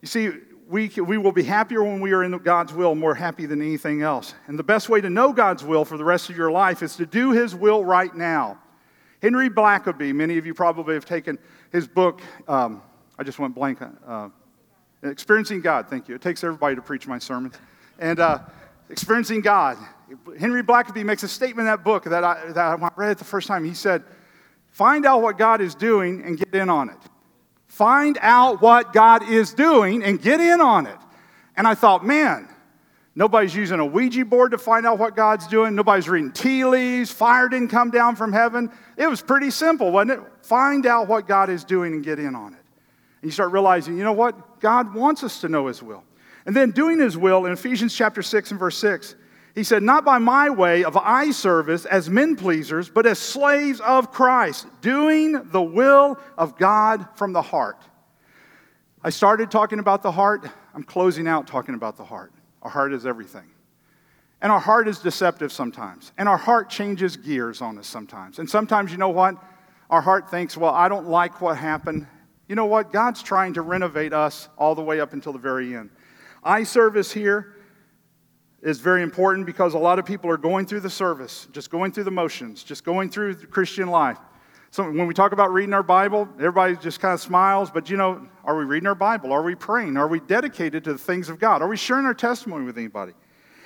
You 0.00 0.08
see, 0.08 0.30
we, 0.68 0.88
we 0.88 1.18
will 1.18 1.32
be 1.32 1.42
happier 1.42 1.82
when 1.82 2.00
we 2.00 2.12
are 2.12 2.22
in 2.22 2.36
God's 2.38 2.72
will, 2.72 2.94
more 2.94 3.14
happy 3.14 3.44
than 3.44 3.60
anything 3.60 4.02
else. 4.02 4.34
And 4.46 4.58
the 4.58 4.62
best 4.62 4.88
way 4.88 5.00
to 5.00 5.10
know 5.10 5.32
God's 5.32 5.64
will 5.64 5.84
for 5.84 5.98
the 5.98 6.04
rest 6.04 6.30
of 6.30 6.36
your 6.36 6.50
life 6.50 6.82
is 6.82 6.96
to 6.96 7.06
do 7.06 7.32
His 7.32 7.54
will 7.54 7.84
right 7.84 8.14
now. 8.14 8.58
Henry 9.20 9.50
Blackaby, 9.50 10.14
many 10.14 10.38
of 10.38 10.46
you 10.46 10.54
probably 10.54 10.94
have 10.94 11.04
taken 11.04 11.38
his 11.72 11.86
book, 11.86 12.22
um, 12.48 12.82
I 13.18 13.22
just 13.22 13.38
went 13.38 13.54
blank, 13.54 13.80
uh, 14.06 14.28
Experiencing 15.02 15.62
God, 15.62 15.88
thank 15.88 16.08
you. 16.08 16.14
It 16.14 16.20
takes 16.20 16.44
everybody 16.44 16.76
to 16.76 16.82
preach 16.82 17.06
my 17.06 17.18
sermons. 17.18 17.54
And 17.98 18.20
uh, 18.20 18.40
Experiencing 18.90 19.40
God. 19.40 19.78
Henry 20.38 20.62
Blackaby 20.62 21.04
makes 21.04 21.22
a 21.22 21.28
statement 21.28 21.60
in 21.60 21.72
that 21.72 21.84
book 21.84 22.04
that 22.04 22.24
I, 22.24 22.52
that 22.52 22.82
I 22.82 22.90
read 22.96 23.12
it 23.12 23.18
the 23.18 23.24
first 23.24 23.46
time. 23.46 23.64
He 23.64 23.74
said, 23.74 24.02
Find 24.70 25.04
out 25.04 25.22
what 25.22 25.36
God 25.38 25.60
is 25.60 25.74
doing 25.74 26.22
and 26.22 26.38
get 26.38 26.54
in 26.54 26.68
on 26.68 26.88
it. 26.90 26.98
Find 27.66 28.18
out 28.20 28.60
what 28.60 28.92
God 28.92 29.28
is 29.28 29.52
doing 29.52 30.02
and 30.02 30.20
get 30.20 30.40
in 30.40 30.60
on 30.60 30.86
it. 30.86 30.98
And 31.56 31.66
I 31.66 31.74
thought, 31.74 32.04
man, 32.04 32.48
nobody's 33.14 33.54
using 33.54 33.80
a 33.80 33.86
Ouija 33.86 34.24
board 34.24 34.52
to 34.52 34.58
find 34.58 34.86
out 34.86 34.98
what 34.98 35.16
God's 35.16 35.46
doing. 35.46 35.74
Nobody's 35.74 36.08
reading 36.08 36.32
tea 36.32 36.64
leaves. 36.64 37.10
Fire 37.10 37.48
didn't 37.48 37.68
come 37.68 37.90
down 37.90 38.16
from 38.16 38.32
heaven. 38.32 38.70
It 38.96 39.08
was 39.08 39.20
pretty 39.22 39.50
simple, 39.50 39.90
wasn't 39.90 40.12
it? 40.12 40.20
Find 40.42 40.86
out 40.86 41.08
what 41.08 41.26
God 41.28 41.50
is 41.50 41.64
doing 41.64 41.92
and 41.92 42.04
get 42.04 42.18
in 42.18 42.34
on 42.34 42.54
it. 42.54 42.60
And 43.22 43.28
you 43.28 43.30
start 43.30 43.52
realizing, 43.52 43.98
you 43.98 44.04
know 44.04 44.12
what? 44.12 44.60
God 44.60 44.94
wants 44.94 45.22
us 45.22 45.40
to 45.42 45.48
know 45.48 45.66
His 45.66 45.82
will. 45.82 46.04
And 46.46 46.56
then 46.56 46.70
doing 46.70 46.98
His 46.98 47.16
will 47.16 47.46
in 47.46 47.52
Ephesians 47.52 47.94
chapter 47.94 48.22
6 48.22 48.52
and 48.52 48.58
verse 48.58 48.78
6, 48.78 49.14
he 49.54 49.64
said, 49.64 49.82
Not 49.82 50.04
by 50.04 50.18
my 50.18 50.50
way 50.50 50.84
of 50.84 50.96
eye 50.96 51.30
service 51.30 51.84
as 51.84 52.08
men 52.08 52.36
pleasers, 52.36 52.88
but 52.88 53.06
as 53.06 53.18
slaves 53.18 53.80
of 53.80 54.12
Christ, 54.12 54.66
doing 54.80 55.50
the 55.50 55.62
will 55.62 56.18
of 56.38 56.56
God 56.56 57.06
from 57.16 57.32
the 57.32 57.42
heart. 57.42 57.82
I 59.02 59.10
started 59.10 59.50
talking 59.50 59.78
about 59.78 60.02
the 60.02 60.12
heart. 60.12 60.46
I'm 60.74 60.82
closing 60.82 61.26
out 61.26 61.46
talking 61.46 61.74
about 61.74 61.96
the 61.96 62.04
heart. 62.04 62.32
Our 62.62 62.70
heart 62.70 62.92
is 62.92 63.06
everything. 63.06 63.48
And 64.42 64.52
our 64.52 64.60
heart 64.60 64.88
is 64.88 64.98
deceptive 64.98 65.52
sometimes. 65.52 66.12
And 66.16 66.28
our 66.28 66.36
heart 66.36 66.70
changes 66.70 67.16
gears 67.16 67.60
on 67.60 67.78
us 67.78 67.86
sometimes. 67.86 68.38
And 68.38 68.48
sometimes, 68.48 68.92
you 68.92 68.98
know 68.98 69.08
what? 69.08 69.36
Our 69.90 70.00
heart 70.00 70.30
thinks, 70.30 70.56
well, 70.56 70.72
I 70.72 70.88
don't 70.88 71.08
like 71.08 71.40
what 71.40 71.56
happened. 71.56 72.06
You 72.46 72.54
know 72.56 72.66
what? 72.66 72.92
God's 72.92 73.22
trying 73.22 73.54
to 73.54 73.62
renovate 73.62 74.12
us 74.12 74.48
all 74.56 74.74
the 74.74 74.82
way 74.82 75.00
up 75.00 75.12
until 75.12 75.32
the 75.32 75.38
very 75.38 75.74
end. 75.74 75.90
Eye 76.44 76.62
service 76.62 77.10
here 77.12 77.54
is 78.62 78.80
very 78.80 79.02
important 79.02 79.46
because 79.46 79.74
a 79.74 79.78
lot 79.78 79.98
of 79.98 80.04
people 80.04 80.30
are 80.30 80.36
going 80.36 80.66
through 80.66 80.80
the 80.80 80.90
service, 80.90 81.48
just 81.52 81.70
going 81.70 81.92
through 81.92 82.04
the 82.04 82.10
motions, 82.10 82.62
just 82.62 82.84
going 82.84 83.10
through 83.10 83.34
Christian 83.46 83.88
life. 83.88 84.18
So 84.70 84.84
when 84.84 85.06
we 85.06 85.14
talk 85.14 85.32
about 85.32 85.52
reading 85.52 85.72
our 85.72 85.82
Bible, 85.82 86.28
everybody 86.36 86.76
just 86.76 87.00
kind 87.00 87.14
of 87.14 87.20
smiles, 87.20 87.70
but 87.70 87.90
you 87.90 87.96
know, 87.96 88.28
are 88.44 88.56
we 88.56 88.64
reading 88.64 88.86
our 88.86 88.94
Bible? 88.94 89.32
Are 89.32 89.42
we 89.42 89.54
praying? 89.54 89.96
Are 89.96 90.06
we 90.06 90.20
dedicated 90.20 90.84
to 90.84 90.92
the 90.92 90.98
things 90.98 91.28
of 91.28 91.40
God? 91.40 91.60
Are 91.60 91.68
we 91.68 91.76
sharing 91.76 92.06
our 92.06 92.14
testimony 92.14 92.64
with 92.64 92.78
anybody? 92.78 93.12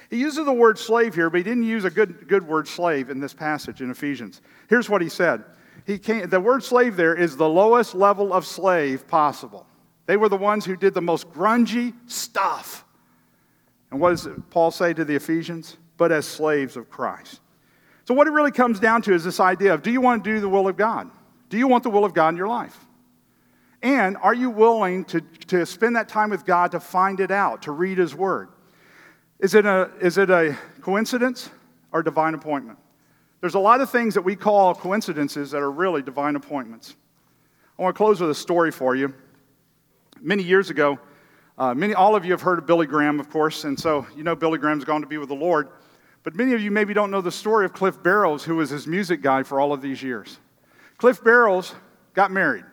He 0.09 0.19
uses 0.19 0.45
the 0.45 0.53
word 0.53 0.79
slave 0.79 1.15
here, 1.15 1.29
but 1.29 1.39
he 1.39 1.43
didn't 1.43 1.65
use 1.65 1.85
a 1.85 1.91
good, 1.91 2.29
good 2.29 2.47
word 2.47 2.69
slave 2.69 3.11
in 3.11 3.21
this 3.21 3.35
passage 3.35 3.83
in 3.83 3.91
Ephesians. 3.91 4.41
Here's 4.69 4.89
what 4.89 5.03
he 5.03 5.09
said. 5.09 5.45
He 5.87 5.99
came, 5.99 6.29
the 6.29 6.41
word 6.41 6.63
slave 6.63 6.97
there 6.97 7.15
is 7.15 7.37
the 7.37 7.49
lowest 7.49 7.95
level 7.95 8.33
of 8.33 8.47
slave 8.47 9.07
possible. 9.07 9.67
They 10.07 10.17
were 10.17 10.29
the 10.29 10.37
ones 10.37 10.65
who 10.65 10.77
did 10.77 10.95
the 10.95 11.03
most 11.03 11.31
grungy 11.33 11.95
stuff. 12.07 12.85
And 13.91 14.01
what 14.01 14.11
does 14.11 14.29
Paul 14.51 14.71
say 14.71 14.93
to 14.95 15.05
the 15.05 15.15
Ephesians? 15.15 15.77
But 15.97 16.11
as 16.11 16.27
slaves 16.27 16.77
of 16.77 16.91
Christ. 16.91 17.41
So, 18.05 18.15
what 18.15 18.27
it 18.27 18.31
really 18.31 18.51
comes 18.51 18.81
down 18.81 19.03
to 19.03 19.15
is 19.15 19.25
this 19.25 19.41
idea 19.41 19.73
of 19.73 19.83
do 19.83 19.91
you 19.91 20.01
want 20.01 20.25
to 20.25 20.31
do 20.35 20.41
the 20.41 20.49
will 20.49 20.69
of 20.69 20.77
God? 20.77 21.11
Do 21.49 21.57
you 21.57 21.69
want 21.69 21.85
the 21.85 21.91
will 21.91 22.05
of 22.05 22.15
God 22.15 22.31
in 22.31 22.37
your 22.37 22.49
life? 22.49 22.77
And 23.83 24.17
are 24.17 24.35
you 24.35 24.51
willing 24.51 25.05
to, 25.07 25.21
to 25.49 25.67
spend 25.67 25.97
that 25.97 26.09
time 26.09 26.31
with 26.31 26.47
God 26.47 26.73
to 26.73 26.81
find 26.81 27.21
it 27.21 27.31
out, 27.31 27.63
to 27.63 27.73
read 27.73 27.99
His 27.99 28.15
Word? 28.15 28.49
Is 29.39 29.55
it, 29.55 29.67
a, 29.67 29.91
is 30.01 30.17
it 30.17 30.31
a 30.31 30.57
coincidence 30.81 31.51
or 31.93 32.03
divine 32.03 32.35
appointment? 32.35 32.79
There's 33.41 33.55
a 33.55 33.59
lot 33.59 33.83
of 33.83 33.91
things 33.91 34.15
that 34.15 34.23
we 34.23 34.37
call 34.37 34.75
coincidences 34.75 35.51
that 35.51 35.61
are 35.61 35.71
really 35.71 36.01
divine 36.01 36.35
appointments. 36.35 36.97
I 37.79 37.83
want 37.83 37.95
to 37.95 37.99
close 37.99 38.21
with 38.23 38.31
a 38.31 38.35
story 38.35 38.71
for 38.71 38.97
you. 38.97 39.13
Many 40.19 40.43
years 40.43 40.71
ago, 40.71 40.99
uh, 41.57 41.73
many, 41.75 41.95
all 41.95 42.17
of 42.17 42.25
you 42.25 42.33
have 42.33 42.43
heard 42.43 42.59
of 42.59 42.67
Billy 42.67 42.87
Graham, 42.87 43.21
of 43.21 43.31
course, 43.31 43.65
and 43.65 43.79
so 43.79 44.07
you 44.17 44.25
know 44.25 44.35
Billy 44.35 44.59
Graham's 44.59 44.85
gone 44.85 45.01
to 45.03 45.07
be 45.07 45.19
with 45.19 45.29
the 45.29 45.37
Lord. 45.37 45.69
But 46.25 46.35
many 46.35 46.53
of 46.55 46.61
you 46.61 46.71
maybe 46.71 46.95
don't 46.95 47.11
know 47.11 47.21
the 47.21 47.31
story 47.31 47.65
of 47.65 47.73
Cliff 47.73 48.03
Barrows, 48.03 48.43
who 48.43 48.57
was 48.57 48.71
his 48.71 48.87
music 48.87 49.23
guy 49.23 49.43
for 49.43 49.61
all 49.61 49.73
of 49.73 49.83
these 49.83 50.03
years. 50.03 50.39
Cliff 50.97 51.23
Barrows 51.23 51.75
got 52.15 52.31
married. 52.31 52.65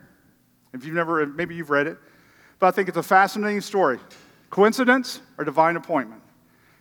If 0.72 0.84
you've 0.84 0.94
never, 0.94 1.26
maybe 1.26 1.54
you've 1.54 1.70
read 1.70 1.86
it, 1.86 1.98
but 2.58 2.68
I 2.68 2.70
think 2.70 2.88
it's 2.88 2.96
a 2.96 3.02
fascinating 3.02 3.60
story. 3.60 3.98
Coincidence 4.50 5.20
or 5.38 5.44
divine 5.44 5.76
appointment? 5.76 6.22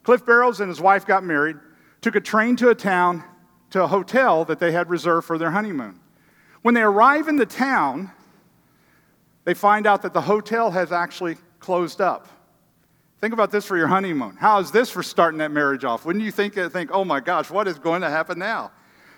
Cliff 0.04 0.26
Barrows 0.26 0.60
and 0.60 0.70
his 0.70 0.82
wife 0.82 1.06
got 1.06 1.24
married, 1.24 1.58
took 2.02 2.16
a 2.16 2.22
train 2.22 2.56
to 2.56 2.70
a 2.70 2.76
town, 2.76 3.24
to 3.72 3.84
a 3.84 3.88
hotel 3.88 4.46
that 4.46 4.60
they 4.60 4.72
had 4.72 4.90
reserved 4.90 5.28
for 5.28 5.38
their 5.38 5.52
honeymoon. 5.52 6.00
When 6.62 6.74
they 6.74 6.82
arrive 6.82 7.28
in 7.28 7.38
the 7.38 7.46
town, 7.46 8.12
they 9.44 9.54
find 9.54 9.86
out 9.86 10.02
that 10.04 10.14
the 10.14 10.22
hotel 10.22 10.72
has 10.72 10.92
actually 10.92 11.38
closed 11.62 12.01
up. 12.01 12.28
Think 13.22 13.34
about 13.34 13.51
this 13.51 13.66
for 13.66 13.78
your 13.78 13.88
honeymoon. 13.88 14.36
How 14.36 14.59
is 14.59 14.72
this 14.72 14.89
for 14.89 15.03
starting 15.03 15.38
that 15.38 15.51
marriage 15.51 15.86
off? 15.86 16.05
Wouldn't 16.05 16.26
you 16.26 16.32
think, 16.32 16.55
think, 16.55 16.89
oh 16.91 17.05
my 17.05 17.20
gosh, 17.20 17.51
what 17.51 17.68
is 17.68 17.78
going 17.78 18.01
to 18.01 18.09
happen 18.09 18.39
now? 18.39 18.72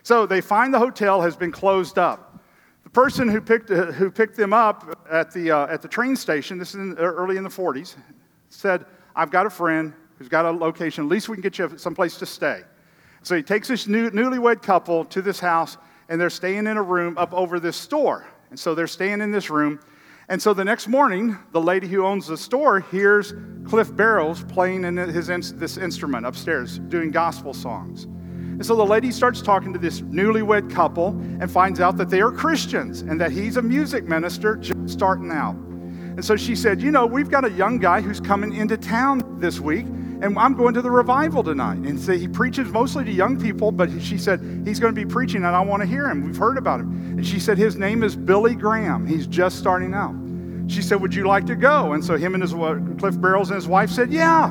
So 0.04 0.26
they 0.26 0.42
find 0.42 0.74
the 0.74 0.80
hotel 0.80 1.22
has 1.22 1.38
been 1.38 1.54
closed 1.54 1.98
up. 1.98 2.44
The 2.84 2.90
person 2.90 3.30
who 3.30 3.40
picked, 3.40 3.70
who 3.70 4.12
picked 4.12 4.36
them 4.36 4.52
up 4.52 5.00
at 5.10 5.32
the, 5.32 5.52
uh, 5.52 5.68
at 5.68 5.82
the 5.82 5.88
train 5.88 6.18
station, 6.18 6.58
this 6.58 6.70
is 6.70 6.76
in, 6.76 6.92
uh, 6.98 7.02
early 7.02 7.38
in 7.38 7.44
the 7.44 7.50
40s, 7.50 7.96
said, 8.50 8.86
I've 9.16 9.32
got 9.32 9.46
a 9.46 9.50
friend 9.50 9.94
who's 10.18 10.28
got 10.28 10.44
a 10.44 10.52
location. 10.52 11.06
At 11.06 11.10
least 11.10 11.30
we 11.30 11.38
can 11.38 11.42
get 11.42 11.58
you 11.58 11.78
someplace 11.78 12.18
to 12.18 12.26
stay. 12.26 12.62
So 13.22 13.38
he 13.38 13.42
takes 13.42 13.70
this 13.70 13.88
new, 13.88 14.12
newlywed 14.12 14.62
couple 14.62 15.06
to 15.06 15.22
this 15.22 15.40
house, 15.40 15.78
and 16.10 16.20
they're 16.20 16.30
staying 16.30 16.68
in 16.68 16.76
a 16.76 16.84
room 16.84 17.18
up 17.18 17.34
over 17.34 17.58
this 17.58 17.78
store. 17.78 18.28
And 18.50 18.60
so 18.60 18.76
they're 18.76 18.86
staying 18.86 19.22
in 19.22 19.32
this 19.32 19.50
room. 19.50 19.80
And 20.30 20.42
so 20.42 20.54
the 20.54 20.64
next 20.64 20.88
morning, 20.88 21.38
the 21.52 21.62
lady 21.62 21.88
who 21.88 22.06
owns 22.06 22.28
the 22.28 22.38
store 22.38 22.80
hears 22.80 23.34
Cliff 23.66 23.94
Barrows 23.96 24.44
playing 24.46 24.86
in 24.86 24.98
his, 24.98 25.28
this 25.54 25.78
instrument 25.78 26.26
upstairs, 26.26 26.80
doing 26.80 27.12
gospel 27.12 27.54
songs. 27.54 28.06
And 28.06 28.66
so 28.66 28.76
the 28.76 28.86
lady 28.86 29.12
starts 29.12 29.42
talking 29.42 29.74
to 29.74 29.80
this 29.80 30.02
newlywed 30.02 30.72
couple 30.72 31.10
and 31.10 31.52
finds 31.52 31.80
out 31.80 31.98
that 31.98 32.10
they 32.10 32.22
are 32.22 32.32
Christians 32.32 33.02
and 33.02 33.20
that 33.20 33.32
he's 33.32 33.58
a 33.58 33.62
music 33.62 34.06
minister 34.06 34.56
just 34.58 34.90
starting 34.90 35.32
out. 35.32 35.56
And 35.56 36.24
so 36.24 36.36
she 36.36 36.56
said, 36.56 36.82
You 36.82 36.92
know, 36.92 37.06
we've 37.06 37.30
got 37.30 37.44
a 37.44 37.52
young 37.52 37.80
guy 37.80 38.00
who's 38.00 38.20
coming 38.20 38.56
into 38.56 38.78
town 38.78 39.40
this 39.40 39.60
week, 39.60 39.88
and 40.24 40.40
I'm 40.40 40.54
going 40.54 40.74
to 40.74 40.82
the 40.82 40.90
revival 40.90 41.44
tonight. 41.44 41.80
And 41.80 42.00
so 42.00 42.14
he 42.14 42.30
preaches 42.30 42.70
mostly 42.70 43.04
to 43.04 43.12
young 43.12 43.38
people, 43.40 43.74
but 43.74 43.90
she 44.02 44.18
said, 44.18 44.40
He's 44.66 44.80
going 44.80 44.96
to 44.96 45.00
be 45.00 45.06
preaching, 45.06 45.44
and 45.44 45.48
I 45.48 45.60
want 45.60 45.82
to 45.82 45.88
hear 45.88 46.10
him. 46.10 46.24
We've 46.24 46.38
heard 46.38 46.58
about 46.58 46.80
him. 46.80 47.18
And 47.18 47.28
she 47.28 47.42
said, 47.42 47.58
His 47.58 47.76
name 47.76 48.04
is 48.04 48.16
Billy 48.16 48.56
Graham. 48.56 49.06
He's 49.06 49.28
just 49.28 49.58
starting 49.58 49.94
out. 49.94 50.16
She 50.72 50.82
said, 50.82 51.02
Would 51.02 51.14
you 51.14 51.28
like 51.28 51.46
to 51.48 51.58
go? 51.58 51.92
And 51.92 52.04
so 52.04 52.16
him 52.16 52.36
and 52.36 52.42
his 52.42 52.56
wife, 52.56 52.78
Cliff 53.00 53.20
Barrows 53.20 53.50
and 53.50 53.56
his 53.56 53.68
wife 53.68 53.90
said, 53.90 54.14
Yeah. 54.14 54.50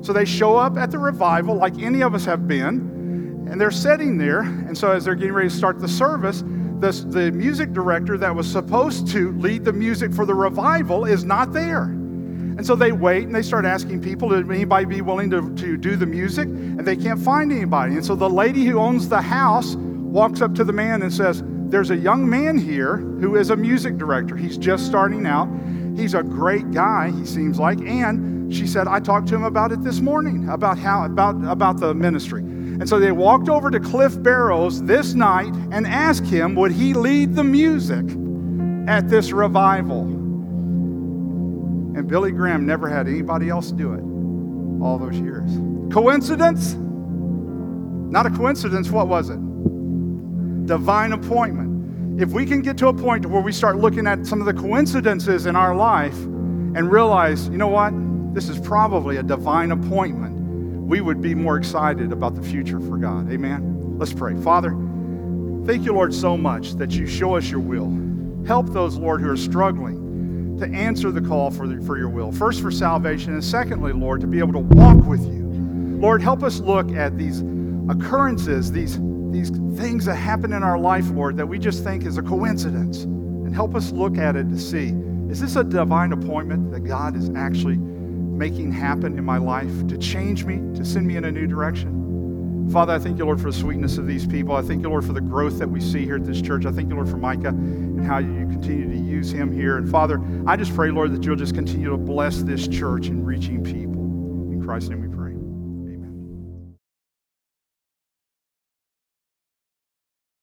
So 0.00 0.14
they 0.14 0.24
show 0.24 0.56
up 0.56 0.78
at 0.78 0.90
the 0.90 0.98
revival 0.98 1.54
like 1.54 1.78
any 1.78 2.02
of 2.02 2.14
us 2.14 2.24
have 2.24 2.48
been, 2.48 3.46
and 3.50 3.60
they're 3.60 3.70
sitting 3.70 4.16
there. 4.16 4.40
And 4.40 4.76
so 4.76 4.90
as 4.90 5.04
they're 5.04 5.14
getting 5.14 5.34
ready 5.34 5.50
to 5.50 5.54
start 5.54 5.80
the 5.80 5.88
service, 5.88 6.42
the, 6.80 6.92
the 7.10 7.30
music 7.30 7.74
director 7.74 8.16
that 8.16 8.34
was 8.34 8.50
supposed 8.50 9.06
to 9.08 9.32
lead 9.32 9.66
the 9.66 9.72
music 9.72 10.14
for 10.14 10.24
the 10.24 10.34
revival 10.34 11.04
is 11.04 11.24
not 11.24 11.52
there. 11.52 11.94
And 12.56 12.66
so 12.66 12.76
they 12.76 12.92
wait 12.92 13.24
and 13.24 13.34
they 13.34 13.42
start 13.42 13.64
asking 13.64 14.00
people, 14.00 14.28
would 14.28 14.48
anybody 14.50 14.86
be 14.86 15.00
willing 15.00 15.30
to, 15.30 15.54
to 15.54 15.76
do 15.76 15.96
the 15.96 16.06
music? 16.06 16.46
And 16.46 16.86
they 16.86 16.96
can't 16.96 17.20
find 17.20 17.50
anybody. 17.50 17.94
And 17.94 18.04
so 18.04 18.14
the 18.14 18.30
lady 18.30 18.64
who 18.64 18.78
owns 18.78 19.08
the 19.08 19.20
house 19.20 19.74
walks 19.76 20.40
up 20.40 20.54
to 20.54 20.64
the 20.64 20.72
man 20.72 21.02
and 21.02 21.12
says, 21.12 21.42
There's 21.44 21.90
a 21.90 21.96
young 21.96 22.28
man 22.28 22.56
here 22.56 22.98
who 22.98 23.36
is 23.36 23.50
a 23.50 23.56
music 23.56 23.98
director. 23.98 24.36
He's 24.36 24.56
just 24.56 24.86
starting 24.86 25.26
out. 25.26 25.48
He's 25.96 26.14
a 26.14 26.22
great 26.22 26.70
guy, 26.70 27.10
he 27.10 27.26
seems 27.26 27.58
like. 27.58 27.80
And 27.80 28.54
she 28.54 28.66
said, 28.66 28.86
I 28.86 29.00
talked 29.00 29.28
to 29.28 29.34
him 29.34 29.44
about 29.44 29.72
it 29.72 29.82
this 29.82 30.00
morning, 30.00 30.48
about 30.48 30.78
how 30.78 31.04
about, 31.04 31.44
about 31.44 31.80
the 31.80 31.94
ministry. 31.94 32.40
And 32.40 32.88
so 32.88 32.98
they 32.98 33.12
walked 33.12 33.48
over 33.48 33.70
to 33.70 33.78
Cliff 33.80 34.20
Barrows 34.20 34.82
this 34.82 35.14
night 35.14 35.52
and 35.70 35.86
asked 35.86 36.26
him, 36.26 36.54
would 36.56 36.72
he 36.72 36.92
lead 36.92 37.34
the 37.34 37.44
music 37.44 38.04
at 38.88 39.08
this 39.08 39.32
revival? 39.32 40.23
And 41.96 42.08
Billy 42.08 42.32
Graham 42.32 42.66
never 42.66 42.88
had 42.88 43.08
anybody 43.08 43.48
else 43.48 43.70
do 43.70 43.92
it 43.92 44.02
all 44.82 44.98
those 44.98 45.16
years. 45.16 45.50
Coincidence? 45.92 46.74
Not 46.74 48.26
a 48.26 48.30
coincidence. 48.30 48.90
What 48.90 49.08
was 49.08 49.30
it? 49.30 49.38
Divine 50.66 51.12
appointment. 51.12 52.20
If 52.20 52.30
we 52.30 52.46
can 52.46 52.62
get 52.62 52.76
to 52.78 52.88
a 52.88 52.94
point 52.94 53.26
where 53.26 53.42
we 53.42 53.52
start 53.52 53.76
looking 53.76 54.06
at 54.06 54.26
some 54.26 54.40
of 54.40 54.46
the 54.46 54.54
coincidences 54.54 55.46
in 55.46 55.56
our 55.56 55.74
life 55.74 56.16
and 56.22 56.90
realize, 56.90 57.48
you 57.48 57.58
know 57.58 57.68
what? 57.68 57.92
This 58.34 58.48
is 58.48 58.58
probably 58.58 59.16
a 59.16 59.22
divine 59.22 59.70
appointment 59.70 60.34
we 60.84 61.00
would 61.00 61.22
be 61.22 61.34
more 61.34 61.56
excited 61.56 62.12
about 62.12 62.34
the 62.34 62.42
future 62.42 62.78
for 62.78 62.98
God. 62.98 63.32
Amen. 63.32 63.98
Let's 63.98 64.12
pray. 64.12 64.36
Father, 64.42 64.70
thank 65.64 65.84
you, 65.86 65.94
Lord, 65.94 66.12
so 66.12 66.36
much 66.36 66.74
that 66.74 66.90
you 66.92 67.06
show 67.06 67.36
us 67.36 67.50
your 67.50 67.60
will. 67.60 67.90
Help 68.46 68.68
those, 68.68 68.96
Lord, 68.96 69.22
who 69.22 69.30
are 69.30 69.36
struggling 69.36 70.03
to 70.58 70.66
answer 70.66 71.10
the 71.10 71.20
call 71.20 71.50
for, 71.50 71.66
the, 71.66 71.84
for 71.84 71.98
your 71.98 72.08
will. 72.08 72.32
First, 72.32 72.60
for 72.62 72.70
salvation, 72.70 73.32
and 73.32 73.44
secondly, 73.44 73.92
Lord, 73.92 74.20
to 74.20 74.26
be 74.26 74.38
able 74.38 74.52
to 74.52 74.58
walk 74.60 75.04
with 75.04 75.24
you. 75.24 75.44
Lord, 75.98 76.22
help 76.22 76.42
us 76.42 76.60
look 76.60 76.92
at 76.92 77.16
these 77.18 77.42
occurrences, 77.88 78.70
these, 78.70 78.98
these 79.30 79.50
things 79.76 80.04
that 80.04 80.16
happen 80.16 80.52
in 80.52 80.62
our 80.62 80.78
life, 80.78 81.08
Lord, 81.10 81.36
that 81.36 81.46
we 81.46 81.58
just 81.58 81.82
think 81.82 82.04
is 82.06 82.18
a 82.18 82.22
coincidence. 82.22 83.04
And 83.04 83.54
help 83.54 83.74
us 83.74 83.90
look 83.90 84.18
at 84.18 84.36
it 84.36 84.48
to 84.50 84.58
see 84.58 84.94
is 85.30 85.40
this 85.40 85.56
a 85.56 85.64
divine 85.64 86.12
appointment 86.12 86.70
that 86.70 86.80
God 86.80 87.16
is 87.16 87.30
actually 87.34 87.76
making 87.76 88.70
happen 88.70 89.18
in 89.18 89.24
my 89.24 89.38
life 89.38 89.86
to 89.88 89.98
change 89.98 90.44
me, 90.44 90.56
to 90.76 90.84
send 90.84 91.06
me 91.06 91.16
in 91.16 91.24
a 91.24 91.32
new 91.32 91.46
direction. 91.46 92.03
Father, 92.70 92.92
I 92.92 92.98
thank 92.98 93.18
you, 93.18 93.24
Lord, 93.24 93.40
for 93.40 93.50
the 93.50 93.56
sweetness 93.56 93.98
of 93.98 94.06
these 94.06 94.26
people. 94.26 94.56
I 94.56 94.62
thank 94.62 94.82
you, 94.82 94.88
Lord, 94.88 95.04
for 95.04 95.12
the 95.12 95.20
growth 95.20 95.58
that 95.58 95.68
we 95.68 95.80
see 95.80 96.04
here 96.04 96.16
at 96.16 96.24
this 96.24 96.42
church. 96.42 96.66
I 96.66 96.72
thank 96.72 96.88
you, 96.88 96.96
Lord, 96.96 97.08
for 97.08 97.18
Micah 97.18 97.48
and 97.48 98.04
how 98.04 98.18
you 98.18 98.46
continue 98.46 98.88
to 98.88 98.96
use 98.96 99.30
him 99.30 99.52
here. 99.52 99.76
And 99.76 99.88
Father, 99.88 100.20
I 100.46 100.56
just 100.56 100.74
pray, 100.74 100.90
Lord, 100.90 101.12
that 101.12 101.24
you'll 101.24 101.36
just 101.36 101.54
continue 101.54 101.90
to 101.90 101.96
bless 101.96 102.42
this 102.42 102.66
church 102.66 103.06
in 103.06 103.24
reaching 103.24 103.62
people. 103.62 104.02
In 104.52 104.62
Christ's 104.64 104.90
name 104.90 105.02
we 105.02 105.08
pray. 105.08 105.13